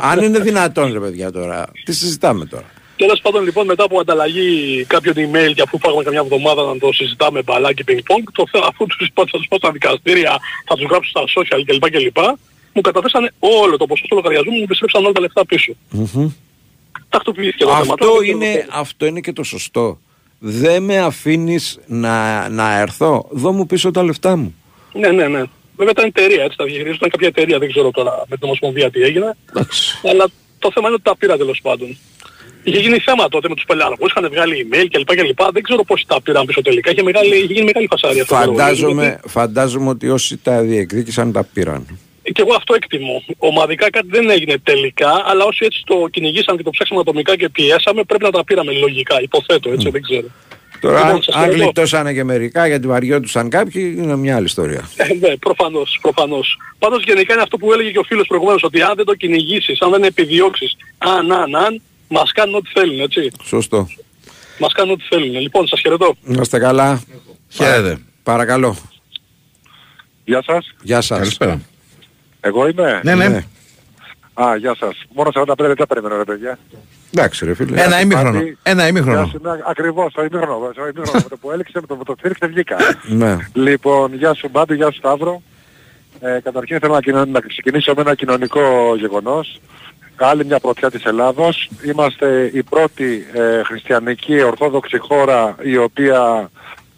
[0.01, 1.65] Αν είναι δυνατόν, ρε παιδιά τώρα.
[1.85, 2.63] Τι συζητάμε τώρα;
[2.95, 6.91] Τέλος πάντων λοιπόν μετά από ανταλλαγή κάποιων email και αφού φάγαμε καμιά εβδομάδα να το
[6.91, 10.39] συζητάμε μπαλάκι ping pong, το θε- αφού τους είπα ότι θα τους πάω στα δικαστήρια,
[10.67, 11.89] θα τους γράψω στα social κλπ.
[11.91, 12.17] κλπ.
[12.73, 15.73] Μου καταθέσανε όλο το ποσό του λογαριασμού μου, μου επιστρέψαν όλα τα λεφτά πίσω.
[17.09, 17.79] Τακτοποιήθηκε το θέμα.
[17.81, 19.99] Αυτό Τώρα δεν ξέρω είναι, αυτό είναι και το σωστό.
[20.39, 23.27] Δεν με αφήνεις να, να έρθω.
[23.31, 24.55] Δώ μου πίσω τα λεφτά μου.
[24.93, 25.43] Ναι, ναι, ναι.
[25.77, 29.01] Βέβαια ήταν εταιρεία, έτσι τα διαχειριζόταν κάποια εταιρεία, δεν ξέρω τώρα με την Ομοσπονδία τι
[29.01, 29.37] έγινε.
[30.09, 30.25] Αλλά
[30.59, 31.97] το θέμα είναι ότι τα πήρα τέλος πάντων.
[32.63, 35.15] Είχε γίνει θέμα τότε με τους πελάρους, είχαν βγάλει email κλπ.
[35.15, 35.51] κλπ.
[35.51, 36.91] Δεν ξέρω πώς τα πήραν πίσω τελικά.
[36.91, 38.35] Είχε, μεγάλη, είχε γίνει μεγάλη φασάρια αυτό.
[38.35, 41.99] Φαντάζομαι, φαντάζομαι ότι όσοι τα διεκδίκησαν τα πήραν.
[42.23, 43.23] Και εγώ αυτό εκτιμώ.
[43.37, 47.49] Ομαδικά κάτι δεν έγινε τελικά, αλλά όσοι έτσι το κυνηγήσαν και το ψάξαμε ατομικά και
[47.49, 49.21] πιέσαμε, πρέπει να τα πήραμε λογικά.
[49.21, 50.27] Υποθέτω, έτσι, δεν ξέρω.
[50.79, 51.63] Τώρα, Λοιπόν, αν, σας αν χαιρετώ.
[51.63, 54.89] γλιτώσανε και μερικά γιατί βαριόντουσαν κάποιοι, είναι μια άλλη ιστορία.
[54.95, 56.57] Ε, ναι, προφανώς, προφανώς.
[56.79, 59.81] Πάντως γενικά είναι αυτό που έλεγε και ο φίλος προηγουμένως, ότι αν δεν το κυνηγήσεις,
[59.81, 63.31] αν δεν επιδιώξεις, αν, αν, αν, μας κάνουν ό,τι θέλουν, έτσι.
[63.43, 63.87] Σωστό.
[64.59, 65.39] Μας κάνουν ό,τι θέλουν.
[65.39, 66.15] Λοιπόν, σας χαιρετώ.
[66.23, 67.01] Να είστε καλά.
[67.49, 67.97] Χαίρετε.
[68.23, 68.75] Παρακαλώ.
[70.25, 70.73] Γεια σας.
[70.81, 71.17] Γεια σας.
[71.17, 71.61] Καλησπέρα.
[72.41, 73.43] Εγώ είμαι; Ναι, ναι.
[74.33, 75.03] Α, γεια σας.
[75.13, 76.59] Μόνο 45 λεπτά περιμένω ρε παιδιά.
[77.13, 77.81] Εντάξει ρε φίλε.
[77.83, 78.39] Ένα ημίχρονο.
[78.63, 79.25] Ένα Γεια ημίχρονο.
[79.25, 80.69] σου, ναι, ακριβώς, στο ημίχρονο.
[80.73, 82.77] Στο ημίχρονο με το που έλεξε, με το που το τσίριξε βγήκα.
[83.21, 83.37] Ναι.
[83.53, 85.41] Λοιπόν, γεια σου Μπάμπη, γεια σου Σταύρο.
[86.19, 89.59] Ε, καταρχήν θέλω να, κοινο- να ξεκινήσω με ένα κοινωνικό γεγονός.
[90.15, 91.69] Άλλη μια πρωτιά της Ελλάδος.
[91.85, 96.49] Είμαστε η πρώτη ε, χριστιανική ορθόδοξη χώρα η οποία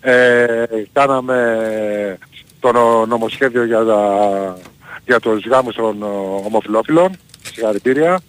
[0.01, 0.63] ε,
[0.93, 2.17] κάναμε
[2.59, 4.57] το νο- νομοσχέδιο για, τα,
[5.05, 6.05] για τους γάμους των ε,
[6.45, 7.17] ομοφυλόφιλων.
[7.43, 8.19] Συγχαρητήρια.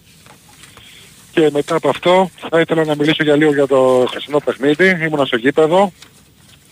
[1.31, 5.05] Και μετά από αυτό θα ήθελα να μιλήσω για λίγο για το χθεσινό παιχνίδι.
[5.05, 5.93] Ήμουνα στο γήπεδο.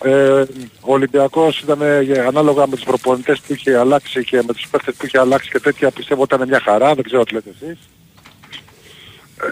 [0.04, 0.40] Ε,
[0.80, 4.94] ο Ολυμπιακός ήταν ε, ανάλογα με τους προπονητές που είχε αλλάξει και με τους παίκτες
[4.94, 7.78] που είχε αλλάξει και τέτοια πιστεύω ήταν μια χαρά, δεν ξέρω τι λέτε εσείς.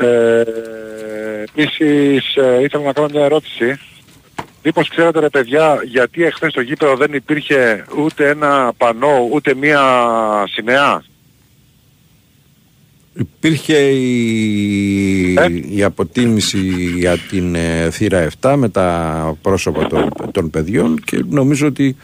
[0.01, 0.43] Ε,
[1.43, 3.79] επίσης ε, ήθελα να κάνω μια ερώτηση.
[4.63, 9.81] Μήπως ξέρετε ρε παιδιά γιατί εχθές στο γήπεδο δεν υπήρχε ούτε ένα πανό ούτε μια
[10.49, 11.03] σημαία;
[13.15, 16.59] Υπήρχε η, Ε; η αποτίμηση
[16.99, 21.97] για την ε, θύρα 7 με τα πρόσωπα των, των παιδιών και νομίζω ότι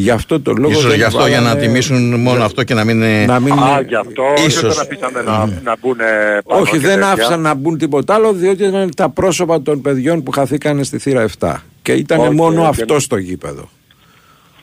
[0.00, 2.74] γι' αυτό το λόγο Ίσως δεν γι' αυτό για να βάλανε- τιμήσουν μόνο αυτό και
[2.74, 3.24] να μην είναι...
[3.26, 4.76] Να μην Α, είναι- γι' αυτό Ίσως.
[4.76, 5.96] δεν αφήσανε να, να μπουν
[6.44, 7.12] πάνω Όχι, και δεν τέτοια.
[7.12, 11.26] άφησαν να μπουν τίποτα άλλο διότι ήταν τα πρόσωπα των παιδιών που χαθήκανε στη θύρα
[11.38, 12.66] 7 και ήταν Οκ, μόνο οκ.
[12.66, 13.68] αυτό στο γήπεδο.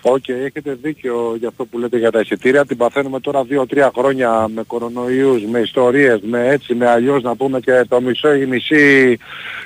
[0.07, 2.65] Οκ, έχετε δίκιο για αυτό που λέτε για τα εισιτήρια.
[2.65, 7.59] Την παθαίνουμε τώρα 2-3 χρόνια με κορονοϊούς, με ιστορίες, με έτσι, με αλλιώς να πούμε
[7.59, 9.17] και το μισό ή η μισή,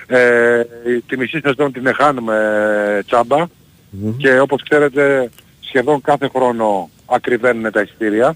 [0.07, 0.61] ε,
[1.07, 2.35] τη μισή σεζόν την εχάνουμε
[2.97, 3.45] ε, τσάμπα.
[4.17, 5.29] Και όπως ξέρετε
[5.69, 8.35] σχεδόν κάθε χρόνο ακριβαίνουν τα εισιτήρια.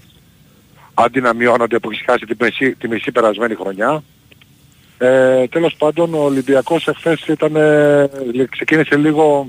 [0.94, 4.02] Αντί να μειώνονται που έχει χάσει τη μισή, τη μισή περασμένη χρονιά.
[4.98, 8.10] Ε, τέλος πάντων ο Ολυμπιακός εχθές ήταν, ε,
[8.50, 9.48] ξεκίνησε λίγο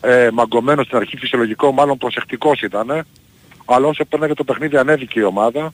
[0.00, 3.06] ε, μαγκωμένος στην αρχή φυσιολογικό, μάλλον προσεκτικός ήταν.
[3.64, 5.72] Αλλά όσο πέρναγε το παιχνίδι ανέβηκε η ομάδα.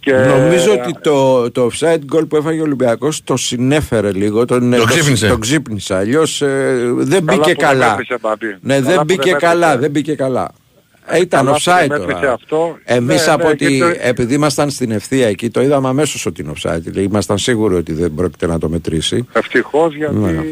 [0.00, 0.12] Και...
[0.12, 4.84] Νομίζω ότι το, το offside goal που έφαγε ο Ολυμπιακός το συνέφερε λίγο, τον, Το
[4.84, 5.28] ξύπνησε.
[5.28, 5.94] τον ξύπνησε.
[5.94, 7.88] Αλλιώς ε, δεν Καλά μπήκε που δεν καλά.
[7.90, 8.46] μέτρησε, Μπάμπη.
[8.60, 9.78] Ναι, Καλά δεν που μπήκε δεν καλά, μέτρησε.
[9.80, 10.40] δεν μπήκε καλά.
[10.40, 10.67] Ε, ήταν Καλά
[11.08, 12.32] που δεν offside μέτρησε τώρα.
[12.32, 12.78] αυτό.
[12.84, 16.26] Εμείς Ναι, από ναι, ότι, και το- επειδή ήμασταν στην ευθεία εκεί, το είδαμε αμέσως
[16.26, 16.78] ότι είναι offside.
[16.80, 19.28] Δηλαδή, ήμασταν σίγουροι ότι δεν πρόκειται να το μετρήσει.
[19.32, 20.30] Ευτυχώς γιατί Ναι.
[20.30, 20.42] ε,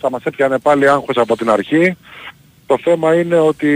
[0.00, 1.96] θα μας έπιανε πάλι άγχος από την αρχή.
[2.66, 3.68] Το θέμα είναι ότι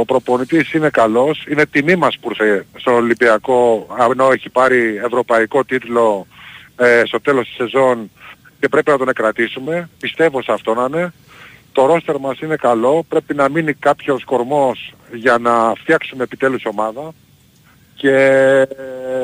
[0.00, 1.44] ο προπονητής είναι καλός.
[1.50, 6.26] Είναι τιμή μας που ήρθε στον Ολυμπιακό ενώ έχει πάρει ευρωπαϊκό τίτλο
[6.76, 8.10] ε, στο τέλος της σεζόν
[8.60, 9.88] και πρέπει να τον κρατήσουμε.
[10.00, 11.12] Πιστεύω σε αυτό να είναι.
[11.72, 13.04] Το ρόστερ μας είναι καλό.
[13.08, 17.10] Πρέπει να μείνει κάποιος κορμός για να φτιάξουμε επιτέλους ομάδα.
[17.94, 18.14] Και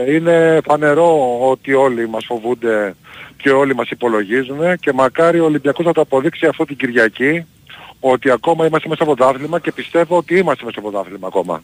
[0.06, 2.94] ε, είναι φανερό ότι όλοι μας φοβούνται
[3.36, 7.46] και όλοι μας υπολογίζουν και μακάρι ο Ολυμπιακός να το αποδείξει αυτό την Κυριακή
[8.00, 11.62] ότι ακόμα είμαστε μέσα στο πρωτάθλημα και πιστεύω ότι είμαστε μέσα στο πρωτάθλημα ακόμα.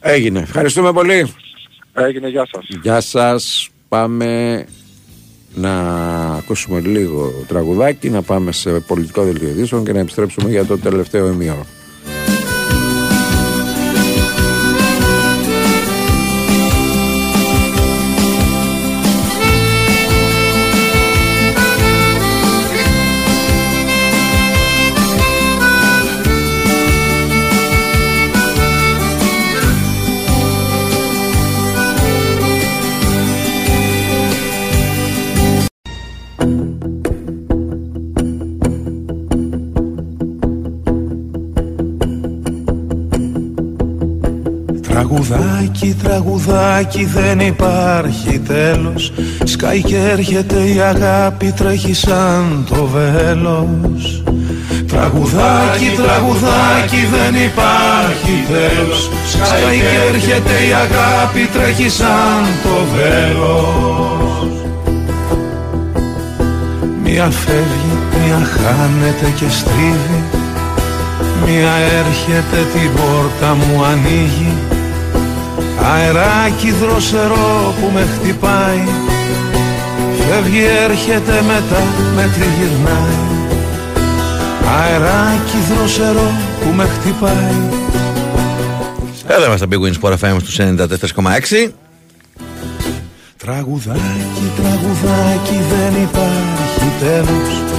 [0.00, 0.40] Έγινε.
[0.40, 1.34] Ευχαριστούμε πολύ.
[1.94, 2.66] Έγινε, γεια σας.
[2.82, 3.70] Γεια σας.
[3.88, 4.66] Πάμε
[5.54, 5.72] να
[6.34, 11.32] ακούσουμε λίγο τραγουδάκι, να πάμε σε πολιτικό δελτίο ειδήσεων και να επιστρέψουμε για το τελευταίο
[11.32, 11.66] ημίωρο.
[45.00, 49.12] Τραγουδάκι, τραγουδάκι δεν υπάρχει τέλος.
[49.44, 54.22] Σκάει και έρχεται η αγάπη τρέχει σαν το βέλος.
[54.86, 59.10] Τραγουδάκι, τραγουδάκι δεν υπάρχει τέλος.
[59.28, 64.52] Σκάει και έρχεται η αγάπη τρέχει σαν το βέλος.
[67.02, 70.24] Μία φεύγει, μία χάνεται και στρίβει.
[71.46, 74.56] Μία έρχεται την πόρτα μου ανοίγει
[75.82, 78.84] Αεράκι δροσερό που με χτυπάει.
[80.28, 81.82] Φεύγει έρχεται μετά
[82.14, 83.18] με τριγυρνάει.
[84.80, 87.88] Αεράκι δροσερό που με χτυπάει.
[89.26, 91.70] Εδώ είμαστε Big Wins Sport FM στους 94,6
[93.36, 97.30] Τραγουδάκι, τραγουδάκι δεν υπάρχει τέλος.
[97.30, 97.69] Σκάει και έρχεται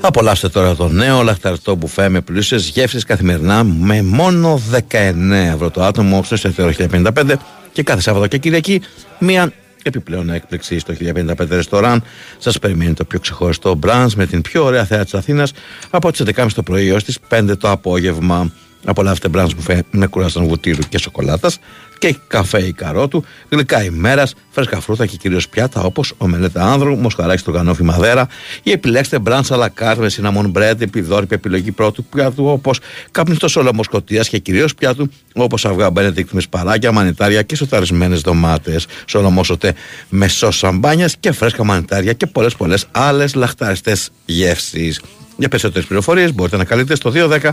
[0.00, 5.82] Απολαύστε τώρα το νέο λαχταριστό μπουφέ με πλούσιες γεύσεις καθημερινά με μόνο 19 ευρώ το
[5.82, 7.32] άτομο στο εστιατόριο 1055
[7.72, 8.80] και κάθε Σάββατο και Κυριακή
[9.18, 9.52] μία
[9.82, 12.02] επιπλέον έκπληξη στο 1055 ρεστοράν.
[12.38, 15.52] Σας περιμένει το πιο ξεχωριστό μπραντς με την πιο ωραία θέα της Αθήνας
[15.90, 18.52] από τις 11.30 το πρωί έως τις 5 το απόγευμα.
[18.84, 21.58] Απολαύστε μπραντς μπουφέ με κουράσαν βουτύρου και σοκολάτας
[21.98, 27.40] και καφέ ή καρότου, γλυκά ημέρα, φρέσκα φρούτα και κυρίως πιάτα όπως ομελέτα άνδρου, μοσχαράκι
[27.40, 28.28] στο γανόφι μαδέρα
[28.62, 32.80] ή επιλέξτε μπραντς αλλά με σιναμόν μπρέντ, επιδόρυπη επιλογή πρώτου πιάτου όπως
[33.10, 38.86] καπνιστός σόλομο σκοτία και κυρίως πιάτου όπως αυγά μπένετικτ με σπαράκια, μανιτάρια και σοταρισμένε ντομάτες.
[39.06, 39.74] Σόλομο σωτέ
[40.08, 45.00] με σο σαμπάνιας και φρέσκα μανιτάρια και πολλές πολλές άλλες λαχτάριστε γεύσεις.
[45.38, 47.50] Για περισσότερες πληροφορίες μπορείτε να καλείτε στο 210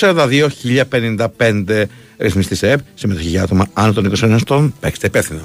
[0.00, 0.48] 242
[1.36, 1.84] 1055
[2.18, 4.74] ρυθμιστή σε ΕΠ, συμμετοχή για άτομα άνω των 21 ετών.
[4.80, 5.40] Παίξτε υπεύθυνα.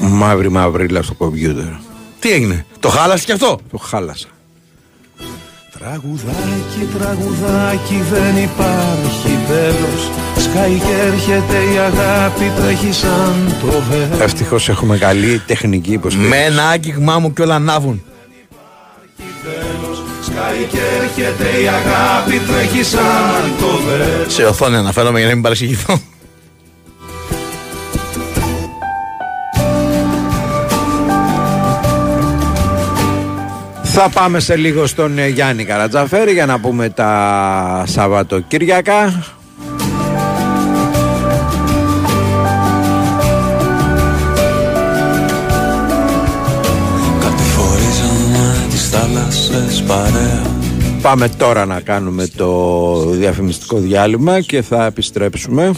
[0.00, 1.64] Μαύρη μαύρη στο κομπιούτερ.
[2.18, 4.28] Τι έγινε, το χάλασες κι αυτό; Το χάλασα.
[5.78, 14.68] Τραγουδάκι, τραγουδάκι δεν υπάρχει τέλος Σκάει και έρχεται η αγάπη τρέχει σαν το βέλος Ευτυχώς
[14.68, 16.30] έχουμε καλή τεχνική υποστήριξη.
[16.30, 18.02] Με ένα άγγιγμά μου κι όλα ανάβουν.
[20.38, 25.42] Σκάει και έρχεται η αγάπη τρέχει σαν το βέλος Σε οθόνη αναφέρομαι για να μην
[25.42, 26.00] παρεξηγηθώ.
[33.82, 39.24] Θα πάμε σε λίγο στον ε, Γιάννη Καρατζαφέρη για να πούμε τα Σαββατοκύριακα.
[49.58, 50.42] Θάλασσες παρέα
[51.02, 55.72] Πάμε τώρα να κάνουμε το διαφημιστικό διάλειμμα και θα επιστρέψουμε.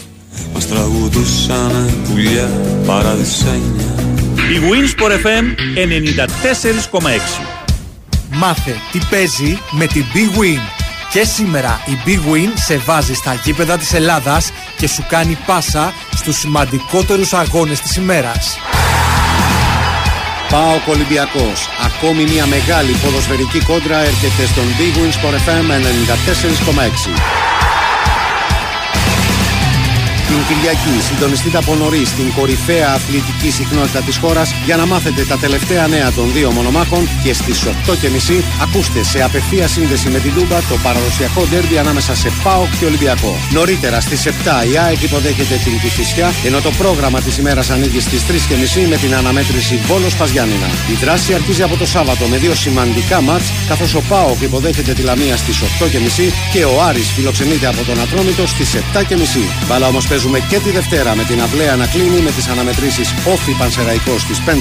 [0.53, 2.49] Μας τραγουδούσαν πουλιά
[2.85, 3.95] παραδεισένια
[4.35, 5.45] Η Wins for FM
[6.99, 7.09] 94,6
[8.33, 10.59] Μάθε τι παίζει με την Big Win.
[11.11, 15.93] Και σήμερα η Big Win σε βάζει στα γήπεδα της Ελλάδας και σου κάνει πάσα
[16.15, 18.57] στους σημαντικότερους αγώνες της ημέρας.
[20.51, 21.69] ΠΑΟΚ Ολυμπιακός.
[21.87, 27.60] Ακόμη μια μεγάλη ποδοσφαιρική κόντρα έρχεται στον Big Wins Sport FM 94,6.
[30.31, 35.37] Την Κυριακή συντονιστείτε από νωρίς στην κορυφαία αθλητική συχνότητα της χώρας για να μάθετε τα
[35.37, 40.59] τελευταία νέα των δύο μονομάχων και στις 8.30 ακούστε σε απευθεία σύνδεση με την Τούμπα
[40.59, 43.35] το παραδοσιακό ντέρμπι ανάμεσα σε ΠΑΟΚ και Ολυμπιακό.
[43.51, 44.29] Νωρίτερα στις 7
[44.71, 49.15] η ΑΕΚ υποδέχεται την Κηφισιά ενώ το πρόγραμμα της ημέρας ανοίγει στις 3.30 με την
[49.15, 50.69] αναμέτρηση Βόλος Παζιάννηνα.
[50.91, 55.01] Η δράση αρχίζει από το Σάββατο με δύο σημαντικά μάτς καθώς ο ΠΑΟΚ υποδέχεται τη
[55.01, 59.67] Λαμία στις 8.30 και ο Άρης φιλοξενείται από τον Ατρόμητο στις 7.30.
[59.67, 63.13] Μπαλά όμως παίζουν Παίζουμε και τη Δευτέρα με την αυλαία να κλείνει με τις αναμετρήσεις
[63.33, 64.51] Όφη Πανσεραϊκός στις 5.30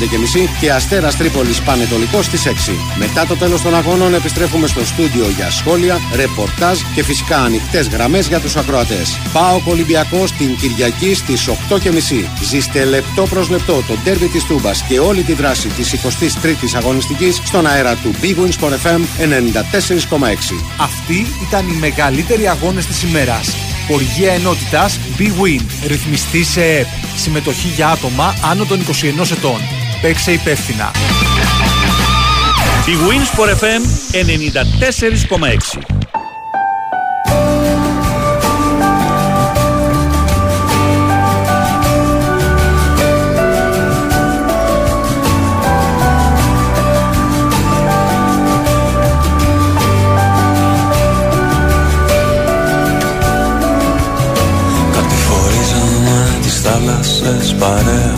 [0.61, 2.73] και Αστέρας Τρίπολης Πανετολικός στις 6.
[2.99, 8.29] Μετά το τέλος των αγώνων επιστρέφουμε στο στούντιο για σχόλια, ρεπορτάζ και φυσικά ανοιχτές γραμμές
[8.29, 9.19] για τους ακροατές.
[9.33, 12.29] Πάω Ολυμπιακός την Κυριακή στις 8.30.
[12.43, 17.41] Ζήστε λεπτό προς λεπτό το τέρμι της Τούμπας και όλη τη δράση της 23ης αγωνιστικής
[17.45, 20.65] στον αέρα του Big Wins Sport FM 94,6.
[20.81, 23.70] Αυτοί ήταν οι μεγαλύτεροι αγώνες της ημέρας.
[23.91, 25.61] Οργία ενότητας B-Win.
[25.87, 26.87] Ρυθμιστή σε ΕΠ.
[27.17, 29.61] Συμμετοχή για άτομα άνω των 21 ετών.
[30.01, 30.91] Παίξε υπεύθυνα.
[32.87, 33.83] Η Wins for FM
[35.79, 36.00] 94,6.
[57.61, 58.15] Παρέα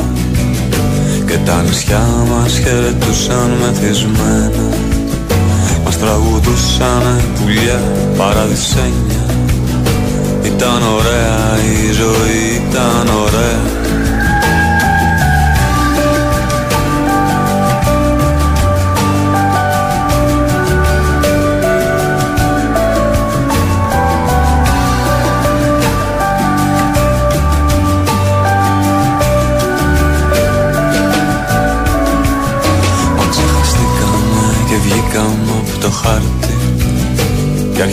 [1.27, 4.67] Και τα νησιά μας χαιρετούσαν μεθυσμένα.
[5.85, 7.81] Μας τραγουδούσαν πουλιά
[8.17, 9.25] παραδεισένια
[10.43, 13.82] Ήταν ωραία η ζωή, ήταν ωραία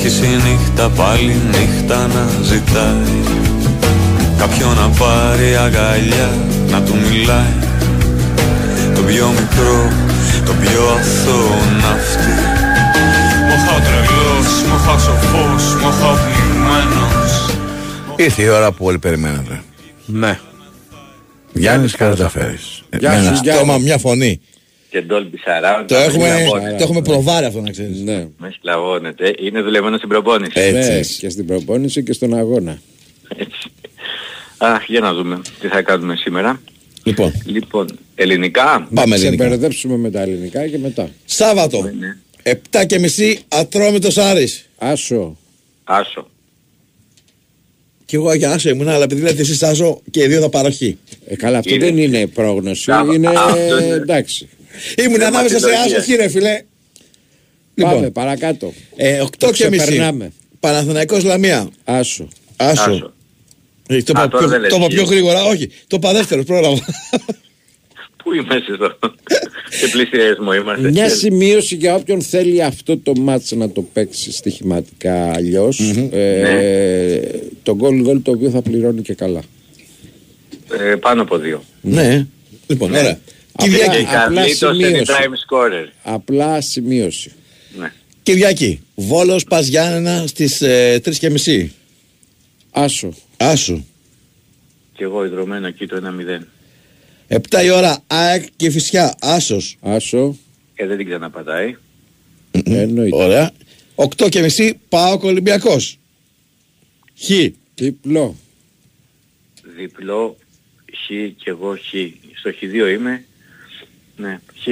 [0.09, 3.21] Κι άρχισε η νύχτα πάλι νύχτα να ζητάει
[4.37, 6.29] Κάποιον να πάρει αγκαλιά
[6.69, 7.53] να του μιλάει
[8.95, 9.91] Το πιο μικρό,
[10.45, 12.35] το πιο αθώο ναύτη
[13.49, 17.57] Μοχά τρελός, μοχά σοφός, μοχά πνιγμένος
[18.15, 19.61] Ήρθε η ώρα που όλοι περιμένατε.
[20.05, 20.39] Ναι.
[21.53, 22.83] Γιάννης Καραταφέρης.
[22.99, 23.57] Γεια Με σου, ένα Γιάννη.
[23.57, 24.41] στόμα, μια φωνή.
[24.89, 25.85] Και Dolby Surround.
[25.87, 26.75] Το έχουμε, Σκλαβώνεται.
[26.77, 27.99] το έχουμε προβάρει αυτό να ξέρεις.
[28.01, 28.27] Ναι.
[28.37, 29.33] Με σκλαβώνεται.
[29.39, 30.51] Είναι δουλεμένο στην προπόνηση.
[30.59, 30.91] Έτσι.
[30.91, 32.81] Ναι, και στην προπόνηση και στον αγώνα.
[34.57, 36.61] Αχ, για να δούμε τι θα κάνουμε σήμερα.
[37.03, 38.87] Λοιπόν, Λοιπόν, ελληνικά.
[38.93, 39.47] πάμε Σε ελληνικά.
[39.47, 41.09] μπερδέψουμε με τα ελληνικά και μετά.
[41.25, 42.17] Σάββατο, Ναι.
[42.43, 44.69] 7 και μισή, Ατρόμητος Άρης.
[44.77, 45.37] Άσο.
[45.83, 46.27] Άσο.
[48.05, 50.97] Κι εγώ για άσο ήμουν, αλλά επειδή λέτε εσείς άσο και οι δύο θα παροχή.
[51.27, 52.83] Ε, καλά, αυτό Είναι- δεν είναι πρόγνωση.
[52.91, 53.13] Μπράβο.
[53.13, 53.93] Είναι Αυτό είναι.
[53.93, 54.49] εντάξει.
[54.97, 55.97] Ήμουν ανάμεσα σε Θεματολογία.
[55.97, 56.63] άσο, κύριε φίλε.
[57.81, 58.73] Πάμε Λοιπόν, παρακάτω.
[58.95, 59.81] ε, 8 Το και μισή.
[59.85, 60.31] ξεπερνάμε.
[60.59, 61.69] Παναθηναϊκός Λαμία.
[61.83, 62.27] Άσο.
[62.55, 62.81] Άσο.
[62.91, 63.13] Άσο.
[63.87, 65.11] Ε, Το Α, είπα τώρα πιο- δεν λες το είπα πιο εσύ.
[65.13, 65.67] γρήγορα, όχι.
[65.87, 66.79] Το είπα δεύτερο πρόγραμμα.
[68.23, 68.97] Πού είμαστε εδώ;
[69.69, 70.89] Σε πλησιασμό είμαστε.
[70.89, 75.79] Μια σημείωση για όποιον θέλει αυτό το μάτς να το παίξει στοιχηματικά αλλιώς.
[76.11, 77.19] Ε,
[77.63, 79.41] Το γκολ γκολ το οποίο θα πληρώνει και καλά.
[80.91, 81.63] Ε, πάνω από δύο.
[81.81, 82.25] Ναι.
[82.67, 83.19] Λοιπόν, ωραία.
[83.51, 83.97] Απλά- Κυριακή.
[83.97, 85.03] Και Καρλίτος σημείωση.
[85.07, 85.87] anytime scorer.
[86.03, 87.31] Απλά σημείωση.
[87.77, 87.93] Ναι.
[88.23, 88.81] Κυριακή.
[88.95, 91.73] Βόλος Πας Γιάννενα στις ε, 3 και μισή.
[92.71, 93.13] Άσο.
[93.37, 93.83] Άσο.
[94.93, 96.45] Και εγώ ιδρωμένο εκεί το 1-0.
[97.27, 99.15] 7 η ώρα ΑΕΚ και Φυσιά.
[99.21, 99.77] Άσος.
[99.81, 100.37] Άσο.
[100.75, 101.75] Ε, δεν την ξαναπατάει.
[102.63, 103.15] Εννοείται.
[103.15, 103.51] Ωραία.
[103.95, 105.99] 8 και μισή ΠΑΟΚ Ολυμπιακός.
[107.21, 107.29] Χ.
[107.75, 108.35] Διπλό.
[109.77, 110.37] Διπλό
[110.91, 111.07] Χ
[111.37, 111.87] και εγώ Χ.
[112.39, 113.23] Στο Χ2 είμαι.
[114.21, 114.67] Ναι, Χ.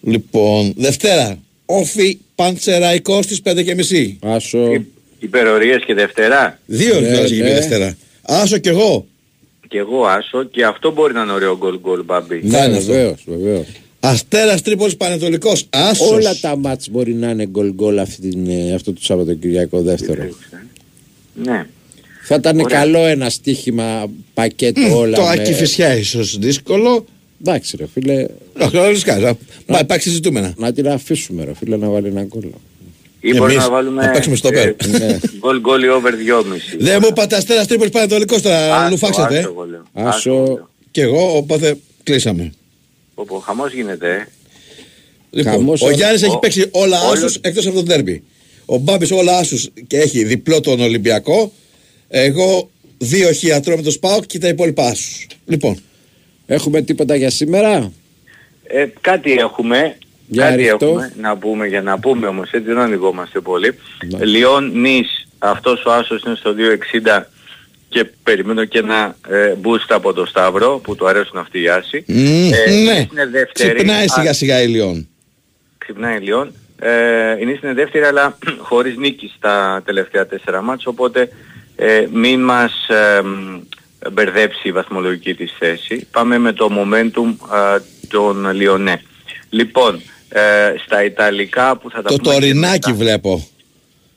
[0.00, 1.38] Λοιπόν, Δευτέρα.
[1.66, 4.18] Όφι Παντσεραϊκός στις 5 και μισή.
[4.22, 4.84] Άσο.
[5.18, 6.58] Υπερορίες και Δευτέρα.
[6.66, 7.52] Δύο Ναι, ναι, έχει ναι.
[7.52, 7.96] Δευτέρα.
[8.22, 9.06] Άσο κι εγώ.
[9.68, 12.40] Και εγώ άσο και αυτό μπορεί να είναι ωραίο γκολ γκολ μπαμπή.
[12.44, 12.92] Ναι, είναι αυτό.
[12.92, 13.66] βεβαίως, βεβαίως.
[14.00, 15.66] Αστέρας Τρίπολης Πανετολικός.
[15.70, 16.10] Άσος.
[16.10, 20.28] Όλα τα μάτς μπορεί να είναι γκολ γκολ αυτή την, ε, αυτό το Σαββατοκυριακό δεύτερο.
[21.34, 21.66] Ναι.
[22.24, 22.78] Θα ήταν Ωραία.
[22.78, 25.16] καλό ένα στοίχημα πακέτο όλα.
[25.16, 27.04] Το με- Άκη Φυσιά ίσως δύσκολο.
[27.40, 28.26] Εντάξει ρε φίλε,
[28.60, 29.38] Όχι, όλες κάσα.
[29.66, 30.54] Μα υπάρξει ζητούμενα.
[30.56, 32.42] να την αφήσουμε ρε φίλε να βάλει ένα γκολ.
[33.20, 34.74] Ή μπορεί Εμείς να βάλουμε να παίξουμε στο ε, πέρα.
[34.98, 35.18] Ναι.
[35.38, 36.44] γκολ γκολ ή over 2,5.
[36.78, 38.76] Δεν μου είπατε Αστέρας Τρίπολης Πανετολικός τώρα.
[38.76, 39.38] Άσο, Λουφάξατε.
[39.38, 39.82] άσο, εγώ λέω.
[39.92, 40.30] Άσο.
[40.32, 40.68] εγώ λέω.
[40.90, 42.52] Κι εγώ, οπότε κλείσαμε.
[43.14, 44.26] Πω, χαμός γίνεται, ε.
[45.30, 48.22] Λοιπόν, Χαμός ο ο- Γιάννης έχει ο- παίξει όλα όλος- άσους εκτός από τον τέρμπι.
[48.66, 51.52] Ο Μπάμπης όλα άσους και έχει διπλό τον Ολυμπιακό.
[52.08, 55.26] Εγώ δύο χιατρό με το ΣΠΑΟΚ και τα υπόλοιπα άσους.
[55.46, 55.78] Λοιπόν,
[56.46, 57.92] Έχουμε τίποτα για σήμερα;
[58.66, 59.96] Ε, κάτι έχουμε.
[60.28, 60.86] Για κάτι ρίχτω.
[60.86, 63.78] έχουμε να πούμε για να πούμε όμως έτσι δεν ανοιγόμαστε πολύ.
[64.06, 64.24] Ναι.
[64.24, 67.22] Λιόν Νις, αυτός ο άσος είναι στο 2.60
[67.88, 72.04] και περιμένω και ένα ε, boost από το Σταύρο που του αρέσουν αυτοί οι άσοι.
[72.06, 73.74] Μμ, Ε, ναι, είναι δεύτερη.
[73.74, 75.08] ξυπνάει Α, σιγά σιγά η Λιόν.
[75.78, 76.52] Ξυπνάει η Λιόν.
[76.80, 76.90] Ε,
[77.40, 81.28] είναι στην δεύτερη αλλά χωρίς νίκη στα τελευταία τέσσερα μάτς οπότε
[81.76, 83.60] ε, μην μας ε, μ,
[84.12, 86.06] μπερδέψει η βαθμολογική της θέση.
[86.10, 89.02] Πάμε με το momentum α, των Λιονέ.
[89.50, 90.40] Λοιπόν, ε,
[90.84, 93.02] στα Ιταλικά που θα τα Το πούμε και τωρινάκι μετά.
[93.04, 93.48] βλέπω.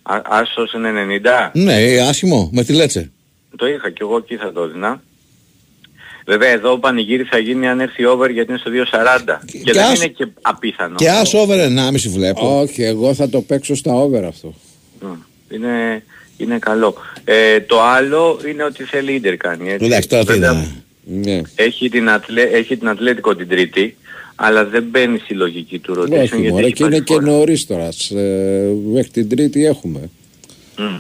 [0.03, 1.51] Α, Άσος είναι 90.
[1.53, 1.75] Ναι,
[2.09, 3.11] άσχημο, με τη Λέτσε.
[3.55, 5.01] Το είχα και εγώ εκεί θα το έδινα.
[6.25, 9.39] Βέβαια εδώ ο πανηγύρι θα γίνει αν έρθει over γιατί είναι στο 2.40.
[9.63, 10.95] Και, δεν ας- είναι και απίθανο.
[10.95, 12.59] Και ας over 1,5 βλέπω.
[12.59, 14.53] Όχι, εγώ θα το παίξω στα over αυτό.
[14.99, 15.05] Μ,
[15.55, 16.03] Είναι,
[16.39, 16.95] είναι καλό.
[17.23, 19.71] Ε, το άλλο είναι ότι θέλει ίντερ κάνει.
[19.71, 19.85] Έτσι.
[19.85, 20.67] Εντάξει, τώρα τι Βέβαια, είναι.
[21.35, 21.41] Ναι.
[21.55, 23.97] Έχει την, ατλέ, έχει την Ατλέτικο την Τρίτη,
[24.35, 27.13] αλλά δεν μπαίνει στη λογική του rotation Όχι, γιατί μωρέ, έχει και είναι πάρει και
[27.13, 27.25] φόρα.
[27.25, 27.91] νωρίς τώρα.
[27.91, 30.09] Σ- ε, Μέχρι την Τρίτη έχουμε.
[30.77, 30.99] Μμ.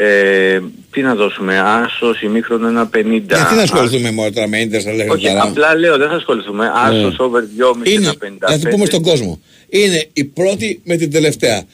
[0.00, 0.60] Ε,
[0.90, 3.36] τι να δώσουμε, άσος, ημίχρονο 1.50.
[3.36, 5.42] Γιατί να ασχοληθούμε μόνο τώρα με ίντερ, θα λέγαμε Όχι, καλά.
[5.42, 6.70] απλά λέω, δεν θα ασχοληθούμε.
[6.74, 8.50] Άσος, over 2,5, Είναι, 1.55.
[8.50, 9.40] να το πούμε στον κόσμο.
[9.68, 11.64] Είναι η πρώτη με την τελευταία.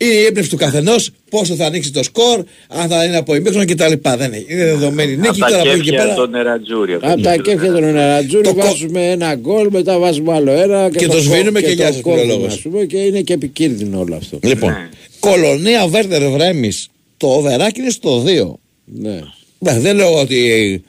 [0.00, 3.64] Είναι η έμπνευση του καθενός, πόσο θα ανοίξει το σκορ, αν θα είναι από ημίχρονο
[3.64, 3.92] κτλ.
[4.16, 4.44] Δεν είναι.
[4.48, 6.14] Είναι δεδομένη νίκη Από τα τώρα από εκεί και κέφια πέρα.
[6.14, 6.94] των Νερατζούρι.
[7.00, 11.60] Από τα κέφια των Νερατζούρι βάζουμε ένα γκολ, μετά βάζουμε άλλο ένα Και το σβήνουμε
[11.60, 12.52] και το γεια σας, κόβουμε, φιλολόγος.
[12.54, 14.38] ας πούμε, και είναι και επικίνδυνο όλο αυτό.
[14.42, 14.72] Λοιπόν,
[15.20, 16.72] κολονία Βέρντερ Βρέμι,
[17.16, 18.58] το οβεράκι είναι στο 2.
[18.84, 19.20] Ναι.
[19.58, 20.82] Ναι, δεν λέω ότι.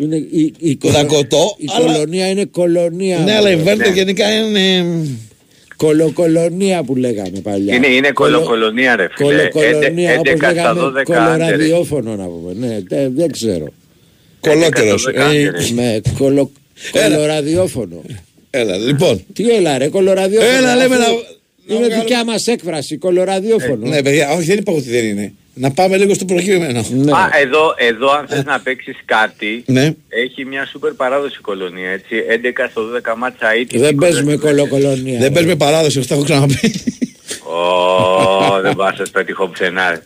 [0.00, 3.18] Είναι η, η, Το δακοτό, η αλλά- κολονία είναι κολονία.
[3.18, 3.64] Ναι, αλλά η μωρέ.
[3.64, 4.84] Βέρντερ γενικά είναι.
[5.82, 7.74] Κολοκολονία που λέγαμε παλιά.
[7.74, 9.28] Είναι, είναι κολοκολονία ρε φίλε.
[9.50, 11.02] Κολοκολονία, Έντε- όπως 11 στα λέγαμε 12 άντερ.
[11.04, 12.52] κολοραδιόφωνο να πούμε.
[12.66, 13.66] Ναι, τε- δεν ξέρω.
[14.40, 15.06] Κολόκερος.
[15.06, 15.72] Έντε στα 12 Ε, άντερ.
[15.72, 16.50] Με κολο,
[16.92, 17.14] Έλα.
[17.16, 18.02] κολοραδιόφωνο.
[18.50, 19.24] Έλα, λοιπόν.
[19.32, 20.52] Τι έλα ρε, κολοραδιόφωνο.
[20.56, 21.08] Έλα, λέμε αφού να-
[21.74, 23.86] Είναι βγάλουμε- δικιά μας έκφραση, κολοραδιόφωνο.
[23.88, 25.32] Ναι, παιδιά, όχι, δεν είπα ότι δεν είναι.
[25.58, 26.84] Να πάμε λίγο στο προκειμένο.
[26.90, 27.12] Ναι.
[27.12, 29.94] Α, εδώ, εδώ αν θες να παίξεις κάτι, Ναι.
[30.08, 32.16] έχει μια σούπερ παράδοση η κολονία, έτσι.
[32.28, 33.78] 11 στο 12 μάτσα ήττη.
[33.78, 35.18] Δεν παίζουμε κολοκολονία.
[35.18, 36.74] Δεν παίζουμε παράδοση, αυτό έχω ξαναπεί.
[37.42, 39.90] Ω, δεν πας σας πετυχώ πουθενά.
[39.90, 40.02] ρε.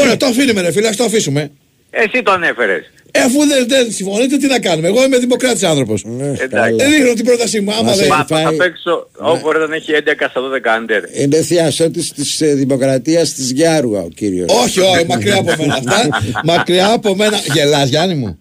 [0.00, 1.50] Ωραία, το αφήνουμε, ρε φίλε, ας το αφήσουμε.
[1.90, 2.90] Εσύ τον έφερες.
[3.14, 6.04] Ε, αφού δεν, δεν συμφωνείτε, τι να κάνουμε; Εγώ είμαι δημοκράτης άνθρωπος.
[6.38, 6.74] Εντάξει.
[6.76, 7.72] Δεν δείχνω την πρότασή μου.
[7.72, 8.04] Άμα Μας δεν.
[8.04, 11.02] έχει Μα φάει- θα παίξω, όπου δεν έχει 11 στα 12 άντερ.
[11.22, 14.48] Είναι θειασότης της ε, δημοκρατίας της Γιάρου ο κύριος.
[14.64, 16.08] Όχι, όχι, μακριά από μένα αυτά.
[16.44, 17.36] μακριά από μένα.
[17.54, 18.38] Γελάς, Γιάννη μου.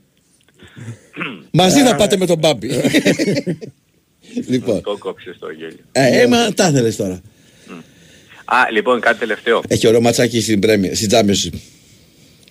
[1.51, 2.69] Μαζί θα πάτε με τον Μπάμπη.
[4.47, 4.81] λοιπόν.
[4.81, 5.77] Το κόψες το γέλιο.
[5.91, 7.21] Ε, ε, μα τα ήθελες τώρα.
[8.45, 9.61] Α, λοιπόν, κάτι τελευταίο.
[9.67, 11.53] Έχει ωραίο ματσάκι στην Πρέμια, στην Championship.
[11.53, 11.59] Ο,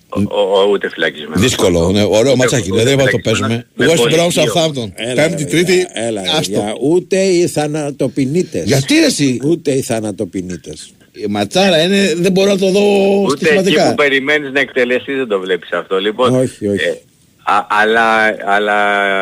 [0.71, 1.41] ούτε φυλακισμένος.
[1.41, 2.71] Δύσκολο, ναι, ωραίο ματσάκι.
[2.71, 3.39] ούτε Δεν είπα το φυλακισμένος.
[3.47, 3.65] παίζουμε.
[3.75, 4.43] Με Εγώ στην πολύ Brown δύο.
[4.53, 4.91] Southampton.
[4.95, 5.87] Έλα, Πέμπτη, ρε, Τρίτη.
[5.93, 6.51] Έλα, ρε, Άστο.
[6.51, 8.63] για- ούτε οι θανατοπινίτες.
[8.65, 10.93] Γιατί ρε εσύ; Ούτε οι θανατοπινίτες.
[11.13, 12.79] Η ματσάρα είναι, δεν μπορώ να το δω
[13.21, 13.89] Ούτε εκεί στοιχηματικά.
[13.89, 15.99] που περιμένεις να εκτελεστείς δεν το βλέπεις αυτό.
[15.99, 16.83] Λοιπόν, Όχι, όχι.
[16.83, 16.97] ε,
[17.43, 18.77] α, αλλά, αλλά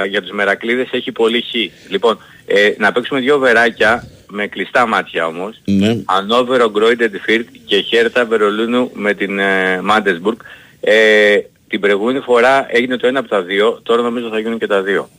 [0.06, 1.54] για τους μερακλείδες έχει πολύ χ.
[1.92, 5.62] Λοιπόν, ε, να παίξουμε δύο βεράκια με κλειστά μάτια όμως.
[5.66, 5.98] Ναι.
[6.06, 10.38] Ανόβερο Γκρόιντεντ Φίρτ και Χέρτα Βερολίνου με την ε, Μάντεσμπουργκ.
[10.82, 11.38] Ε,
[11.68, 14.82] την προηγούμενη φορά έγινε το ένα από τα δύο, τώρα νομίζω θα γίνουν και τα
[14.82, 15.10] δύο.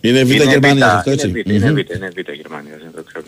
[0.00, 1.74] Είναι Β' Είναι Γερμανία Β', αυτό έτσι; Είναι Β, είναι Μμμ.
[1.74, 3.24] Β, είναι Β Γερμανία, δεν το ξέρω.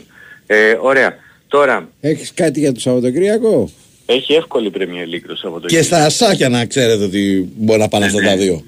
[0.46, 1.16] Ε, ωραία.
[1.48, 3.70] Τώρα, Έχεις κάτι για το Σαββατοκύριακο;
[4.06, 5.66] έχει εύκολη Premier League το Σαββατοκύριακο.
[5.68, 8.64] Και στα ασάκια να ξέρετε ότι μπορεί να πάνε αυτά τα δύο.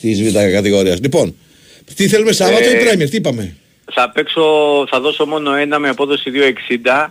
[0.00, 1.00] Της Β' κατηγορίας.
[1.00, 1.34] Λοιπόν,
[1.94, 3.56] τι θέλουμε Σάββατο Ε, ή Πρέμιερ, τι είπαμε;
[3.92, 4.42] Θα παίξω,
[4.90, 7.06] θα δώσω μόνο ένα με απόδοση 2.60.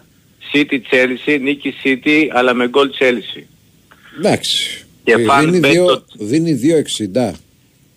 [0.53, 3.43] City Chelsea, νίκη City, αλλά με γκολ Chelsea.
[4.19, 4.85] Εντάξει.
[5.03, 7.33] Και Ε, fan δίνει bet δύο- το- Δίνει 2,60.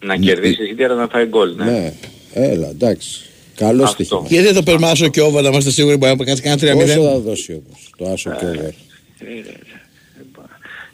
[0.05, 1.55] Να κερδίσεις η City, αλλά να φάει γκολ.
[1.57, 1.65] Ναι.
[1.65, 1.93] Ναι.
[2.33, 3.21] Έλα, εντάξει.
[3.57, 3.95] Καλό Αυτό.
[3.95, 4.27] στοίχημα.
[4.29, 7.03] Γιατί δεν το περμάσω και όβα να είμαστε σίγουροι μπορεί να κάνει κανένα Πόσο 3-0.
[7.13, 8.75] θα δώσει όμως το άσο και over.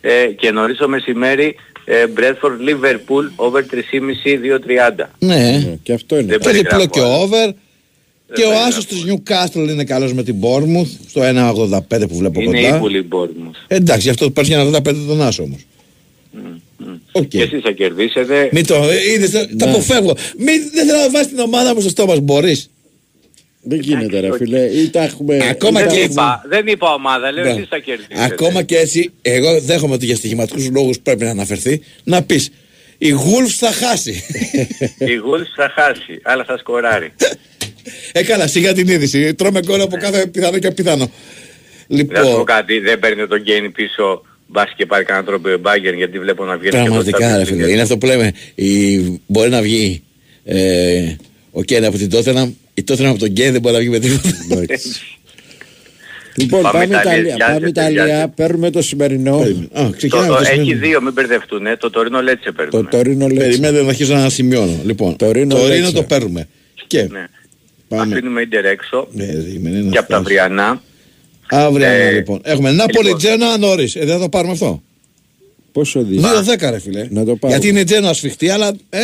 [0.01, 5.11] Ε, και νωρίς το μεσημέρι, ε, Bradford Liverpool, over 3,5, 2.30.
[5.19, 5.35] Ναι.
[5.37, 6.27] Ναι, Και αυτό είναι.
[6.27, 7.23] Δεν Και διπλό περιγράφω και άλλο.
[7.23, 7.55] over.
[8.35, 12.41] Και ο περιγράφω άσος της Newcastle είναι καλός με την Bournemouth στο 1,85 που βλέπω
[12.41, 12.77] Είναι κοντά.
[12.77, 13.65] ύπουλη η Bournemouth.
[13.67, 15.61] Ε, Εντάξει, γι' αυτό παίρνεις 1,85 τον άσο όμως.
[17.13, 17.25] Οκ.
[17.29, 18.49] Και εσείς θα κερδίσετε.
[18.53, 19.71] Μην το ε, είδες, τα Ναι.
[19.71, 20.17] αποφεύγω.
[20.39, 22.71] Μην, δεν θέλω να βάζει την ομάδα μου στο στόμα, μπορείς.
[23.63, 24.61] Δεν γίνεται ρε φίλε.
[24.61, 25.37] Ή τα έχουμε...
[25.51, 27.51] Ακόμα ή τα και δεν, έχουμε- είπα, δεν είπα ομάδα, λέω Ναι.
[27.51, 28.23] εσείς θα κερδίσετε.
[28.25, 32.51] Ακόμα και έτσι, εγώ δέχομαι ότι για στοιχηματικούς λόγους πρέπει να αναφερθεί, να πεις
[32.99, 34.11] η Wolves θα χάσει.
[34.99, 37.13] Η Wolves θα χάσει, αλλά θα σκοράρει.
[38.13, 39.35] Έκανα σιγά την είδηση.
[39.35, 41.11] Τρώμε γκολ από κάθε πιθανό και απιθανό.
[41.89, 45.49] Να σου πω Λοιπόν, κάτι, δεν παίρνει τον Γκέιν πίσω μπας και πάρει κανένα τρόπο
[45.51, 48.33] η Bayern γιατί βλέπω να βγαίνει πραγματικά ρε φίλε, είναι αυτό που λέμε.
[48.55, 50.03] Η, μπορεί να βγει
[50.45, 51.15] ε,
[51.51, 53.99] ο Κέν από την Τότενα, η Τότενα από τον Κέν δεν μπορεί να βγει με
[53.99, 54.31] τίποτα.
[56.41, 57.35] Λοιπόν, Πάμε πάμε, Ιταλία, Ιταλία.
[57.37, 58.05] βιάζεται, Πάμε Ιταλία.
[58.05, 58.33] βιάζεται.
[58.37, 59.37] Παίρνουμε το σημερινό.
[59.73, 60.79] Α, ξεκινάμε Το, από το έχει σημείο.
[60.79, 61.67] δύο, μην μπερδευτούν.
[61.67, 61.77] ε.
[61.77, 62.89] Το τωρινό Λέτσε Το παίρνουμε.
[62.91, 63.37] τωρίνο λέει.
[63.49, 64.81] Περιμένετε να αρχίσω να σημειώνω.
[64.85, 65.93] Λοιπόν, το Ρήνο Ρήνο Λέτσε.
[65.93, 66.49] το παίρνουμε.
[66.87, 67.27] Και Ναι.
[67.89, 68.15] Πάμε.
[68.15, 70.27] Αφήνουμε ίντερ έξω Ναι, περίμενε να και από τα φτάσεις.
[70.41, 70.83] αυριανά.
[71.51, 72.41] Αύριο Ε, λοιπόν.
[72.45, 73.19] Έχουμε Νάπολη λοιπόν.
[73.21, 73.95] Τζένα νωρίς.
[73.97, 74.83] Ε, δεν θα το πάρουμε αυτό.
[75.73, 76.21] Πόσο δεις.
[76.23, 77.07] 2-10 ρε φίλε.
[77.11, 77.49] Να το πάρουμε.
[77.49, 78.73] Γιατί είναι τζένο ασφιχτή, αλλά.
[78.91, 78.99] Ε,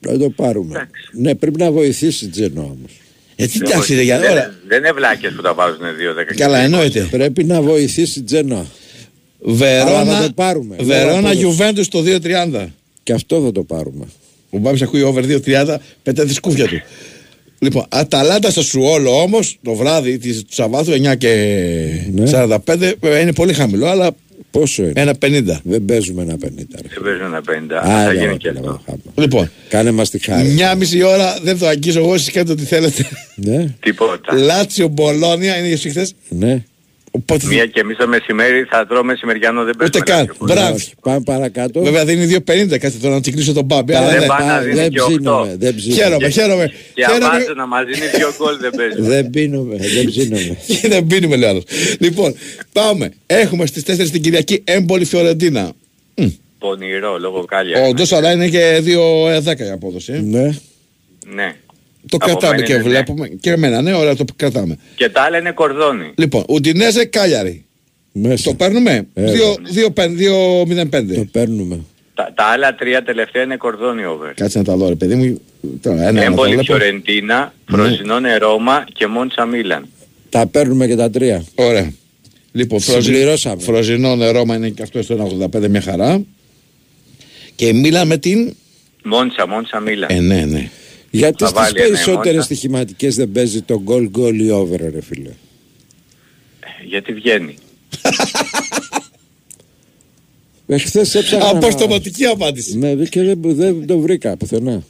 [0.00, 0.88] Να το πάρουμε.
[1.12, 3.00] Ναι, πρέπει να βοηθήσει Τζένο όμως.
[3.36, 4.54] ε τι εντάξει, ρε, για δεν, ώρα.
[4.68, 6.34] δεν είναι βλάκες που τα βάζουν 2-10.
[6.36, 7.08] Καλά, εννοείται.
[7.10, 8.54] Πρέπει να βοηθήσει Τζένο.
[8.56, 8.66] Αλλά
[9.46, 10.76] θα Βερόνα, το πάρουμε.
[10.80, 12.02] Βερόνα Λόγω Γιουβέντους το
[12.52, 12.66] 2-30.
[13.02, 14.04] Και αυτό θα το πάρουμε.
[14.50, 16.80] Ο Μπάμπης ακούει over 2-30, πετάει τη σκούφια του.
[17.62, 21.30] Λοιπόν, Αταλάντα στο Σουόλο όμως το βράδυ της, του Σαββάτου 9 και
[22.30, 22.58] 45
[23.00, 24.10] βέβαια είναι πολύ χαμηλό, αλλά
[24.50, 25.42] Πόσο είναι; ένα 50.
[25.62, 26.38] Δεν παίζουμε ένα 50.
[26.44, 26.54] Ρε.
[26.88, 27.80] Δεν παίζουν ένα 50.
[27.82, 28.82] Άρα, θα γίνει ρε, και ρε, αυτό.
[28.86, 28.98] χάμα.
[29.14, 30.48] Λοιπόν, Κάνε μας τη χάρη.
[30.48, 33.08] μια μισή ώρα δεν το αγγίζω εγώ, εσείς κάνετε ό,τι θέλετε.
[33.34, 34.34] Ναι, Τίποτα.
[34.34, 36.14] Λάτσιο Μπολόνια είναι οι χθες.
[36.28, 36.64] ναι.
[37.14, 40.04] Οπότε Μία και εμείς το μεσημέρι θα τρώω μεσημεριανό δεν Ούτε παίζουμε.
[40.04, 40.26] καν.
[40.38, 40.54] λάθος.
[40.56, 40.74] Μπράβο.
[40.74, 41.80] Όχι, Πάμε παρακάτω.
[41.82, 43.94] Βέβαια δεν είναι 2,50 κάτσε τώρα να τσικλίσω τον Μπάμπη.
[43.94, 44.26] αλλά Δεν ναι.
[44.26, 45.12] πάνε να πά- δίνει δεν και οκτώ.
[45.14, 46.02] ψήνομαι, δεν ψήνομαι.
[46.02, 46.66] Χαίρομαι, χαίρομαι.
[46.94, 49.00] Και Χαίρομαι αμάζω να μας δίνει δύο γκολ δεν παίζει.
[49.00, 50.56] Δεν πίνομαι, δεν ψήνομαι.
[50.66, 51.62] και δεν πίνουμε λέει άλλος.
[51.98, 52.34] Λοιπόν,
[52.72, 53.12] πάμε.
[53.26, 55.72] Έχουμε στις 4 την Κυριακή έμπολη Φιωρεντίνα.
[56.58, 57.82] Πονηρό λόγω κάλια.
[57.88, 58.80] Όντως, αλλά είναι και
[59.44, 60.12] 2-10 η απόδοση.
[60.12, 60.20] ε.
[60.20, 60.50] Ναι.
[61.34, 61.54] Ναι.
[62.08, 62.88] Το Από κρατάμε μένα και είναι ναι.
[62.88, 63.28] βλέπουμε.
[63.28, 64.78] Και εμένα, ναι, ωραία, το κρατάμε.
[64.94, 66.12] Και τα άλλα είναι κορδόνι.
[66.14, 67.64] Λοιπόν, Ουντινέζε Κάλιαρη.
[68.12, 68.50] Μέσα.
[68.50, 71.14] Το παίρνουμε; Ε, 2-0-5.
[71.14, 71.80] Το παίρνουμε.
[72.14, 74.32] Τα, τα άλλα τρία τελευταία είναι κορδόνι over.
[74.34, 75.40] Κάτσε να τα δω, ρε παιδί μου.
[75.80, 76.64] Τώρα, ένα, ένα, τα Έμπολη βλέπω.
[76.64, 79.88] Φιωρεντίνα, Φροζινόνε Ρώμα και Μόντσα Μίλαν.
[80.28, 81.44] Τα παίρνουμε και τα τρία.
[81.54, 81.92] Ωραία.
[82.52, 83.62] Λοιπόν, Συμπληρώσαμε.
[83.62, 86.22] Φροζινό νερό είναι και αυτό στο 1,85 μια χαρά.
[87.54, 88.54] Και η Μίλαν με την.
[89.04, 90.08] Μόντσα, Μόντσα Μίλαν.
[90.10, 90.70] Ε, ναι, ναι.
[91.14, 92.42] Γιατί Θα στις βάλει ένα περισσότερες εμότα.
[92.42, 95.30] στοιχηματικές δεν παίζει το goal goal ή over ρε φίλε.
[96.86, 97.54] Γιατί βγαίνει.
[100.66, 101.48] Εχθές έψαχνα...
[101.48, 102.78] Αποστοματική απάντηση.
[102.78, 104.82] Ναι, και δεν, δεν το βρήκα πουθενά.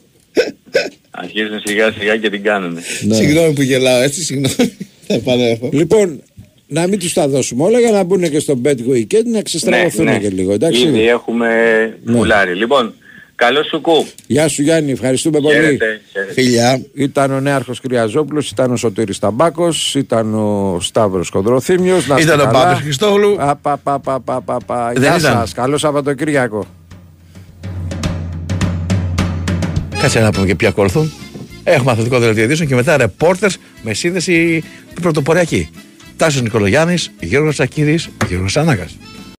[1.10, 2.78] Αρχίζουν σιγά σιγά και την κάνουν.
[3.02, 3.14] Ναι.
[3.14, 4.54] Συγγνώμη που γελάω, έτσι, συγγνώμη.
[5.06, 5.68] Θα επανέλθω.
[5.72, 6.22] Λοιπόν,
[6.66, 10.20] να μην τους τα δώσουμε όλα για να μπουν και στο Bet Weekend να ξεστραβωθούν
[10.20, 11.48] και λίγο, εντάξει; Ναι, Ήδη έχουμε
[12.04, 12.16] Ναι.
[12.16, 12.54] πουλάρει.
[12.54, 12.94] Λοιπόν,
[13.44, 14.06] καλό σου κου.
[14.26, 15.54] Γεια σου Γιάννη, ευχαριστούμε πολύ.
[15.54, 16.32] Χαίρετε, χαίρετε.
[16.32, 16.82] Φιλιά.
[16.94, 22.06] Ήταν ο Νέαρχος Κυριαζόπουλος, ήταν ο Σωτήρης Ταμπάκος, ήταν ο Σταύρος Κοντροθύμιος.
[22.06, 22.64] να είστε Ήταν ο καλά.
[22.64, 23.36] Πάπης Χριστόγλου.
[23.42, 24.90] Α, πα, πα, πα, πα, πα, πα.
[24.92, 25.20] Δεν Γεια ήταν.
[25.20, 26.66] σας, καλό Σαββατοκύριακο.
[30.00, 31.12] Κάτσε να πούμε και ποιοι ακολουθούν.
[31.64, 34.64] Έχουμε αθλητικό δελτίο ειδήσεων και μετά ρεπόρτερς με σύνδεση
[35.00, 35.70] πρωτοποριακή.
[36.16, 38.96] Τάσος Νικολογιάννης, Γιώργος Ακύρης, Γιώργος Ανάγας.